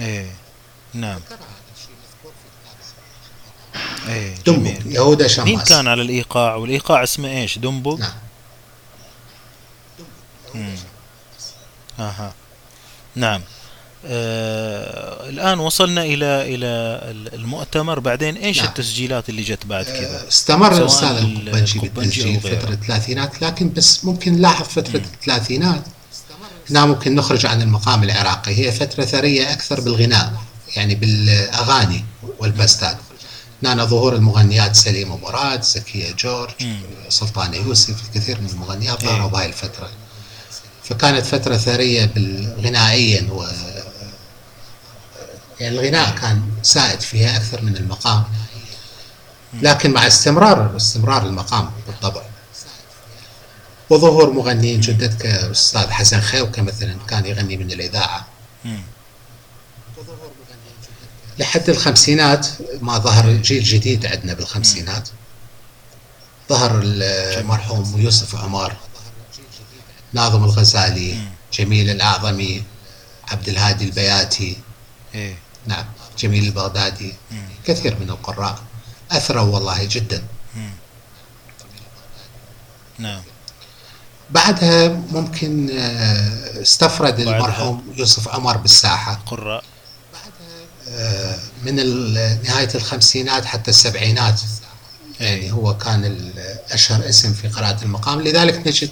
[0.00, 0.26] إيه
[0.94, 1.20] نعم.
[4.08, 4.82] إيه جميل.
[4.86, 7.98] يهودا شماس مين كان على الإيقاع؟ والإيقاع اسمه إيش؟ دمبك
[10.54, 10.74] نعم.
[11.98, 12.32] أها.
[13.16, 13.42] نعم.
[14.06, 17.00] آه الآن وصلنا إلى إلى
[17.34, 17.98] المؤتمر.
[17.98, 18.68] بعدين إيش نعم.
[18.68, 22.58] التسجيلات اللي جت بعد كذا؟ استمر الاستاذ ال- الكوبنشي الكوبنشي بالتسجيل.
[22.60, 25.82] فترة الثلاثينات لكن بس ممكن نلاحظ فترة الثلاثينات.
[26.70, 28.58] هنا ممكن نخرج عن المقام العراقي.
[28.58, 30.32] هي فترة ثرية أكثر بالغناء
[30.76, 32.04] يعني بالأغاني
[32.38, 32.96] والبستات.
[33.64, 36.80] هنا ظهور المغنيات سليمه مراد زكية جورج مم.
[37.08, 39.28] سلطانه يوسف الكثير من المغنيات ظهروا.
[39.28, 39.90] بهاي الفترة.
[40.84, 43.44] فكانت فترة ثرية بالغنائيا و
[45.60, 48.24] يعني الغناء كان سائد فيها أكثر من المقام.
[49.62, 52.22] لكن مع استمرار استمرار المقام بالطبع.
[53.90, 58.26] وظهور مغنيين جدد كأستاذ حسن خيوكة مثلا كان يغني من الإذاعة.
[61.38, 62.46] لحد الخمسينات
[62.80, 65.08] ما ظهر جيل جديد عندنا بالخمسينات.
[66.48, 68.76] ظهر المرحوم يوسف عمار
[70.12, 71.18] ناظم الغزالي.
[71.52, 72.62] جميل الأعظمي
[73.28, 74.56] عبد الهادي البياتي.
[75.14, 75.38] إيه.
[75.66, 75.84] نعم
[76.18, 77.14] جميل البغدادي.
[77.30, 77.48] مم.
[77.66, 78.58] كثير من القراء.
[79.10, 80.22] أثروا والله جدا.
[80.56, 80.70] مم.
[82.98, 83.22] نعم.
[84.30, 87.20] بعدها ممكن آه، استفرد.
[87.20, 89.20] المرحوم يوسف عمر بالساحة.
[89.26, 89.64] قراء.
[90.88, 91.76] آه، من
[92.44, 94.40] نهاية الخمسينات حتى السبعينات
[95.20, 96.32] يعني هو كان
[96.70, 98.20] أشهر اسم في قراءة المقام.
[98.20, 98.90] لذلك نجد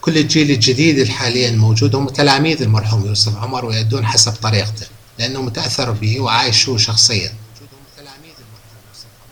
[0.00, 4.86] كل الجيل الجديد اللي حاليا موجود هم تلاميذ المرحوم يوسف عمر ويأدون حسب طريقته
[5.18, 7.32] لأنه متأثر به وعايشه شخصيا.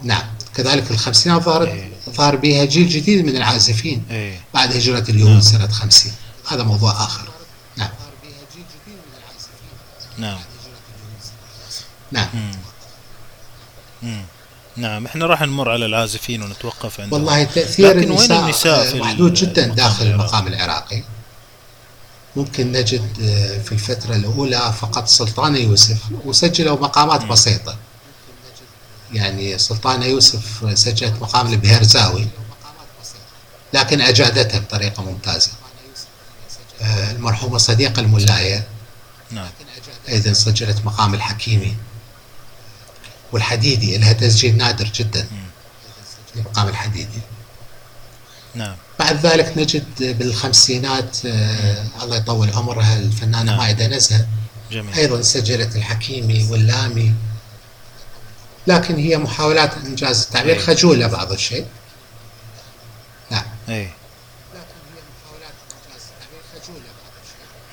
[0.03, 0.23] نعم.
[0.55, 1.98] كذلك الخمسينات ظهرت إيه.
[2.09, 4.41] ظهر بها جيل جديد من العازفين إيه.
[4.55, 6.13] بعد هجرة اليهود سنة 50
[6.49, 7.29] هذا موضوع آخر.
[7.77, 7.91] نعم.
[10.19, 10.39] نعم.
[12.13, 12.29] نعم.
[12.35, 12.53] مم.
[14.03, 14.23] مم.
[14.77, 15.07] نعم.
[15.07, 17.13] إحنا راح نمر على العازفين ونتوقف عندهم.
[17.13, 21.03] والله تأثير لكن وين النساء, النساء آه، في محدود جدا داخل؟ المقام العراقي.
[22.37, 27.77] ممكن نجد آه، في الفترة الأولى فقط سلطانة يوسف وسجلوا مقامات بسيطة.
[29.13, 32.29] يعني سلطانة يوسف سجلت مقام البهرزاوي
[33.73, 35.51] لكن أجادتها بطريقة ممتازة.
[36.83, 38.67] آه، المرحومة صديقة الملاية.
[39.31, 39.49] نعم.
[40.09, 41.77] أيضا سجلت مقام الحكيمي.
[43.33, 45.29] والحديدي لها تسجيل نادر جدا.
[46.35, 47.21] لمقام الحديدي.
[48.55, 48.77] نعم.
[48.99, 53.59] بعد ذلك نجد بالخمسينات آه الله يطول عمرها الفنانة نعم.
[53.59, 54.27] مائدة نزهة.
[54.73, 54.95] جميل.
[54.95, 57.15] أيضا سجلت الحكيمي واللامي.
[58.69, 60.61] لكن هي محاولات إنجاز التعبير إيه.
[60.61, 61.67] خجولة بعض الشيء
[63.31, 63.45] نعم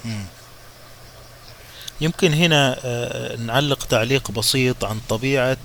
[0.06, 0.26] مم.
[2.02, 5.58] يمكن هنا آه، نعلق تعليق بسيط عن طبيعة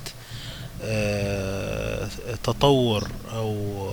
[0.83, 2.07] آه،
[2.43, 3.89] تطور أو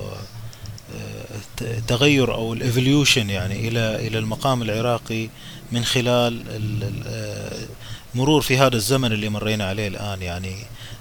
[0.94, 5.28] آه، تغير أو الإيفوليوشن يعني إلى إلى المقام العراقي
[5.72, 7.68] من خلال ال- ال-
[8.18, 10.56] مرور في هذا الزمن اللي مرينا عليه الآن يعني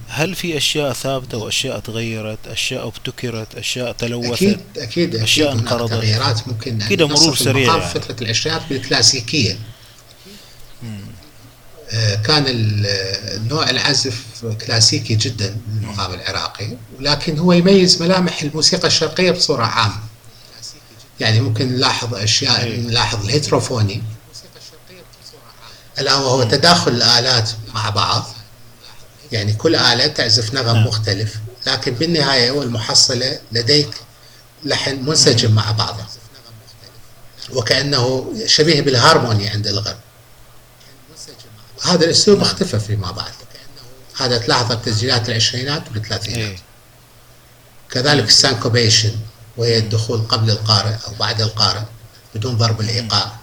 [0.08, 5.62] هل في أشياء ثابتة وأشياء تغيرت أشياء ابتكرت أشياء تلوثت؟ أكيد أكيد أكيد أشياء هناك
[5.64, 5.92] انقرضت.
[5.92, 7.90] تغييرات ممكن كده مرور نصف سريع يعني.
[7.90, 9.60] فترة العشرينات بالكلاسيكية
[11.92, 12.86] آه، كان ال-
[13.42, 14.24] النوع العزف
[14.66, 16.68] كلاسيكي جدا للمقام العراقي
[17.00, 20.00] ولكن هو يميز ملامح الموسيقى الشرقية بصورة عامة.
[21.20, 22.80] يعني ممكن نلاحظ أشياء إيه.
[22.80, 24.02] نلاحظ الهيتروفوني.
[26.00, 28.28] ألا وهو تداخل الآلات مع بعض.
[29.32, 30.88] يعني كل آلة تعزف نغم نعم.
[30.88, 31.36] مختلف
[31.68, 33.90] لكن بالنهاية والمحصلة لديك
[34.64, 36.04] لحن منسجم مع بعضه.
[37.50, 39.98] وكأنه شبيه بالهارموني عند الغرب.
[41.84, 43.32] هذا الأسلوب اختفى فيما بعد.
[44.18, 46.38] هذا تلاحظه بتسجيلات العشرينات والثلاثينات.
[46.38, 46.58] إيه.
[47.92, 49.16] كذلك ال syncopation
[49.58, 51.84] وهي الدخول قبل القارئ أو بعد القارئ
[52.36, 53.36] بدون ضرب الإيقاع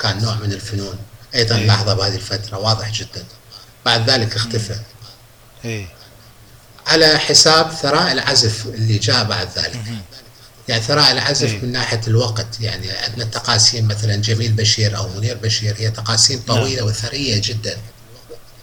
[0.00, 0.98] كان نوع من الفنون.
[1.34, 1.66] أيضا إيه.
[1.66, 3.24] لاحظه بهذه الفترة واضح جدا.
[3.84, 4.76] بعد ذلك اختفى.
[5.64, 5.86] إيه.
[6.86, 9.84] على حساب ثراء العزف اللي جاء بعد ذلك.
[10.68, 11.60] يعني ثراء العزف إيه.
[11.62, 12.60] من ناحية الوقت.
[12.60, 17.78] يعني عندنا التقاسيم مثلا جميل بشير أو منير بشير هي تقاسيم طويلة وثرية جدا.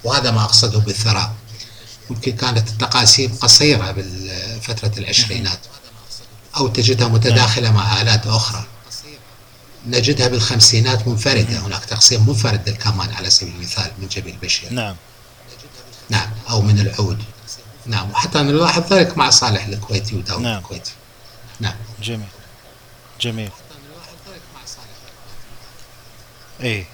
[0.03, 1.33] وهذا ما أقصده بالثراء.
[2.09, 5.59] ممكن كانت التقاسيم قصيرة بفترة العشرينات.
[6.57, 8.65] أو تجدها متداخلة مع آلات أخرى.
[9.87, 11.57] نجدها بالخمسينات منفردة.
[11.59, 14.73] هناك تقسيم منفرد للكمان على سبيل المثال من جميل بشير.
[14.73, 14.95] نعم.
[16.09, 16.29] نعم.
[16.49, 17.23] أو من العود.
[17.85, 18.11] نعم.
[18.11, 20.57] وحتى نلاحظ ذلك مع صالح الكويتي وداود نعم.
[20.57, 20.91] الكويتي.
[21.59, 21.75] نعم.
[22.03, 22.27] جميل.
[23.21, 23.49] جميل.
[26.61, 26.85] إيه.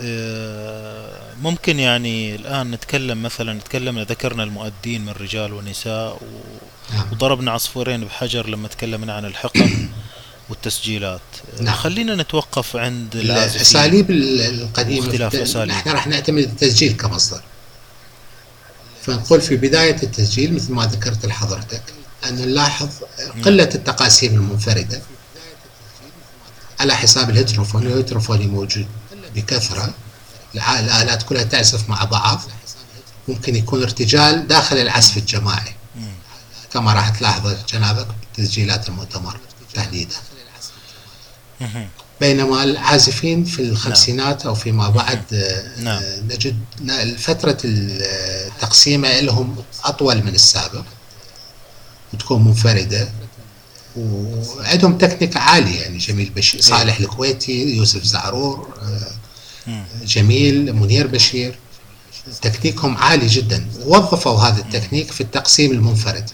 [0.00, 6.18] آه، ممكن يعني الآن نتكلم مثلا نتكلم ذكرنا المؤدين من رجال ونساء و-
[6.94, 7.06] نعم.
[7.12, 9.88] وضربنا عصفورين بحجر لما تكلمنا عن الحقب
[10.48, 11.20] والتسجيلات.
[11.60, 11.74] نعم.
[11.74, 15.06] خلينا نتوقف عند الأساليب ال- القديمة.
[15.06, 15.68] الت- أساليب.
[15.76, 17.42] نحن راح نعتمد التسجيل كمصدر.
[19.02, 21.82] فنقول في بداية التسجيل مثل ما ذكرت لحضرتك
[22.28, 22.88] أن نلاحظ
[23.44, 25.02] قلة التقاسيم المنفردة
[26.80, 28.86] على حساب ال heterophon ال heterophony موجود
[29.34, 29.94] بكثرة.
[30.54, 32.40] الآلات كلها تعزف مع بعض.
[33.28, 35.74] ممكن يكون ارتجال داخل العزف الجماعي.
[36.72, 39.36] كما راح تلاحظ جنابك بتسجيلات المؤتمر
[39.74, 40.16] تحديدا.
[42.20, 46.02] بينما العازفين في الخمسينات أو فيما بعد آه، نعم.
[46.02, 46.56] آه، نجد
[47.18, 50.84] فترة التقسيمه لهم أطول من السابق
[52.14, 53.08] وتكون منفردة
[53.96, 59.84] وعندهم تكنيك عالي يعني جميل بشير صالح الكويتي يوسف زعرور آه،.
[60.04, 61.58] جميل منير بشير
[62.42, 66.30] تكنيكهم عالي جدا وظفوا هذا التكنيك في التقسيم المنفرد.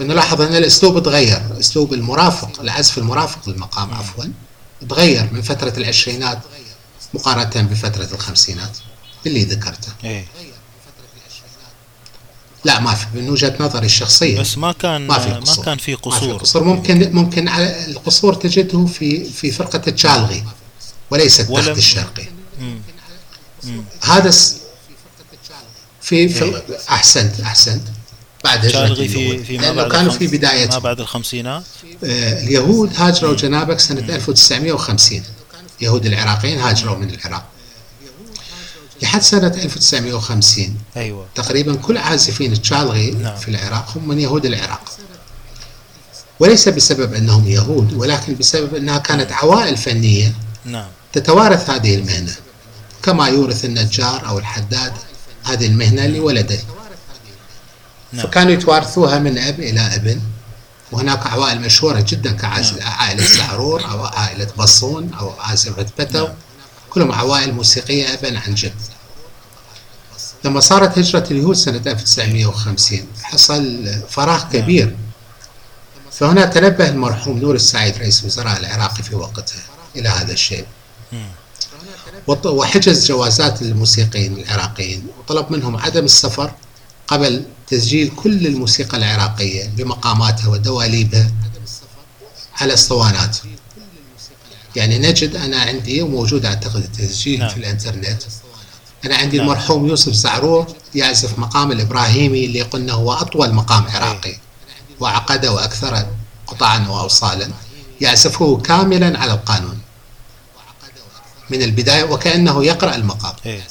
[0.00, 4.24] فنلاحظ أن الأسلوب تغير اسلوب المرافق العزف المرافق للمقام عفوا
[4.88, 6.38] تغير من فترة العشرينات
[7.14, 8.78] مقارنة بفترة الخمسينات
[9.26, 9.88] اللي ذكرته.
[10.04, 10.24] إيه.
[12.64, 14.40] لا ما في من وجهة نظري الشخصية.
[14.40, 16.36] بس ما كان ما في ما قصور كان في ما في قصور.
[16.36, 16.64] قصور.
[16.64, 20.44] ممكن ممكن على القصور تجده في في فرقة التشالغي
[21.10, 22.26] وليس التخت ولم- الشرقي.
[22.60, 22.78] مم.
[23.64, 23.84] مم.
[24.02, 24.56] هذا س-
[26.02, 26.62] في, في إيه.
[26.90, 27.82] أحسنت أحسنت.
[28.44, 29.44] بعد هجرة في.
[29.44, 31.62] في ما بعد كانوا في بداية ما بعد الخمسينات.
[32.04, 35.22] آه، اليهود هاجروا جنابك سنة 1950
[35.80, 37.44] يهود العراقيين هاجروا من العراق.
[39.02, 41.26] لحد سنة 1950 أيوة.
[41.34, 43.36] تقريبا كل عازفين التشالغي نعم.
[43.36, 44.90] في العراق هم من يهود العراق.
[46.40, 50.34] وليس بسبب أنهم يهود ولكن بسبب أنها كانت عوائل فنية
[50.64, 50.86] نعم.
[51.12, 52.34] تتوارث هذه المهنة.
[53.02, 54.92] كما يورث النجار أو الحداد
[55.44, 56.58] هذه المهنة لولده.
[58.12, 58.26] نعم.
[58.26, 60.20] فكانوا يتوارثوها من أب إلى ابن.
[60.92, 66.34] وهناك عوائل مشهورة جدا كعائلة زعرور أو عائلة بصون أو عازفة بتو نعم.
[66.90, 68.72] كلهم عوائل موسيقية أبا عن جد.
[70.44, 74.96] لما صارت هجرة اليهود سنة 1950 حصل فراغ كبير.
[76.12, 79.62] فهنا تنبه المرحوم نور السعيد رئيس الوزراء العراقي في وقتها
[79.96, 80.64] إلى هذا الشيء.
[82.26, 86.52] وط- وحجز جوازات للموسيقيين العراقيين وطلب منهم عدم السفر.
[87.10, 91.30] قبل تسجيل كل الموسيقى العراقية بمقاماتها ودواليبها
[92.60, 93.36] على اسطوانات
[94.76, 97.48] يعني نجد أنا عندي وموجود أعتقد التسجيل نعم.
[97.48, 98.22] في الإنترنت.
[99.04, 99.46] أنا عندي نعم.
[99.46, 104.36] المرحوم يوسف زعرور يعزف مقام الإبراهيمي اللي قلنا هو أطول مقام عراقي.
[105.00, 106.06] وعقد وأكثر
[106.46, 107.50] قطعا وأوصالا.
[108.00, 109.78] يعزفه كاملا على القانون.
[111.50, 113.34] من البداية وكأنه يقرأ المقام.
[113.46, 113.62] إيه.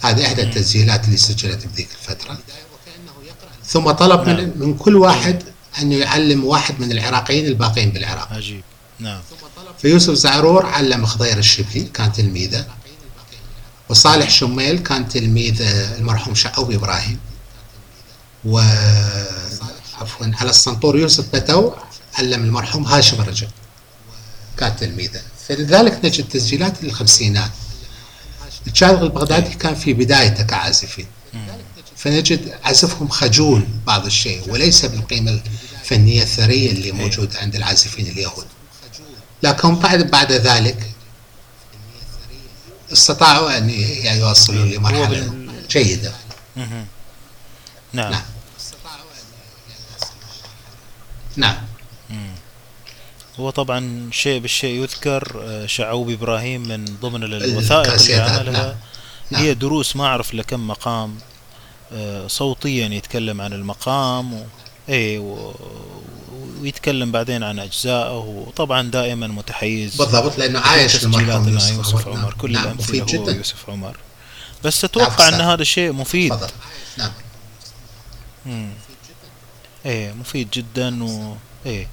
[0.00, 2.38] هذه إحدى التسجيلات اللي سجلت بذيك الفترة.
[3.66, 4.36] ثم طلب نعم.
[4.36, 5.42] من, من كل واحد
[5.78, 8.32] أن يعلم واحد من العراقيين الباقين بالعراق.
[8.32, 8.62] عجيب.
[8.98, 9.20] نعم.
[9.78, 12.66] فيوسف زعرور علم خضير الشبلي كان تلميذه.
[13.88, 15.62] وصالح شميل كان تلميذ
[15.98, 17.18] المرحوم شعوب إبراهيم.
[18.44, 18.58] و
[20.00, 21.72] عفوا على السنطور يوسف بتو
[22.18, 23.48] علم المرحوم هاشم الرجل
[24.56, 25.22] كان تلميذه.
[25.48, 27.50] فلذلك نجد تسجيلات الخمسينات
[28.66, 31.06] الشارق البغدادي كان في بدايته كعازفين
[31.96, 35.40] فنجد عزفهم خجول بعض الشيء وليس بالقيمة
[35.80, 38.46] الفنية الثرية اللي موجودة عند العازفين اليهود.
[39.42, 40.90] لكن بعد بعد ذلك
[42.92, 43.70] استطاعوا أن
[44.04, 45.32] يوصلوا هو لمرحلة
[45.70, 46.12] جيدة.
[46.56, 48.12] نعم.
[48.12, 48.22] نعم.
[51.36, 51.56] نعم.
[53.40, 58.74] هو طبعا شيء بالشيء يذكر آه، شعوب إبراهيم من ضمن الوثائق اللي عملها نعم.
[59.30, 59.42] نعم.
[59.42, 61.18] هي دروس ما أعرف لكم مقام
[61.92, 64.44] آه، صوتيا يتكلم عن المقام و...
[64.88, 65.54] إيه و...
[66.60, 72.18] ويتكلم بعدين عن أجزائه وطبعا دائما متحيز بالضبط لأنه عايش تسجيلات المرحوم مع يوسف عمر.
[72.18, 73.96] عمر كل نعم الأمثلة هو جدا يوسف عمر
[74.64, 75.46] بس أتوقع ان أستاذ.
[75.46, 76.50] هذا شيء مفيد تفضل
[76.98, 77.12] نعم
[78.46, 78.70] مم.
[79.86, 81.36] إيه مفيد جدا و
[81.66, 81.86] إيه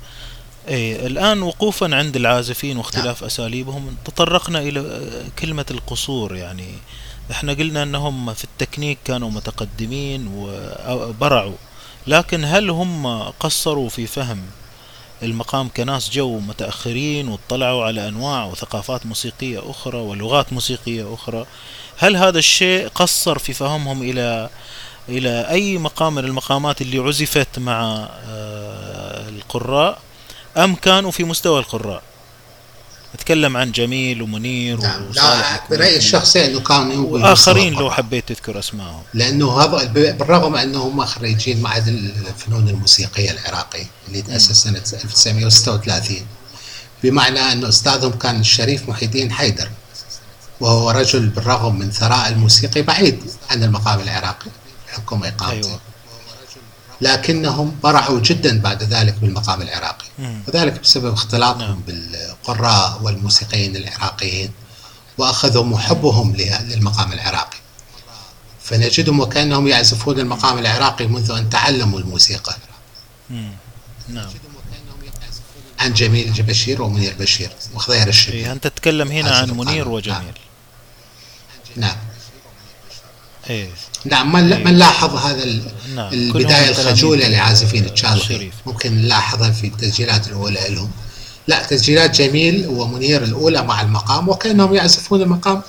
[0.67, 6.67] إيه الآن وقوفا عند العازفين واختلاف أساليبهم تطرقنا إلى آه، كلمة القصور يعني.
[7.31, 10.27] إحنا قلنا إنهم في التكنيك كانوا متقدمين
[10.87, 11.55] وبرعوا
[12.07, 14.41] لكن هل هم قصروا في فهم
[15.23, 21.45] المقام كناس جو متأخرين واطلعوا على أنواع وثقافات موسيقية أخرى ولغات موسيقية أخرى؟
[21.97, 24.49] هل هذا الشيء قصر في فهمهم إلى
[25.09, 29.99] إلى أي مقام من المقامات اللي عزفت مع آه، القراء؟
[30.57, 32.03] أم كانوا في مستوى القراء؟
[33.13, 37.91] أتكلم عن جميل ومنير نعم وصالح لا برأيي الشخصي أنه كانوا يبغوا وآخرين لو.
[37.91, 44.83] حبيت تذكر أسمائهم لأنه هذا بالرغم أنهم خريجين معهد الفنون الموسيقية العراقي اللي تأسس سنة
[44.93, 46.17] 1936
[47.03, 49.69] بمعنى أن أستاذهم كان الشريف محي الدين حيدر
[50.59, 54.51] وهو رجل بالرغم من ثراء الموسيقي بعيد عن المقام العراقي
[54.87, 55.79] بحكم إقامته أيوة.
[57.01, 60.05] لكنهم برعوا جدا بعد ذلك بالمقام العراقي.
[60.47, 61.81] وذلك بسبب اختلاطهم نعم.
[61.87, 64.51] بالقراء والموسيقيين العراقيين
[65.17, 67.57] وأخذهم وحبهم له- للمقام العراقي
[68.63, 72.55] فنجدهم وكأنهم يعزفون المقام العراقي منذ أن تعلموا الموسيقى.
[74.09, 74.29] نعم
[75.79, 79.87] عن جميل بشير ومنير بشير وخضير الشبلي إيه أنت تتكلم هنا عن منير.
[79.87, 80.33] وجميل
[81.75, 81.97] نعم
[83.49, 83.69] إيه
[84.09, 84.65] نعم من أيوة.
[84.65, 85.43] من لاحظ هذا
[85.95, 86.13] نعم.
[86.13, 88.53] الخجولة تلاميذ لعازفين التشالقي الشريف.
[88.65, 90.91] ممكن نلاحظها في التسجيلات الأولى لهم
[91.47, 95.61] لا تسجيلات جميل ومنير الأولى مع المقام وكأنهم يعزفون المقام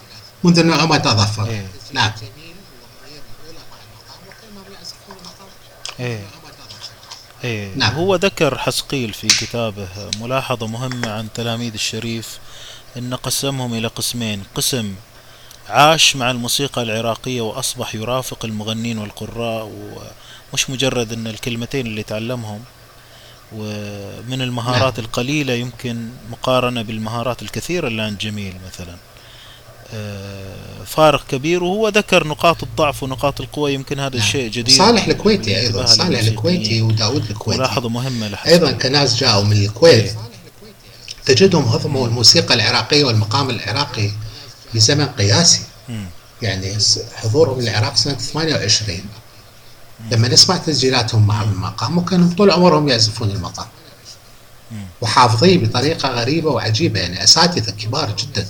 [0.45, 1.67] منذ نعومة أظفر إيه.
[1.93, 2.13] نعم
[6.01, 6.21] إيه
[7.45, 7.95] إيه نعم.
[7.95, 9.89] هو ذكر حسقيل في كتابه
[10.21, 12.39] ملاحظة مهمة عن تلاميذ الشريف
[12.97, 14.95] إن قسمهم إلى قسمين قسم
[15.69, 19.73] عاش مع الموسيقى العراقية وأصبح يرافق المغنين والقراء
[20.53, 22.61] ومش مجرد إن الكلمتين اللي تعلمهم
[23.53, 25.07] ومن المهارات نعم.
[25.07, 28.97] القليلة يمكن مقارنة بالمهارات الكثيرة اللي عند جميل مثلا.
[29.95, 35.61] آه، فارق كبير وهو ذكر نقاط الضعف ونقاط القوة يمكن هذا الشيء جديد صالح الكويتي
[35.61, 36.19] أيضا صالح.
[36.21, 37.61] الكويتي وداود الكويتي.
[37.61, 38.51] ملاحظة مهمة لحسن.
[38.51, 40.15] أيضا كناس جاءوا من الكويت.
[41.27, 44.11] تجدهم هضموا الموسيقى العراقية والمقام العراقي
[44.75, 45.63] بزمن قياسي.
[46.43, 46.79] يعني
[47.15, 49.03] حضورهم للعراق سنة 28
[50.11, 53.67] لما نسمع تسجيلاتهم مع المقام وكانوا طول عمرهم يعزفون المقام.
[55.01, 58.47] وحافظيه بطريقة غريبة وعجيبة يعني أساتذة كبار جدا.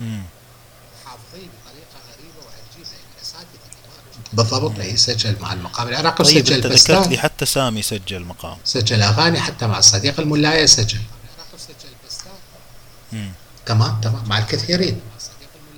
[0.00, 5.88] بطريقة غريبة وعجيبة يعني أساتذة كبار بالضبط أي سجل مع المقام.
[5.88, 8.56] العراقي طيب وسجل أنت ذكرت لي حتى سامي سجل مقام.
[8.64, 11.00] سجل أغاني حتى مع الصديق الملاية سجل.
[13.66, 15.00] تمام تمام مع الكثيرين.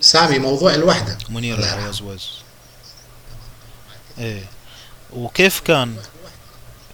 [0.04, 1.78] سامي موضوع لوحده منير يرحمه.
[1.78, 2.28] العوزوز
[4.18, 4.44] إيه.
[5.12, 5.96] وكيف كان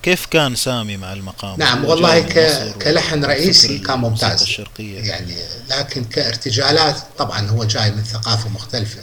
[0.03, 2.35] كيف كان سامي مع المقام؟ نعم والله ك...
[2.83, 4.43] كلحن رئيسي كان ممتاز.
[4.43, 5.37] الشرقية يعني
[5.71, 9.01] لكن كارتجالات طبعا هو جاي من ثقافة مختلفة.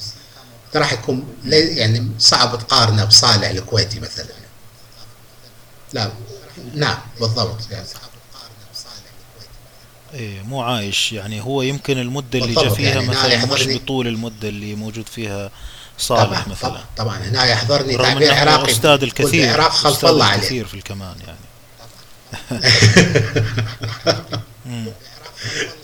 [0.76, 4.26] راح يكون لي- يعني صعب تقارنه بصالح الكويتي مثلا.
[5.94, 6.12] لا
[6.76, 7.86] نعم بالضبط يعني
[10.14, 11.12] إيه مو عايش.
[11.12, 15.52] يعني هو يمكن المدة اللي جا فيها يعني مثلا مش بطول المدة اللي موجود فيها
[16.10, 16.70] طبعا صالح مثلا.
[16.70, 18.72] طبعا, طبعا هنا يحضرني تعبير عراقي.
[18.72, 20.36] أستاذ الكثير والعراق خلف الله عليه.
[20.36, 21.38] الكثير في الكمان يعني.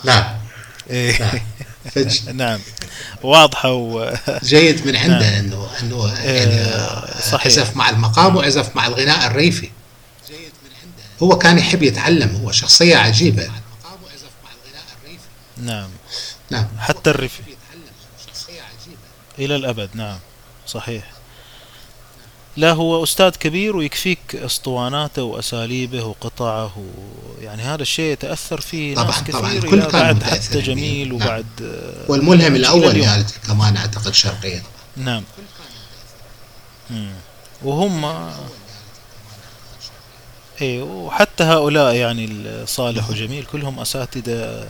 [0.03, 0.23] نعم.
[0.89, 1.19] إيه.
[1.21, 1.39] نعم.
[2.37, 2.59] نعم.
[3.23, 4.13] واضحة و
[4.43, 5.33] جيد من عنده نعم.
[5.45, 7.45] انه إنه يعني آه، صحيح.
[7.45, 9.69] عزف مع المقام وعزف مع الغناء الريفي.
[11.23, 13.49] هو كان يحب يتعلم هو شخصية عجيبة.
[15.57, 15.89] نعم
[16.49, 17.41] نعم حتى الريف
[19.39, 20.19] إلى الأبد نعم
[20.67, 21.11] صحيح
[22.57, 26.83] لا هو أستاذ كبير ويكفيك أسطواناته وأساليبه وقطعه.
[27.41, 30.61] يعني هذا الشيء يتأثر فيه طبعاً، ناس طبعاً، كثير الكل إلى كان بعد حتى.
[30.61, 31.15] جميل نعم.
[31.15, 31.45] وبعد
[32.07, 32.95] والملهم الأول.
[32.99, 34.63] لآلته كمان أعتقد شرقيا
[34.97, 35.23] نعم
[36.89, 37.11] مم.
[37.63, 38.05] وهم
[40.61, 44.67] اي وحتى هؤلاء يعني صالح وجميل كلهم أساتذة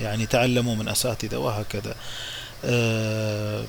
[0.00, 1.94] يعني تعلموا من أساتذة وهكذا.
[2.64, 3.64] آه،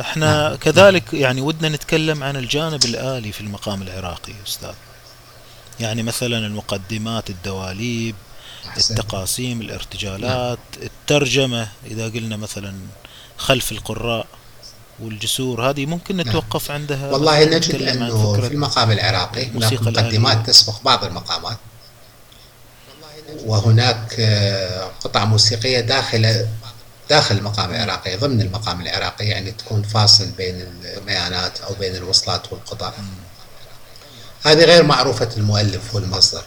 [0.00, 0.56] إحنا نعم.
[0.56, 4.74] كذلك يعني ودنا نتكلم عن الجانب الآلي في المقام العراقي أستاذ.
[5.80, 8.14] يعني مثلا المقدمات الدواليب
[8.68, 9.00] أحسنت.
[9.00, 12.74] التقاسيم الارتجالات الترجمة إذا قلنا مثلا
[13.36, 14.26] خلف القراء.
[15.02, 20.46] والجسور هذه ممكن نتوقف عندها والله نجد فكرة في المقام العراقي هناك مقدمات.
[20.46, 21.56] تسبق بعض المقامات.
[23.44, 26.46] وهناك آه، قطع موسيقية داخل
[27.10, 32.92] داخل المقام العراقي ضمن المقام العراقي يعني تكون فاصل بين الميانات أو بين الوصلات والقطع
[34.42, 36.42] هذه غير معروفة المؤلف والمصدر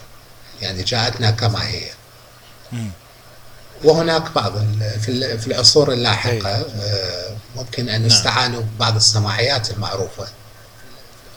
[0.62, 1.90] يعني جاءتنا كما هي.
[3.84, 4.52] وهناك بعض
[5.00, 8.06] في ال- في العصور اللاحقة آه، ممكن أن نعم.
[8.10, 10.26] يستعانوا ببعض السماعيات المعروفة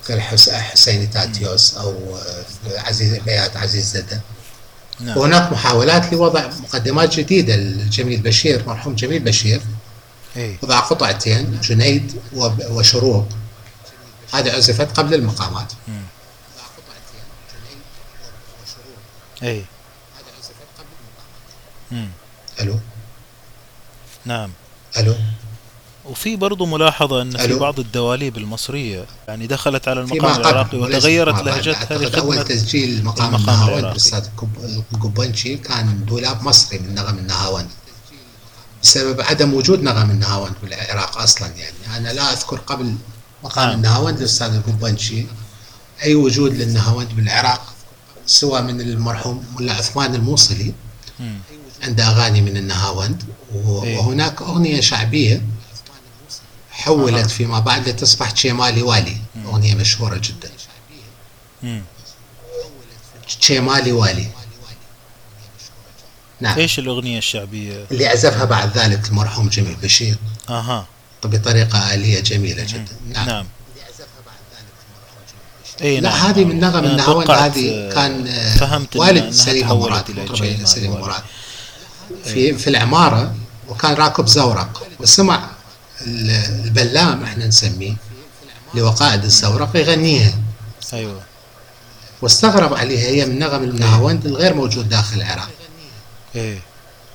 [0.07, 4.21] كالحسين تاتيوس أو آه، عزيز بيات عزيز زدة
[4.99, 5.17] نعم.
[5.17, 9.61] وهناك محاولات لوضع مقدمات جديدة لجميل بشير مرحوم جميل بشير.
[10.37, 12.21] اي وضع قطعتين جنيد
[12.69, 13.27] وشروق.
[14.33, 15.73] هذه عزفت قبل المقامات.
[15.87, 16.01] مم.
[19.43, 19.65] اي
[21.91, 22.09] مم.
[22.61, 22.79] ألو
[24.25, 24.49] نعم
[24.97, 25.15] ألو
[26.05, 27.53] وفي برضو ملاحظة أن في.
[27.53, 31.43] بعض الدواليب المصرية يعني دخلت على المقام العراقي وتغيرت.
[31.43, 33.85] لهجتها أعتقد أول لخدمة تسجيل مقام المقام النهاوند.
[33.85, 37.67] بالأستاذ القب- القبنشي كان دولاب مصري من نغم النهاوند
[38.83, 42.95] بسبب عدم وجود نغم النهاوند بالعراق أصلا يعني أنا لا أذكر قبل
[43.43, 43.75] مقام نعم.
[43.77, 45.25] النهاوند الأستاذ القبنشي
[46.03, 47.73] أي وجود للنهاوند بالعراق
[48.25, 50.73] سواء من المرحوم ملا عثمان الموصلي
[51.19, 51.39] مم.
[51.83, 53.23] عنده أغاني من النهاوند.
[53.53, 53.97] إيه.
[53.97, 55.41] وهناك أغنية شعبية
[56.71, 59.17] حولت فيما بعد لتصبح تشيمالي والي.
[59.45, 60.51] أغنية مشهورة جدا.
[63.39, 64.27] تشيمالي والي.
[66.41, 66.57] نعم.
[66.57, 70.15] إيش الأغنية الشعبية؟ اللي عزفها بعد ذلك المرحوم جميل بشير.
[70.49, 70.87] أها.
[71.23, 72.97] بطريقة آلية جميلة جدا.
[73.13, 73.45] نعم, نعم.
[75.81, 76.25] اي لا نعم.
[76.25, 77.31] هذه من نغم النهاوند.
[77.31, 78.25] هذه كان
[78.59, 80.91] فهمت والد سليم مراد سليم.
[80.91, 81.23] مراد.
[82.25, 83.35] في في العمارة
[83.69, 84.87] وكان راكب زورق.
[84.99, 85.49] وسمع
[86.01, 86.29] ال-
[86.65, 87.93] البلام إحنا نسميه
[88.73, 90.33] لوقائد الزورق يغنيها.
[90.93, 91.21] أيوه.
[92.21, 95.49] واستغرب عليها هي من نغم النهاوند الغير موجود داخل العراق.
[96.35, 96.59] إيه.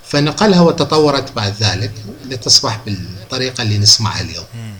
[0.09, 1.93] فنقلها وتطورت بعد ذلك
[2.25, 4.45] لتصبح بالطريقة اللي نسمعها اليوم.
[4.55, 4.75] مم.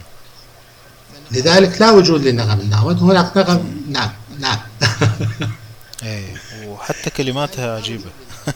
[1.31, 4.11] لذلك لا وجود لنغم النهاوند هناك نغم نعم
[4.41, 4.59] نعم.
[6.03, 6.35] إيه.
[6.67, 8.11] وحتى كلماتها عجيبة.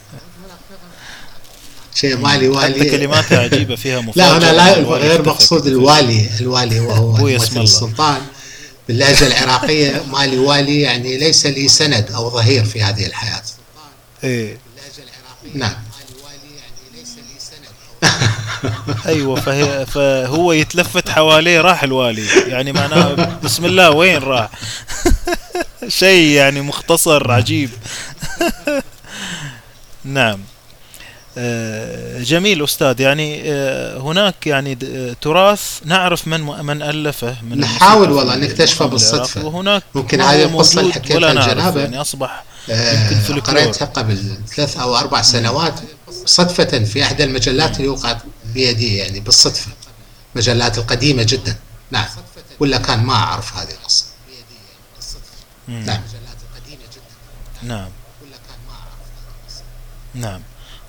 [2.00, 2.90] شيء مالي حتى والي.
[2.90, 5.22] كلماتها عجيبة فيها لا مفاجأة هنا لا غير.
[5.28, 6.28] مقصود الوالي.
[6.40, 7.62] الوالي وهو ممثل اسم الله.
[7.62, 8.20] السلطان.
[8.88, 13.42] باللهجة العراقية مالي والي يعني ليس لي سند أو ظهير في هذه الحياة.
[14.24, 14.58] إيه.
[15.54, 15.74] نعم.
[19.06, 22.26] أيوه فهي فهو يتلفت حواليه راح الوالي.
[22.46, 24.50] يعني معناه بسم الله وين راح؟
[25.88, 27.70] شيء يعني مختصر عجيب.
[30.04, 30.40] نعم.
[32.22, 33.00] جميل أستاذ.
[33.00, 39.44] يعني آه، هناك يعني آه، تراث نعرف من من ألفه من نحاول والله نكتشفه بالصدفة.
[39.44, 41.80] وهناك وممكن هذه القصة اللي حكيتها الجنابة.
[41.80, 45.80] يعني أصبح يمكن قريتها قبل ثلاث أو أربع سنوات
[46.24, 48.18] صدفة في احدى المجلات اللي وقعت
[48.54, 49.70] بيدي يعني بالصدفة.
[50.34, 51.56] مجلات القديمة جدا.
[51.90, 52.06] نعم.
[52.60, 54.04] ولا كان ما أعرف هذه القصة.
[55.68, 56.00] نعم.
[57.62, 57.88] نعم.
[60.14, 60.40] نعم.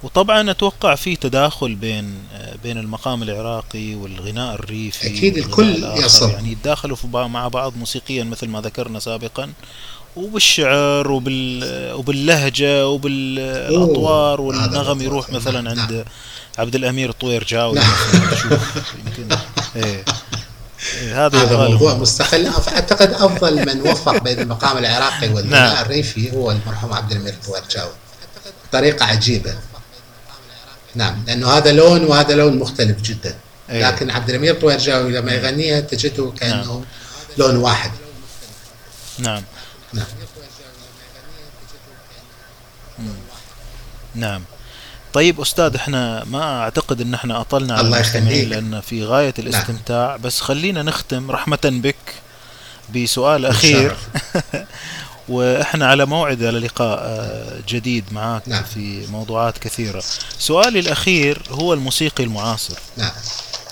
[0.07, 2.13] وطبعا أتوقع في تداخل بين
[2.63, 8.61] بين المقام العراقي والغناء الريفي أكيد الكل يصب يعني يتداخلوا مع بعض موسيقيا مثل ما
[8.61, 9.49] ذكرنا سابقا
[10.15, 11.63] وبالشعر وبال
[11.93, 15.79] وباللهجة وبالاطوار والنغم يروح مثلا نعم.
[15.79, 16.05] عند
[16.57, 17.93] عبد الأمير طوير جاوي نعم.
[19.05, 19.35] يمكن.
[19.83, 20.05] إيه.
[21.13, 22.47] هذا هذا موضوع مستقل.
[22.47, 25.85] أعتقد أفضل من وفق بين المقام العراقي والغناء نعم.
[25.85, 27.91] الريفي هو المرحوم عبد الأمير طوير جاوي.
[28.71, 29.55] طريقه عجيبة.
[30.97, 33.35] نعم لأنه هذا لون وهذا لون مختلف جدا.
[33.69, 33.87] أيه.
[33.87, 36.83] لكن عبد الأمير طويرجاوي لما يغنيها تجده كأنه نعم.
[37.37, 37.91] لون واحد.
[39.19, 39.43] نعم.
[39.93, 40.05] نعم.
[44.15, 44.43] نعم.
[45.13, 49.47] طيب أستاذ إحنا ما أعتقد إن إحنا أطلنا على الله لأن في غاية نعم.
[49.47, 50.09] الاستمتاع.
[50.09, 50.21] نعم.
[50.21, 51.95] بس خلينا نختم رحمة بك
[52.95, 53.95] بسؤال أخير.
[55.29, 58.63] وإحنا على موعد للقاء آه، جديد معك نعم.
[58.63, 60.03] في موضوعات كثيرة.
[60.39, 62.77] سؤالي الأخير هو الموسيقي المعاصر.
[62.97, 63.11] نعم.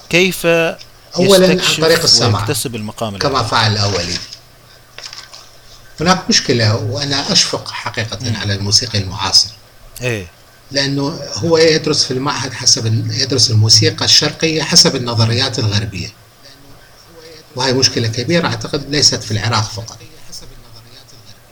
[0.10, 0.45] كيف
[1.15, 4.18] اولا عن طريق السمع ويكتسب المقام كما فعل الاولين
[5.99, 8.36] هناك مشكلة وأنا أشفق حقيقة م.
[8.36, 9.49] على الموسيقي المعاصر.
[10.02, 10.27] إيه.
[10.72, 16.07] لأنه هو يدرس في المعهد حسب يدرس الموسيقى الشرقية حسب النظريات الغربية.
[17.56, 19.98] وهي مشكلة كبيرة أعتقد ليست في العراق فقط.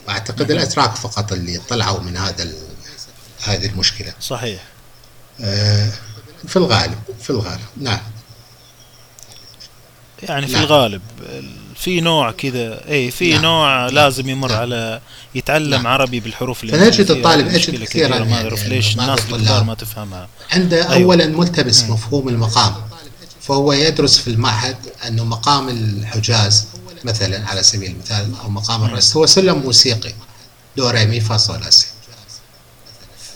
[0.07, 2.53] واعتقد الأتراك فقط اللي طلعوا من هذا
[3.43, 4.61] هذه المشكلة صحيح
[5.41, 5.91] آه
[6.47, 8.01] في الغالب في الغالب نعم
[10.23, 10.63] يعني في نعم.
[10.63, 11.01] الغالب
[11.75, 13.41] في نوع كذا اي في نعم.
[13.41, 13.95] نوع نعم.
[13.95, 14.59] لازم يمر نعم.
[14.59, 15.01] على
[15.35, 15.87] يتعلم نعم.
[15.87, 20.93] عربي بالحروف فنجد الطالب أجد كثيرا ما أعرف يعني ليش الناس الكبار ما تفهمها عنده
[20.93, 21.03] أيوة.
[21.03, 22.73] اولا ملتبس مفهوم المقام
[23.41, 24.77] فهو يدرس في المعهد
[25.07, 26.67] أنه مقام الحجاز
[27.05, 30.13] مثلا على سبيل المثال أو مقام الرست هو سلم موسيقي
[30.77, 31.61] دو ري مي فا صول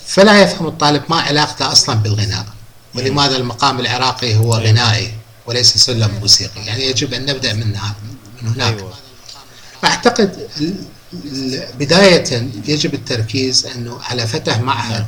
[0.08, 2.46] فلا يفهم الطالب ما علاقته أصلا بالغناء
[2.96, 5.14] ولماذا المقام العراقي هو غنائي
[5.46, 7.78] وليس سلم موسيقي؟ يعني يجب أن نبدأ من
[8.42, 8.78] من هناك.
[8.78, 8.94] أيوة.
[9.84, 10.50] أعتقد
[11.80, 15.08] بداية يجب التركيز أنه على فتح معهد نعم.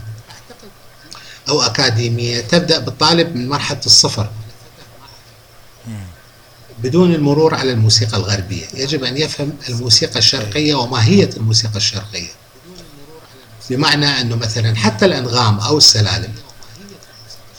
[1.49, 4.29] أو أكاديمية تبدأ بالطالب من مرحلة الصفر.
[6.83, 8.65] بدون المرور على الموسيقى الغربية.
[8.73, 12.29] يجب أن يفهم الموسيقى الشرقية وماهية الموسيقى الشرقية.
[13.69, 16.33] بمعنى أنه مثلا حتى الأنغام أو السلالم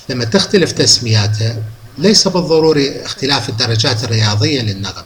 [0.08, 1.62] لما تختلف تسمياتها
[1.98, 5.04] ليس بالضروري اختلاف الدرجات الرياضية للنغم.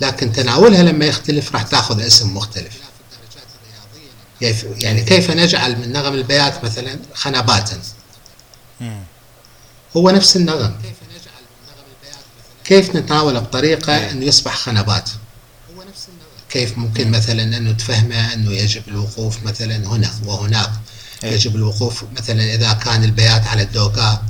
[0.00, 2.72] لكن تناولها لما يختلف راح تأخذ اسم مختلف.
[4.64, 7.78] يعني كيف نجعل من نغم البيات مثلا خنباتا؟
[9.96, 10.74] هو نفس النغم.
[12.68, 14.10] كيف نتناوله بطريقة إيه.
[14.10, 15.10] أنه يصبح خنبات
[16.50, 20.70] كيف ممكن مثلا أنه تفهمه أنه يجب الوقوف مثلا هنا وهناك؟
[21.24, 21.32] إيه.
[21.32, 24.22] يجب الوقوف مثلا إذا كان البيات على الدوكاه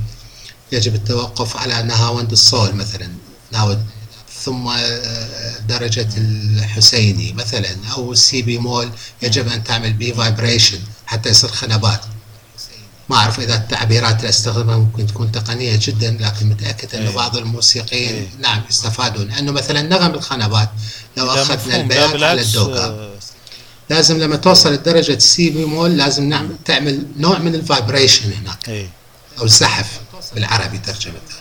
[0.71, 3.09] يجب التوقف على نهاوند الصول مثلا
[3.51, 3.85] نهاوند
[4.43, 8.89] ثم آه، درجة الحسيني مثلا أو السي بيمول
[9.21, 12.01] يجب أن تعمل بي vibration حتى يصير خنبات
[13.09, 17.15] ما أعرف إذا التعبيرات اللي أستخدمها ممكن تكون تقنية جدا لكن متأكد أنه إيه.
[17.15, 18.29] بعض الموسيقيين أي.
[18.39, 20.69] نعم يستفادون أنه مثلا نغم الخنبات
[21.17, 23.09] لو أخذنا البيات على الدوكاه آه.
[23.89, 28.89] لازم لما توصل لدرجة سي بيمول لازم نعمل تعمل نوع من ال vibration هناك أي.
[29.39, 29.99] أو الزحف
[30.35, 31.39] بالعربي ترجمتها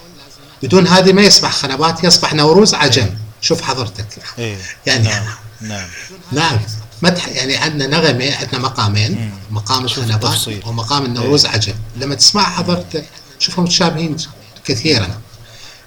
[0.63, 3.13] بدون هذه ما يصبح خنبات يصبح نوروز عجم أي.
[3.41, 4.07] شوف حضرتك
[4.39, 4.57] أي.
[4.87, 5.27] يعني نعم
[5.61, 5.89] نعم
[6.33, 6.59] نعم
[7.03, 9.13] مدح يعني عندنا نغمة عندنا مقامين.
[9.13, 9.31] مم.
[9.51, 11.53] مقام الخنبات ومقام النوروز إيه.
[11.53, 11.75] عجم.
[11.97, 13.05] لما تسمع حضرتك
[13.39, 14.17] شوفهم متشابهين
[14.65, 15.21] كثيرا.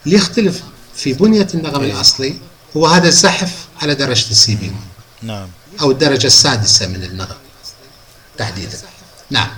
[0.06, 0.64] اللي يختلف
[0.96, 1.94] في بنية النغم إيه.
[1.94, 2.36] الأصلي
[2.78, 3.52] هو هذا الزحف
[3.82, 4.72] على درجة السي بي
[5.22, 5.48] نعم.
[5.82, 7.38] أو الدرجة السادسة من النغم
[8.38, 8.78] تحديدا.
[9.30, 9.50] نعم.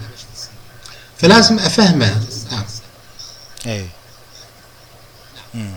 [1.17, 2.23] فلازم أفهمه.
[2.51, 2.63] نعم.
[3.65, 3.87] إيه.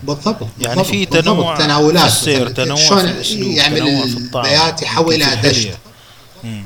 [0.02, 2.10] بالضبط يعني في تنوع تناولات.
[2.10, 3.82] في السير تنوع شلون يعمل
[4.42, 5.70] البيات يحولها دشت.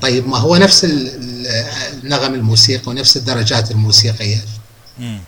[0.03, 4.45] طيب ما هو نفس النغم الموسيقى ونفس الدرجات الموسيقية.
[4.99, 5.21] مم.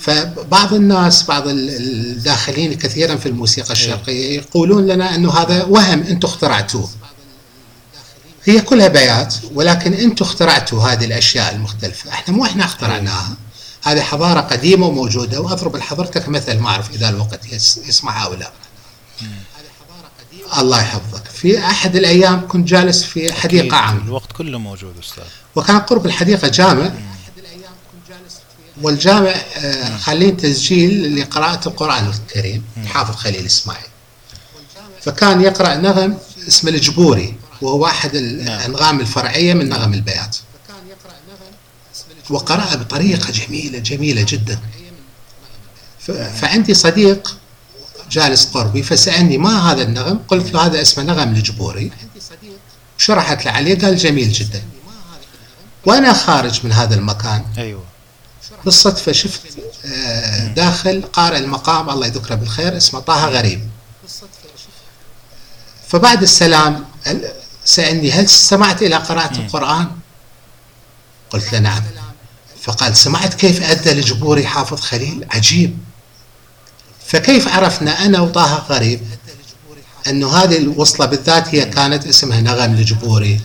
[0.00, 6.28] فبعض الناس بعض ال- الداخلين كثيرا في الموسيقى الشرقية يقولون لنا إنه هذا وهم أنتم
[6.28, 6.90] اخترعتوه.
[8.44, 12.10] هي كلها بيات ولكن أنتم اخترعتوا هذه الأشياء المختلفة.
[12.10, 13.36] إحنا مو إحنا اخترعناها.
[13.84, 18.50] هذه حضارة قديمة وموجودة وأضرب لحضرتك مثل ما أعرف إذا الوقت يس- يسمع أو لا.
[20.58, 21.24] الله يحفظك.
[21.34, 24.02] في أحد الأيام كنت جالس في حديقة عامة.
[24.04, 25.24] الوقت كله موجود أستاذ.
[25.54, 26.92] وكان قرب الحديقة جامع.
[28.82, 32.64] والجامع آه، خالين تسجيل لقراءة القرآن الكريم.
[32.86, 33.86] حافظ خليل إسماعيل.
[35.02, 40.36] فكان يقرأ نغم اسمه الجبوري وهو أحد الأنغام الفرعية من نغم البيات.
[42.30, 44.58] وقرأ بطريقة جميلة جميلة جدا.
[46.40, 47.36] فعندي صديق
[48.10, 51.90] جالس قربي فسألني ما هذا النغم؟ قلت له هذا اسمه نغم الجبوري.
[52.98, 54.62] شرحت له عليه قال جميل جدا.
[55.86, 57.44] وأنا خارج من هذا المكان.
[57.58, 57.84] أيوه.
[58.64, 59.40] بالصدفة شفت
[59.86, 63.68] آه، داخل قارئ المقام الله يذكره بالخير اسمه طه غريب.
[65.88, 66.84] فبعد السلام
[67.64, 69.90] سألني هل استمعت إلى قراءة القرآن؟
[71.30, 71.82] قلت له نعم.
[72.64, 75.78] فقال سمعت كيف أدى الجبوري حافظ خليل؟ عجيب.
[77.06, 79.00] فكيف عرفنا أنا وطه غريب
[80.06, 83.40] انه هذه الوصلة بالذات هي كانت اسمها نغم الجبوري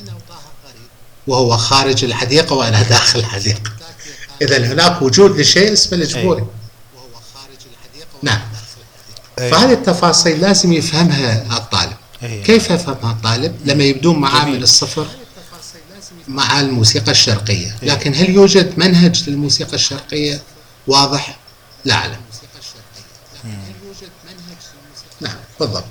[1.27, 3.71] وهو خارج الحديقة وأنا داخل الحديقة.
[4.41, 6.45] إذا هناك وجود لشيء اسمه الجبوري
[8.21, 8.41] نعم.
[9.37, 11.93] فهذه التفاصيل لازم يفهمها الطالب.
[12.21, 14.45] كيف يفهمها الطالب؟ لما يبدون معاه.
[14.45, 15.07] من الصفر.
[16.29, 17.75] مع الموسيقى الشرقية.
[17.83, 20.41] لكن هل يوجد منهج للموسيقى الشرقية؟
[20.87, 21.37] واضح؟
[21.85, 22.21] لا أعلم
[25.21, 25.83] نعم بالضبط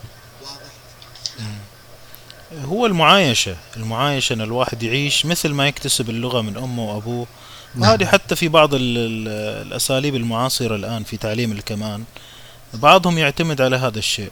[2.64, 7.26] هو المعايشة المعايشة أن الواحد يعيش مثل ما يكتسب اللغة من أمه وأبوه.
[7.78, 9.28] وهذه حتى في بعض ال- ال-
[9.66, 12.04] الأساليب المعاصرة الآن في تعليم الكمان.
[12.74, 14.30] بعضهم يعتمد على هذا الشيء.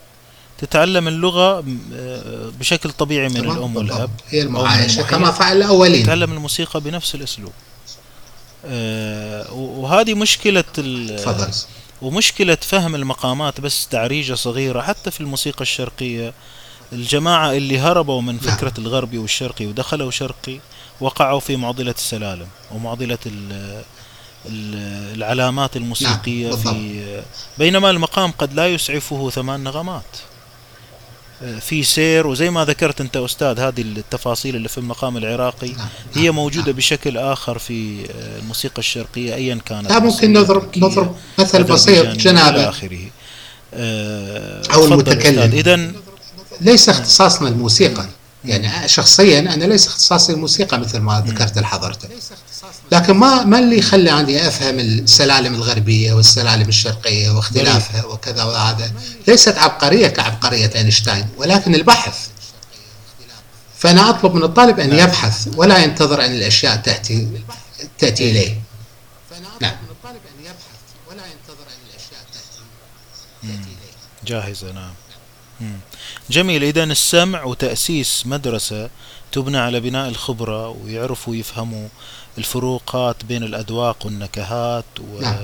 [0.59, 1.65] تتعلم اللغة
[1.95, 3.77] آه، بشكل طبيعي من الأم.
[3.77, 5.03] والأب هي المعايشة.
[5.03, 7.53] كما فعل الأولين تتعلم الموسيقى بنفس الأسلوب
[8.67, 11.49] آه، وهذه مشكلة تفضل
[12.03, 16.33] ومشكلة فهم المقامات بس تعريجة صغيرة حتى في الموسيقى الشرقية
[16.93, 18.57] الجماعة اللي هربوا من نعم.
[18.57, 20.59] فكرة الغربي والشرقي ودخلوا شرقي
[21.01, 23.83] وقعوا في معضلة السلالم ومعضلة ال-
[24.47, 27.23] ال- العلامات الموسيقية نعم، في
[27.59, 30.03] بينما المقام قد لا يسعفه ثمان نغمات
[31.61, 36.25] في سير وزي ما ذكرت أنت أستاذ هذه التفاصيل اللي في المقام العراقي نعم، هي
[36.25, 36.77] نعم، موجودة نعم.
[36.77, 38.07] بشكل آخر في
[38.43, 42.73] الموسيقى الشرقية ايا كانت لا ممكن نضرب نضرب مثل بسيط جنابة.
[43.75, 45.53] آه، أو تفضل المتكلم.
[45.53, 45.93] إذا
[46.61, 48.07] ليس اختصاصنا الموسيقى.
[48.45, 52.09] يعني شخصيا أنا ليس اختصاصي الموسيقى مثل ما ذكرت لحضرتك
[52.93, 58.93] لكن ما ما اللي يخلي أفهم السلالم الغربية والسلالم الشرقية واختلافها وكذا وهذا؟
[59.29, 62.29] ليست عبقرية كعبقرية أينشتاين ولكن البحث.
[63.79, 67.29] فأنا أطلب من الطالب أن يبحث ولا ينتظر أن الأشياء تأتي
[67.99, 68.61] تأتي إليه.
[69.61, 69.77] نعم.
[74.27, 74.93] جاهزة نعم.
[76.31, 76.65] جميل.
[76.65, 78.91] إذا السمع وتأسيس مدرسة
[79.33, 81.89] تبنى على بناء الخبرة ويعرفوا يفهموا
[82.39, 85.21] الفروقات بين الأذواق والنكهات و...
[85.21, 85.37] نعم.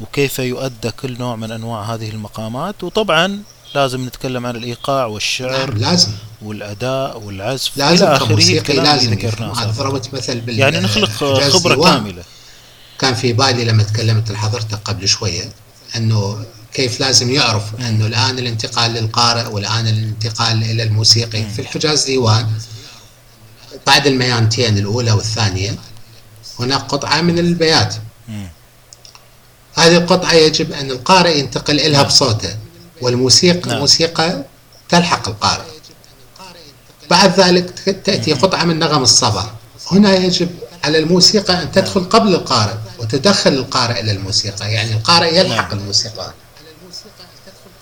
[0.00, 3.42] وكيف يؤدى كل نوع من أنواع هذه المقامات وطبعا
[3.74, 6.12] لازم نتكلم عن الإيقاع والشعر نعم لازم
[6.42, 9.64] والأداء والعزف لازم إلى آخره الكلام لازم ذكرناه.
[9.64, 11.92] ضربت مثل بال يعني نخلق خبرة ديوان.
[11.92, 12.22] كاملة
[12.98, 15.44] كان في بالي لما تكلمت لحضرتك قبل شوية
[15.96, 16.44] أنه
[16.74, 22.48] كيف لازم يعرف أنه الآن الانتقال للقارئ والآن الانتقال إلى الموسيقي في الحجاز ديوان
[23.86, 25.74] بعد الميانتين الأولى والثانية
[26.60, 27.94] هناك قطعة من البيات.
[29.74, 32.56] هذه القطعة يجب أن القارئ ينتقل إلها بصوته
[33.00, 33.76] والموسيقى نعم.
[33.76, 34.44] الموسيقى
[34.88, 35.64] تلحق القارئ.
[37.10, 37.70] بعد ذلك
[38.04, 39.50] تأتي قطعة من نغم الصبا.
[39.92, 40.48] هنا يجب
[40.84, 44.72] على الموسيقى أن تدخل قبل القارئ وتدخل القارئ إلى الموسيقى.
[44.72, 45.78] يعني القارئ يلحق نعم.
[45.78, 46.32] الموسيقى.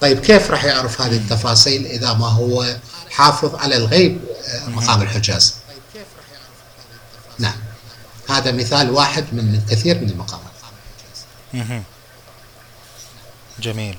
[0.01, 2.77] طيب كيف راح يعرف هذه التفاصيل إذا ما هو
[3.11, 5.55] حافظ على الغيب آه، مقام الحجاز؟
[7.39, 7.64] نعم.
[8.29, 10.55] هذا مثال واحد من من كثير من المقامات.
[13.61, 13.97] جميل.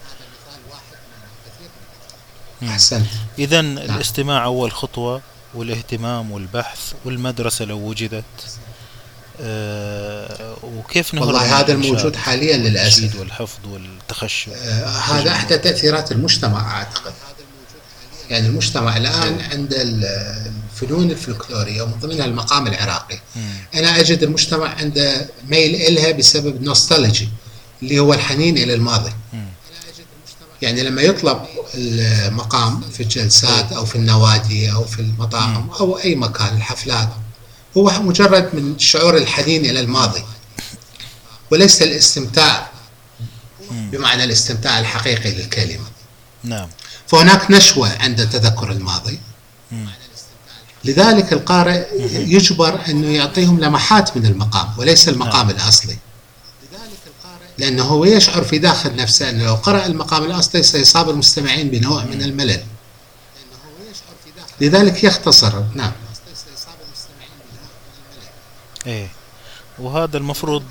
[2.64, 3.07] أحسنت
[3.39, 5.22] إذا الاستماع أول خطوة
[5.53, 8.23] والاهتمام والبحث والمدرسة لو وجدت.
[9.41, 16.77] آه وكيف نهرب والله هذا الموجود حاليا والتشييد والحفظ والتخشب آه، هذا إحدى تأثيرات المجتمع
[16.77, 17.14] أعتقد.
[18.30, 19.73] يعني المجتمع الآن عند
[20.76, 23.19] الفنون الفلكلورية ومن ضمنها المقام العراقي.
[23.35, 23.53] مم.
[23.76, 27.30] أنا أجد المجتمع عنده ميل إلها بسبب نوستالجي
[27.84, 29.11] اللي هو الحنين إلى الماضي.
[30.61, 31.45] يعني لما يطلب
[31.76, 37.10] المقام في الجلسات أو في النوادي أو في المطاعم أو أي مكان الحفلات
[37.77, 40.23] هو مجرد من شعور الحنين إلى الماضي.
[41.52, 42.69] وليس الاستمتاع
[43.72, 45.85] بمعنى الاستمتاع الحقيقي للكلمة.
[46.43, 46.69] نعم.
[47.07, 49.19] فهناك نشوة عند تذكر الماضي.
[50.86, 55.56] لذلك القارئ يجبر أنه يعطيهم لمحات من المقام وليس المقام نعم.
[55.56, 55.98] الأصلي
[57.57, 62.22] لأنه هو يشعر في داخل نفسه أنه لو قرأ المقام الأصلي سيصاب المستمعين بنوع من
[62.22, 62.64] الملل.
[64.62, 65.64] لذلك يختصر.
[65.76, 65.91] نعم.
[68.88, 69.07] إيه.
[69.80, 70.64] وهذا المفروض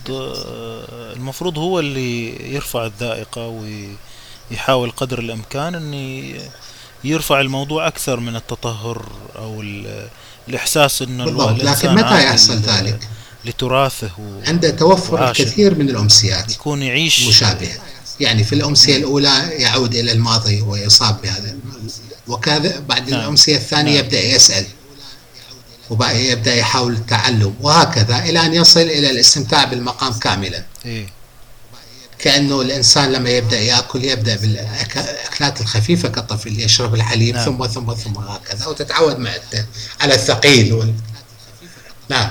[1.17, 3.63] المفروض هو اللي يرفع الذائقة
[4.51, 5.95] ويحاول قدر الإمكان ان
[7.05, 9.07] يرفع الموضوع أكثر من التطهر
[9.37, 10.09] أو ال-
[10.49, 13.09] الإحساس إنه بالضبط لكن متى يحصل ذلك؟
[13.45, 14.11] لتراثه
[14.47, 15.45] عند توفر وعاشر.
[15.45, 17.79] الكثير من الأمسيات يكون يعيش مشابهة.
[18.21, 21.57] يعني في الأمسية الأولى يعود إلى الماضي ويصاب بهذا
[22.29, 23.21] وكذا بعد نعم.
[23.21, 24.05] الأمسية الثانية نعم.
[24.05, 24.65] يبدأ يسأل.
[25.91, 27.55] وبعد يبدأ يحاول التعلم.
[27.61, 30.65] وهكذا إلى أن يصل إلى الاستمتاع بالمقام كاملا.
[30.87, 31.07] إيه.
[32.25, 37.45] كأنه الإنسان لما يبدأ يأكل يبدأ بالأكلات الخفيفة كالطفل يشرب الحليب نعم.
[37.45, 39.67] ثم ثم ثم هكذا وتتعود مع الت-
[40.01, 40.95] على الثقيل وال...
[42.09, 42.31] نعم.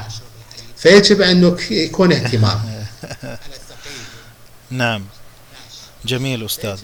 [0.77, 2.85] فيجب أنه ك- يكون اهتمام.
[4.71, 5.05] نعم.
[6.05, 6.79] جميل أستاذ.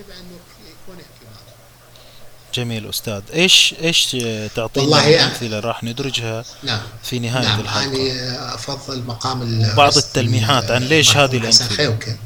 [2.53, 3.21] جميل أستاذ.
[3.33, 4.17] إيش إيش
[4.55, 6.81] تعطينا والله أمثلة راح ندرجها نعم.
[7.03, 7.59] في نهاية نعم.
[7.59, 12.17] الحلقة؟ أنا أفضل مقام بعض التلميحات عن ليش هذه مم.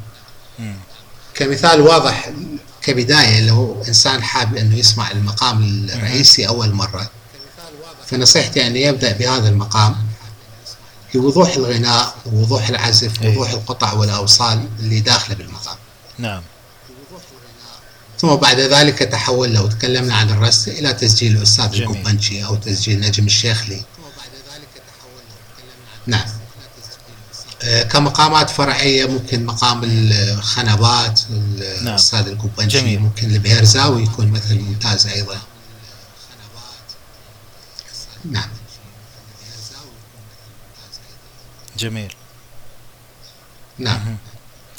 [1.34, 2.30] كمثال واضح
[2.82, 7.10] كبداية لو إنسان حاب أنه يسمع المقام الرئيسي أول مرة
[8.06, 9.96] فنصيحتي أن يبدأ بهذا المقام.
[11.14, 13.28] بوضوح الغناء ووضوح العزف إيه.
[13.28, 15.76] ووضوح القطع والأوصال اللي داخلة بالمقام.
[16.18, 16.42] نعم.
[18.18, 21.90] ثم بعد ذلك تحول لو تكلمنا عن الرسم إلى تسجيل الأستاذ جميل.
[21.90, 23.82] القبنجي أو تسجيل نجم الشيخلي
[26.06, 26.24] نعم.
[27.64, 31.88] آه، كمقامات فرعية ممكن مقام الخنبات نعم.
[31.88, 32.32] الاستاذ نعم.
[32.32, 33.00] القبنجي جميل.
[33.00, 35.38] ممكن البهرزاوي يكون مثل ممتاز أيضا.
[38.30, 38.48] نعم.
[41.78, 42.14] جميل.
[43.78, 44.16] نعم.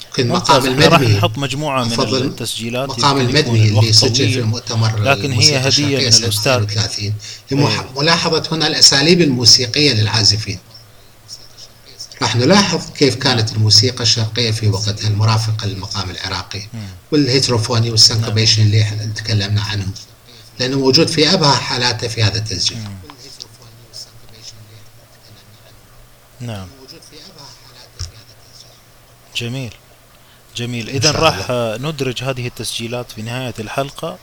[0.07, 5.31] ممكن مقام المدني راح نحط مجموعة من التسجيلات مقام المدني اللي سجل في المؤتمر لكن
[5.31, 6.65] هي هدية من الاستاذ
[7.51, 10.59] لملاحظه هنا الأساليب الموسيقية للعازفين.
[12.21, 16.61] راح نلاحظ كيف كانت الموسيقى الشرقية في وقتها المرافقة للمقام العراقي
[17.11, 19.91] وال heterophony وال syncopation اللي إحنا تكلمنا عنهم
[20.59, 22.77] لأنه موجود في أبهى حالاته في هذا التسجيل.
[26.39, 26.67] نعم.
[29.35, 29.73] جميل.
[30.55, 30.89] جميل.
[30.89, 31.45] اذا راح
[31.81, 34.17] ندرج هذه التسجيلات في نهاية الحلقة.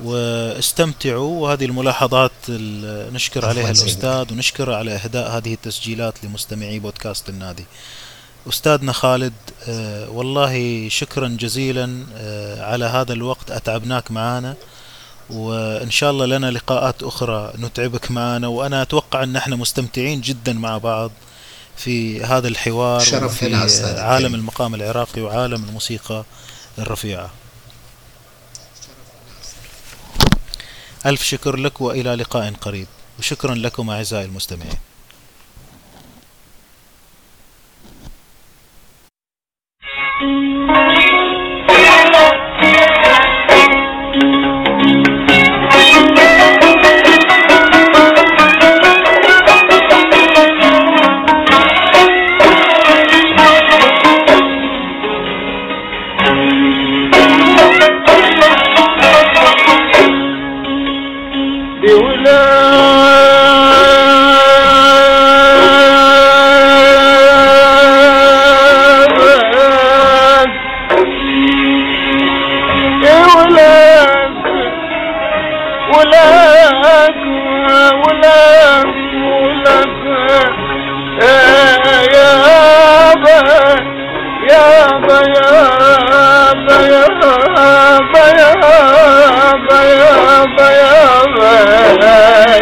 [0.00, 3.70] واستمتعوا وهذه الملاحظات ال- نشكر عليها.
[3.70, 7.64] الأستاذ ونشكر على إهداء هذه التسجيلات لمستمعي بودكاست النادي
[8.48, 9.32] أستاذنا خالد
[9.68, 14.54] آه، والله شكرا جزيلا آه، على هذا الوقت أتعبناك معنا
[15.30, 20.78] وإن شاء الله لنا لقاءات أخرى نتعبك معنا وأنا أتوقع أن إحنا مستمتعين جدا مع
[20.78, 21.10] بعض
[21.76, 23.54] في هذا الحوار شرف في
[24.00, 24.34] عالم.
[24.34, 26.24] المقام العراقي وعالم الموسيقى
[26.78, 27.30] الرفيعة
[31.06, 32.86] ألف شكر لك وإلى لقاء قريب.
[33.18, 34.78] وشكرا لكم أعزائي المستمعين.
[40.22, 40.91] بولاد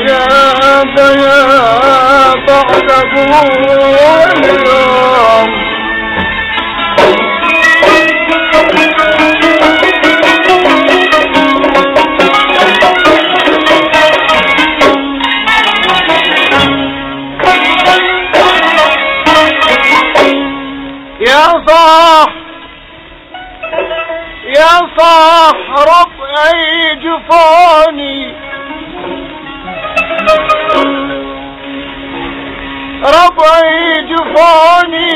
[0.09, 3.01] يا ضياء بعده
[3.43, 4.90] اليوم
[24.45, 28.35] يا صاح ربعي جفوني.
[33.05, 35.13] ربعي جفوني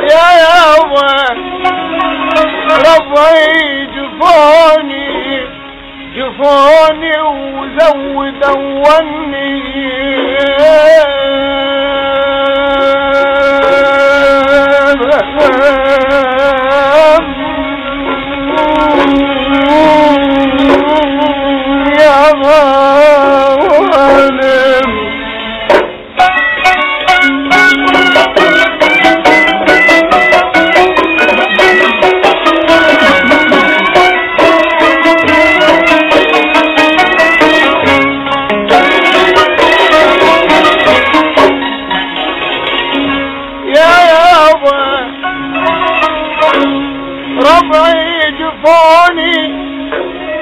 [0.00, 1.14] يا يابا
[2.86, 5.40] ربعي جفوني
[6.16, 9.62] جفوني وزود وني
[21.98, 22.20] يا
[48.66, 49.66] جفوني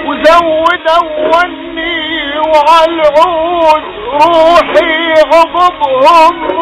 [0.07, 3.83] وزود اولني وعالعود
[4.13, 6.55] روحي عقبهم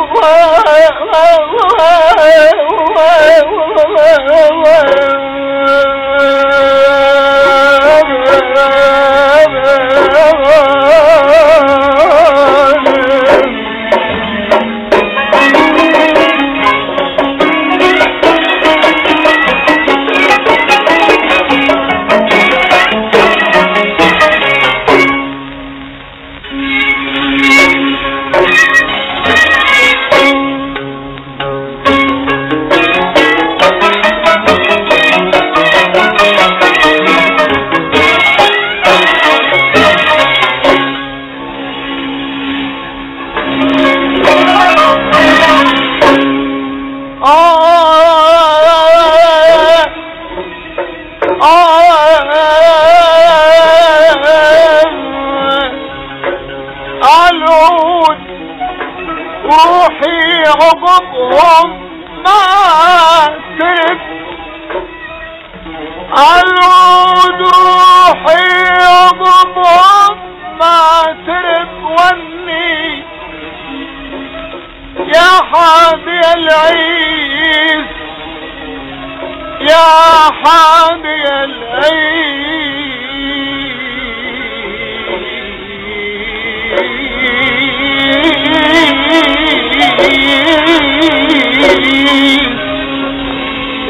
[80.44, 82.23] حامي العيس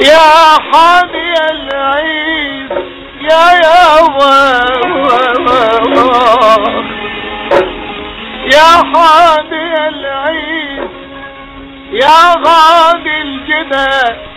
[0.03, 2.71] يا حامي العيس
[3.21, 3.83] يا يا
[8.53, 10.91] يا حامي العيس
[11.93, 14.32] يا غادي الجبال.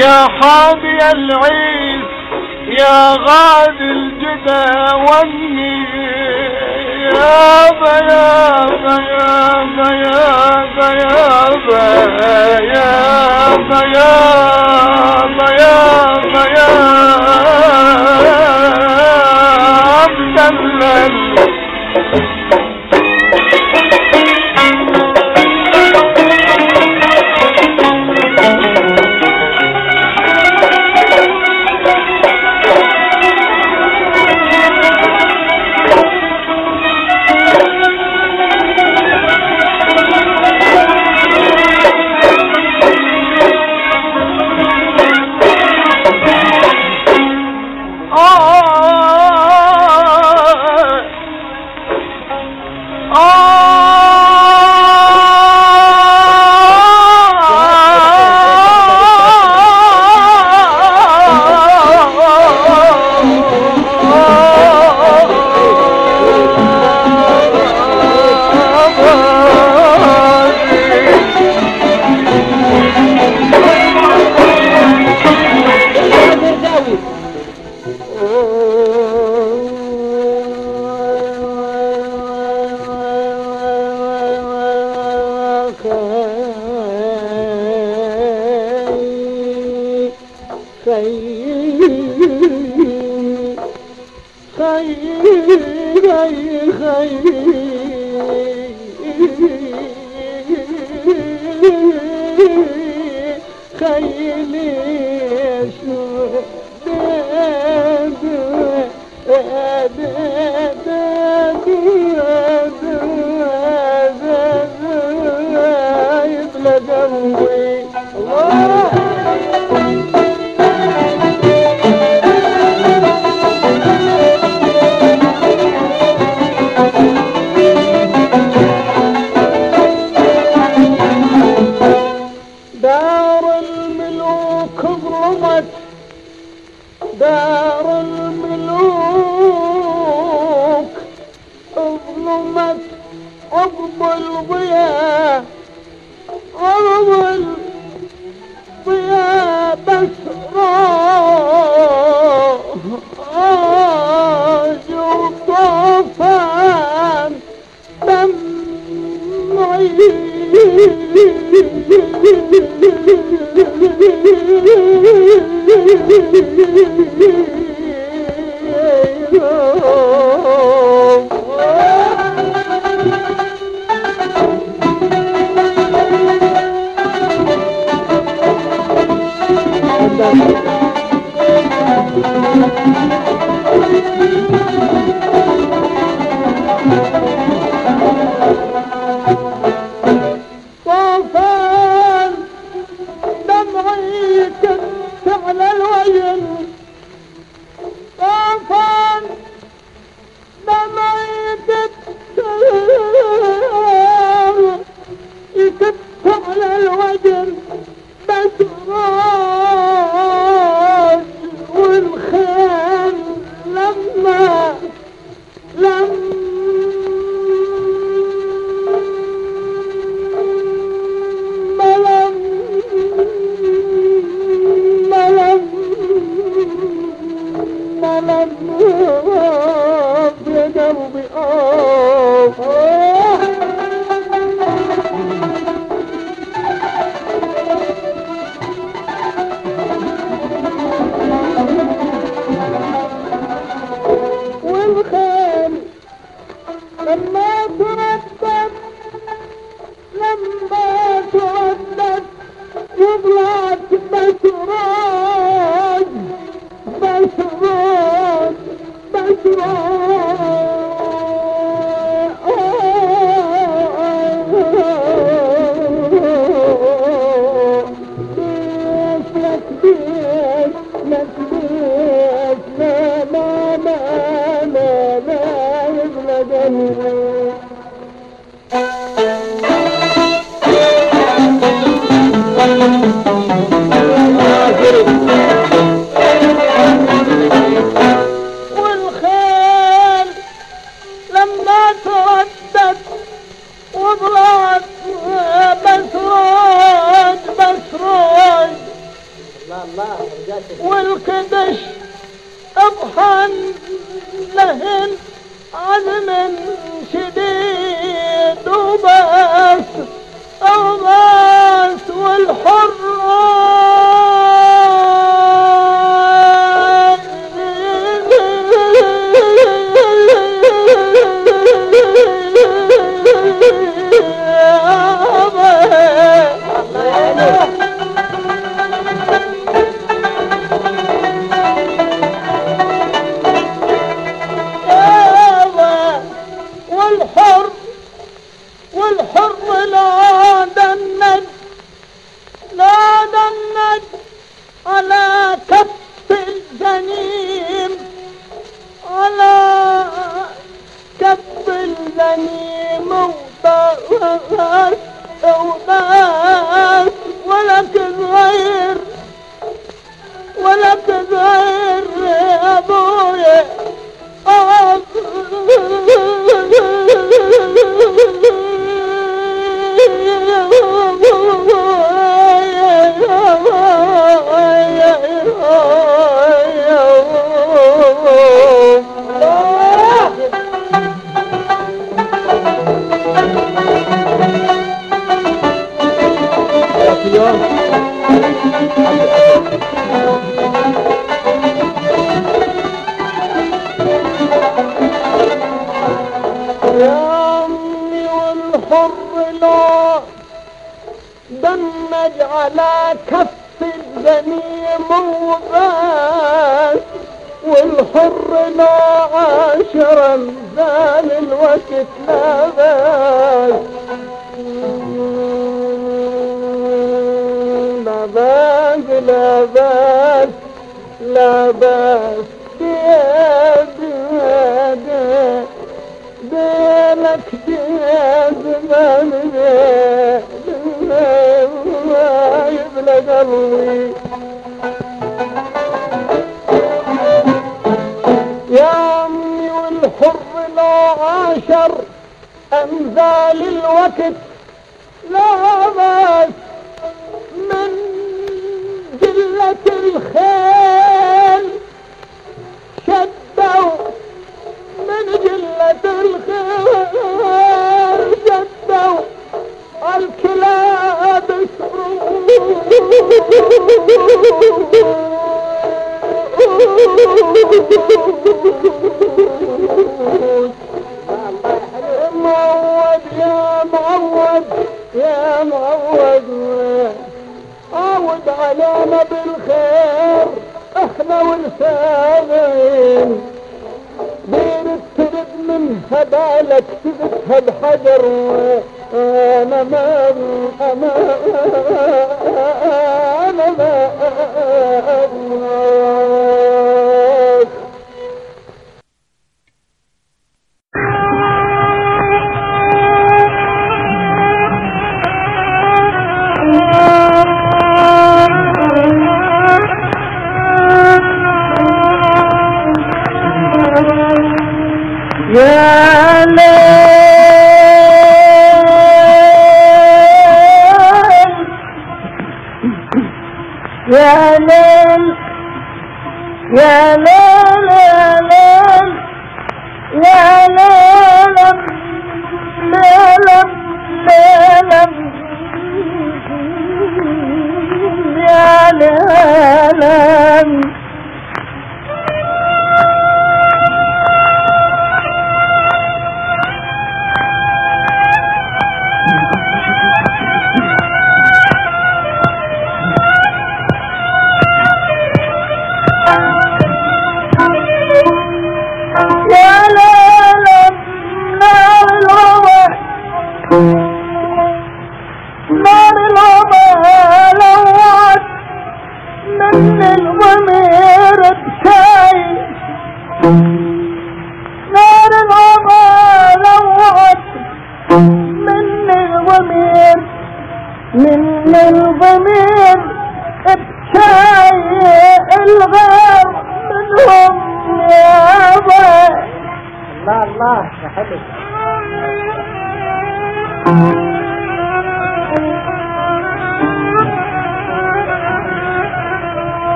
[0.00, 2.04] يا حامي العيس
[2.80, 4.64] يا غادي الجدى
[4.96, 5.99] والني
[7.14, 8.90] يا بيابا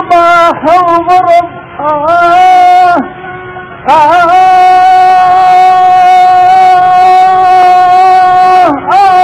[0.00, 1.46] هايم صباح وغرب
[1.80, 2.96] آه
[3.88, 4.30] آه
[8.70, 9.20] آه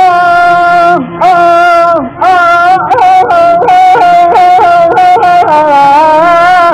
[5.49, 6.73] آه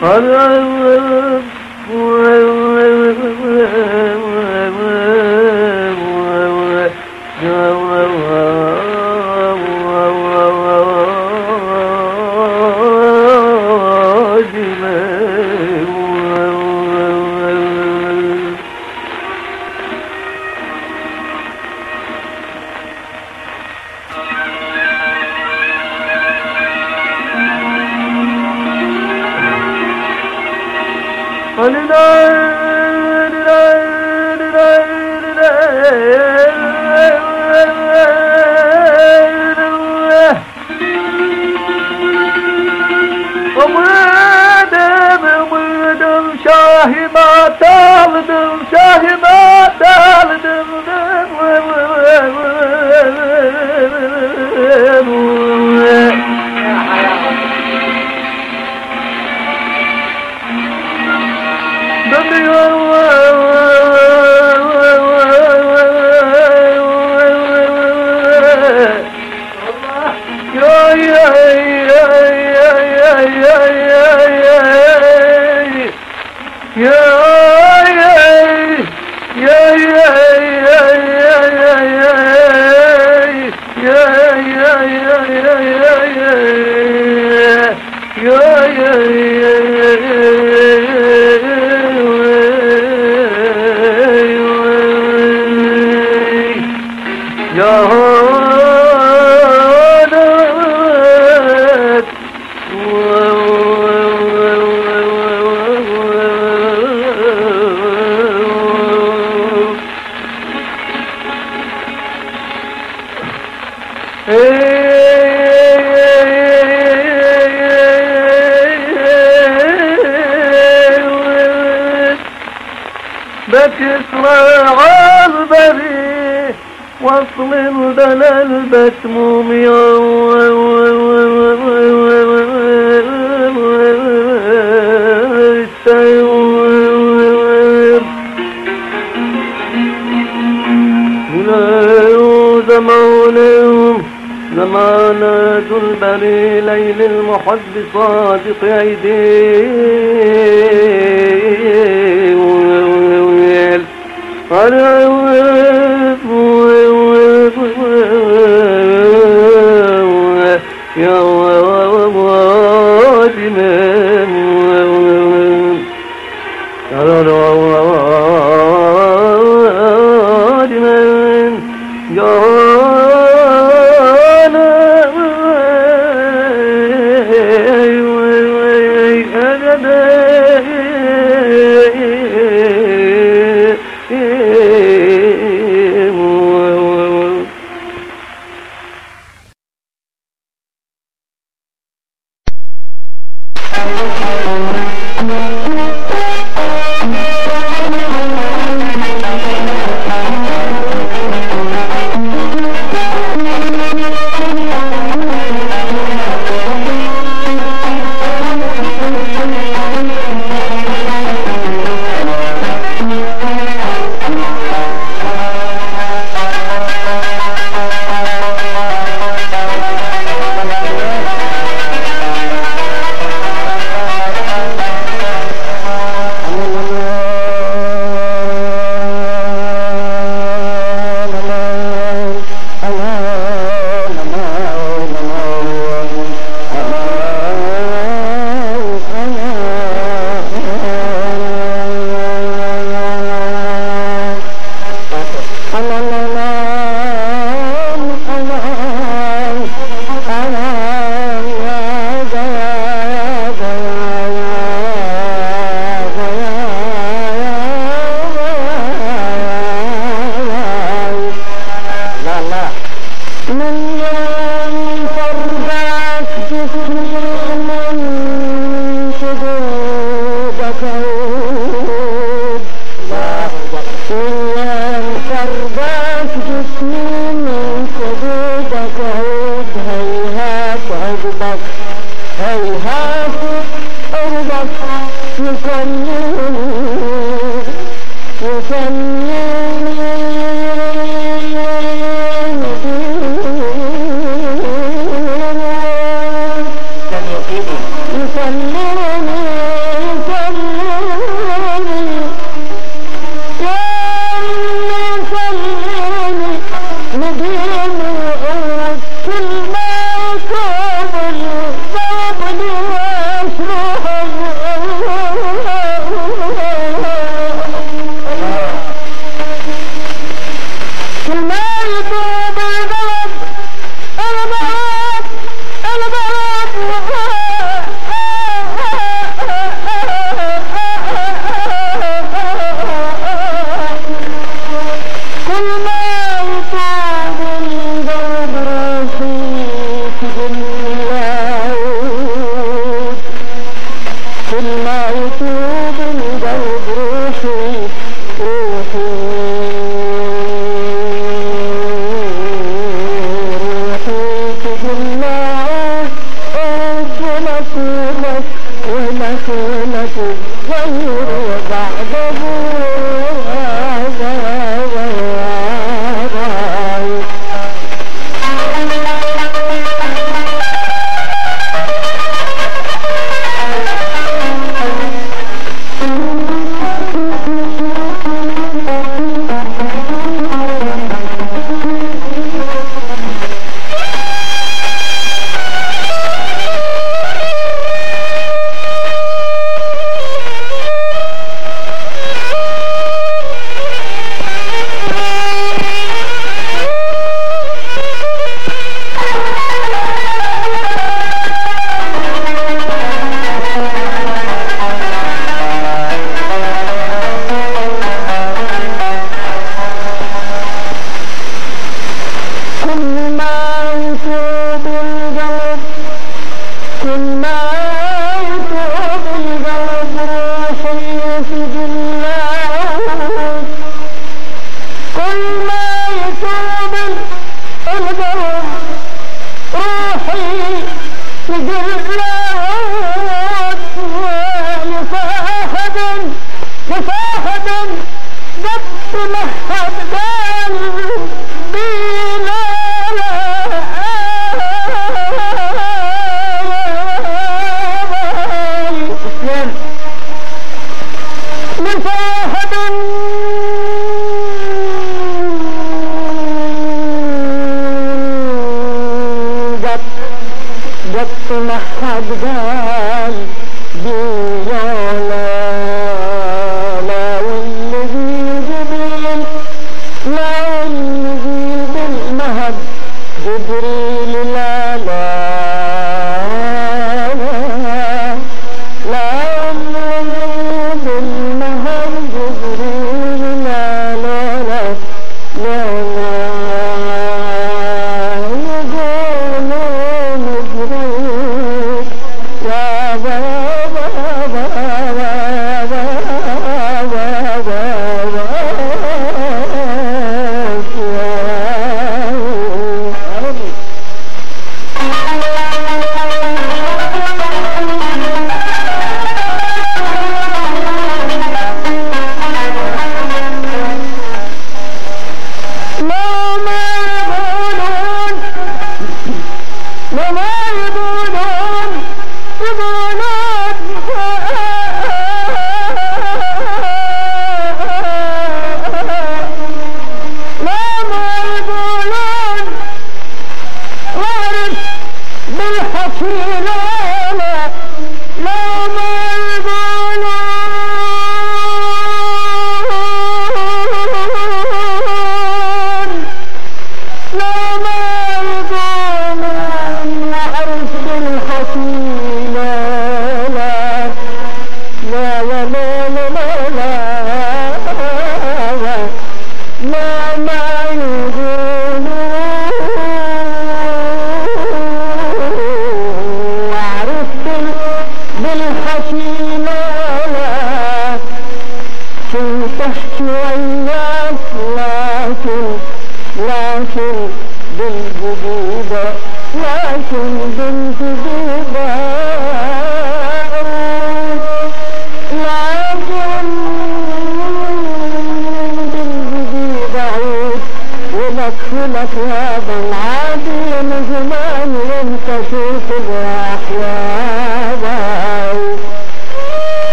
[0.00, 1.29] Karanlık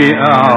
[0.00, 0.49] الحب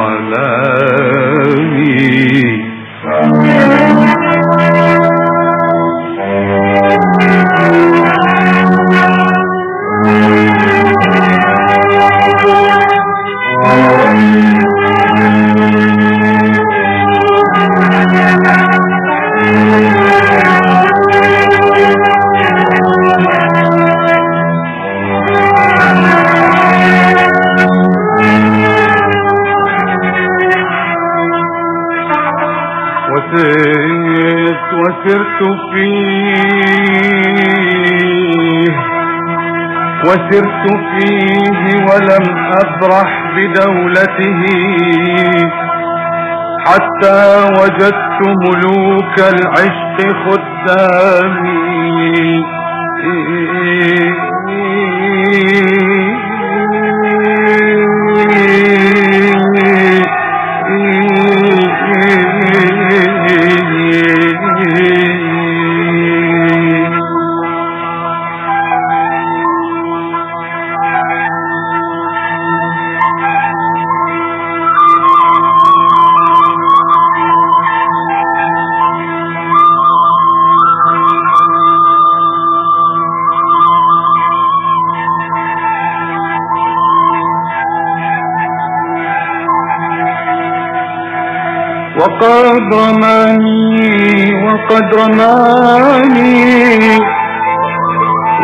[40.99, 42.25] فيه ولم
[42.63, 44.43] أبرح بدولته.
[46.67, 47.21] حتى
[47.59, 51.63] وجدت ملوك العشق خدامي.
[92.53, 96.97] وقد رماني وقد رماني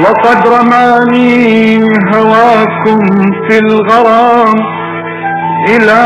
[0.04, 1.80] وقد رماني
[2.14, 3.00] هواكم
[3.48, 4.56] في الغرام
[5.70, 6.02] إلى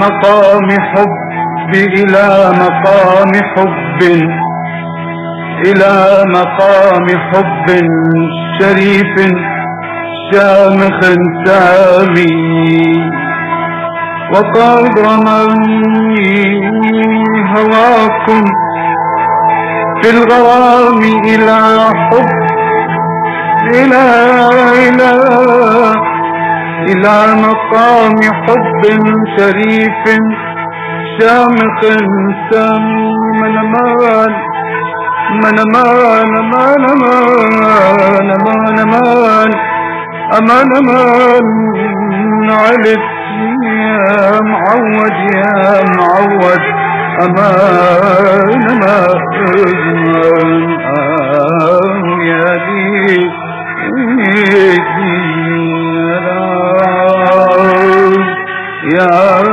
[0.00, 4.00] مقام حب إلى مقام حب
[5.66, 5.94] إلى
[6.26, 7.66] مقام حب
[8.60, 9.14] شريف
[10.32, 11.00] شامخ
[11.44, 13.21] سامي.
[14.32, 16.60] وقد رماني
[17.56, 18.42] هواكم
[20.02, 21.58] في الغرام إلى
[21.94, 22.28] حب
[23.74, 24.04] إلى
[24.88, 25.10] إلى
[26.88, 28.82] إلى مقام حب
[29.38, 30.04] شريف
[31.20, 31.80] شامخ
[32.50, 33.12] سامي
[33.42, 34.32] من مال
[35.42, 39.50] من مال مان مان مان مان
[40.38, 41.46] أمان مان
[42.50, 43.11] علت
[44.82, 46.60] معود يا معود
[47.22, 49.20] أمان أمان
[50.96, 51.80] آه
[52.24, 53.30] يا دي
[58.94, 59.51] يا يا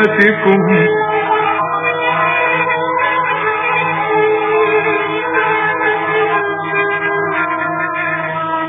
[0.00, 0.86] محبتكم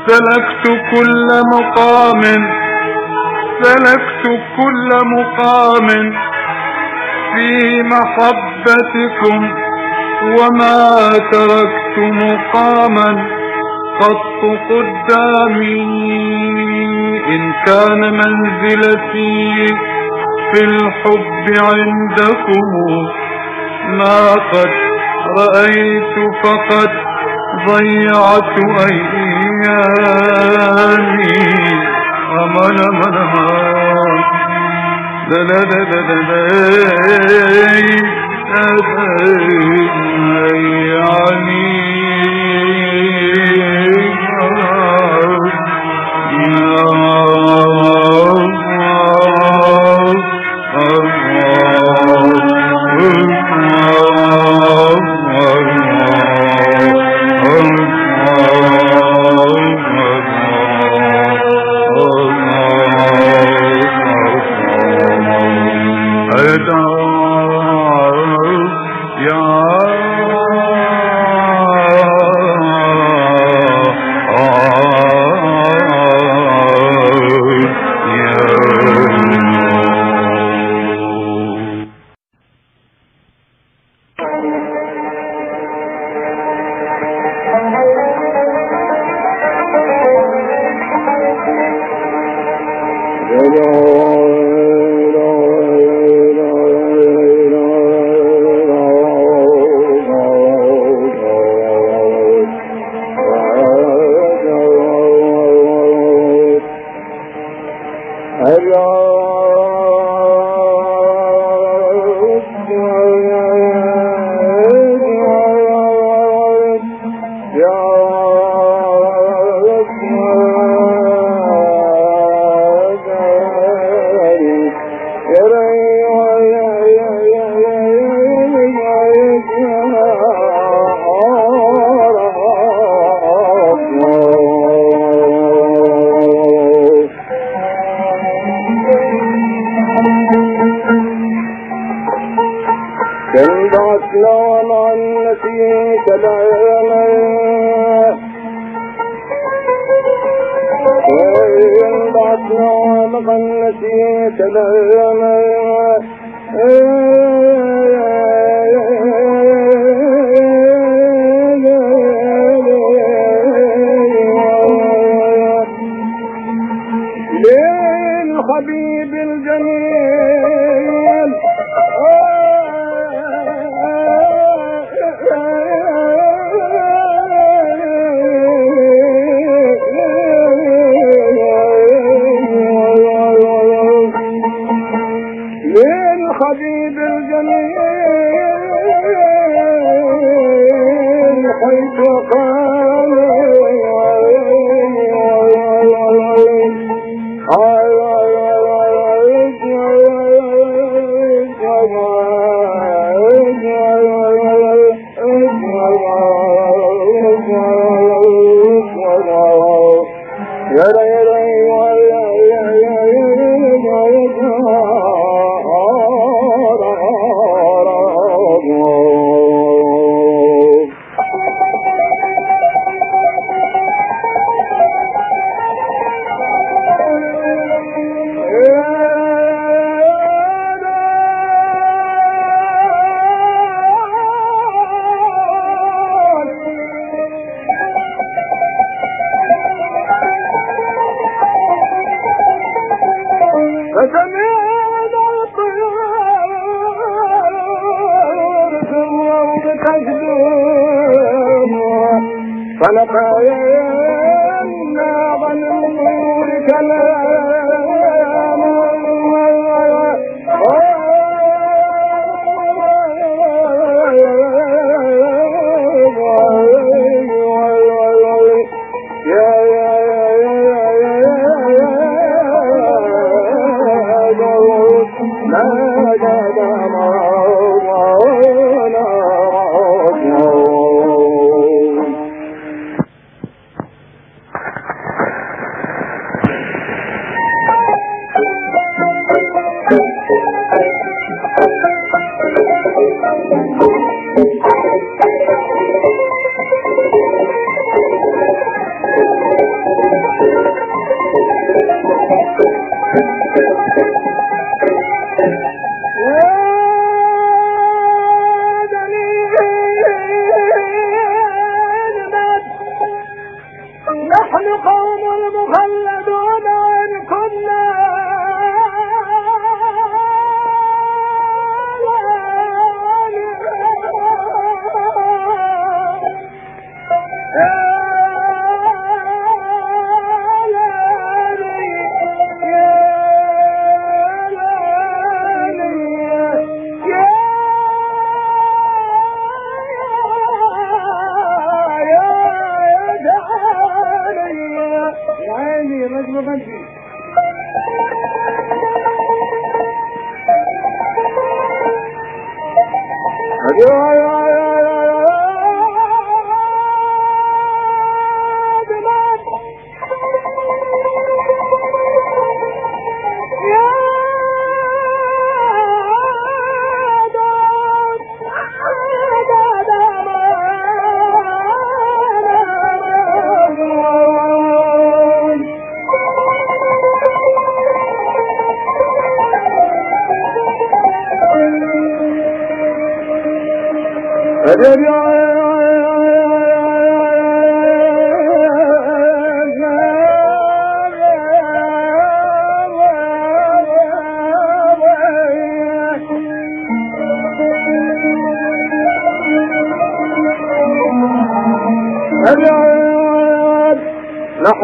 [0.06, 2.20] سلكت كل مقام.
[3.62, 4.24] سلكت
[4.56, 5.88] كل مقام.
[7.34, 9.54] في محبتكم
[10.24, 13.26] وما تركت مقاما.
[14.00, 15.82] قط قدامي
[17.28, 19.91] إن كان منزلتي
[20.52, 22.66] في الحب عندكم
[23.98, 24.72] ما قد
[25.38, 26.14] رأيت
[26.44, 26.90] فقد
[27.68, 28.56] ضيعت
[28.90, 29.22] أيامي.
[32.32, 33.16] أمن أمان
[35.30, 36.72] لا لا لا لا لا لا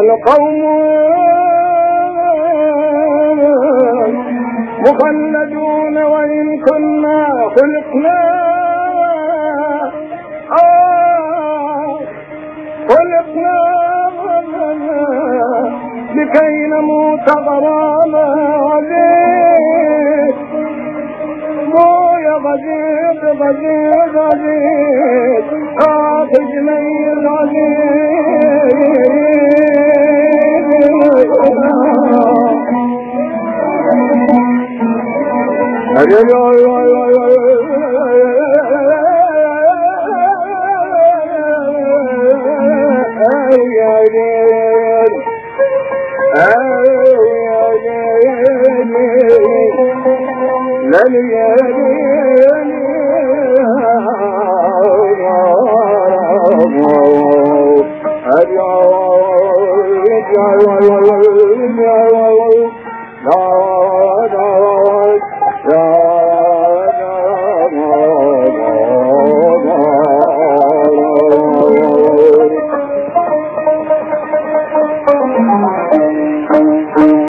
[0.09, 0.48] نحن قوم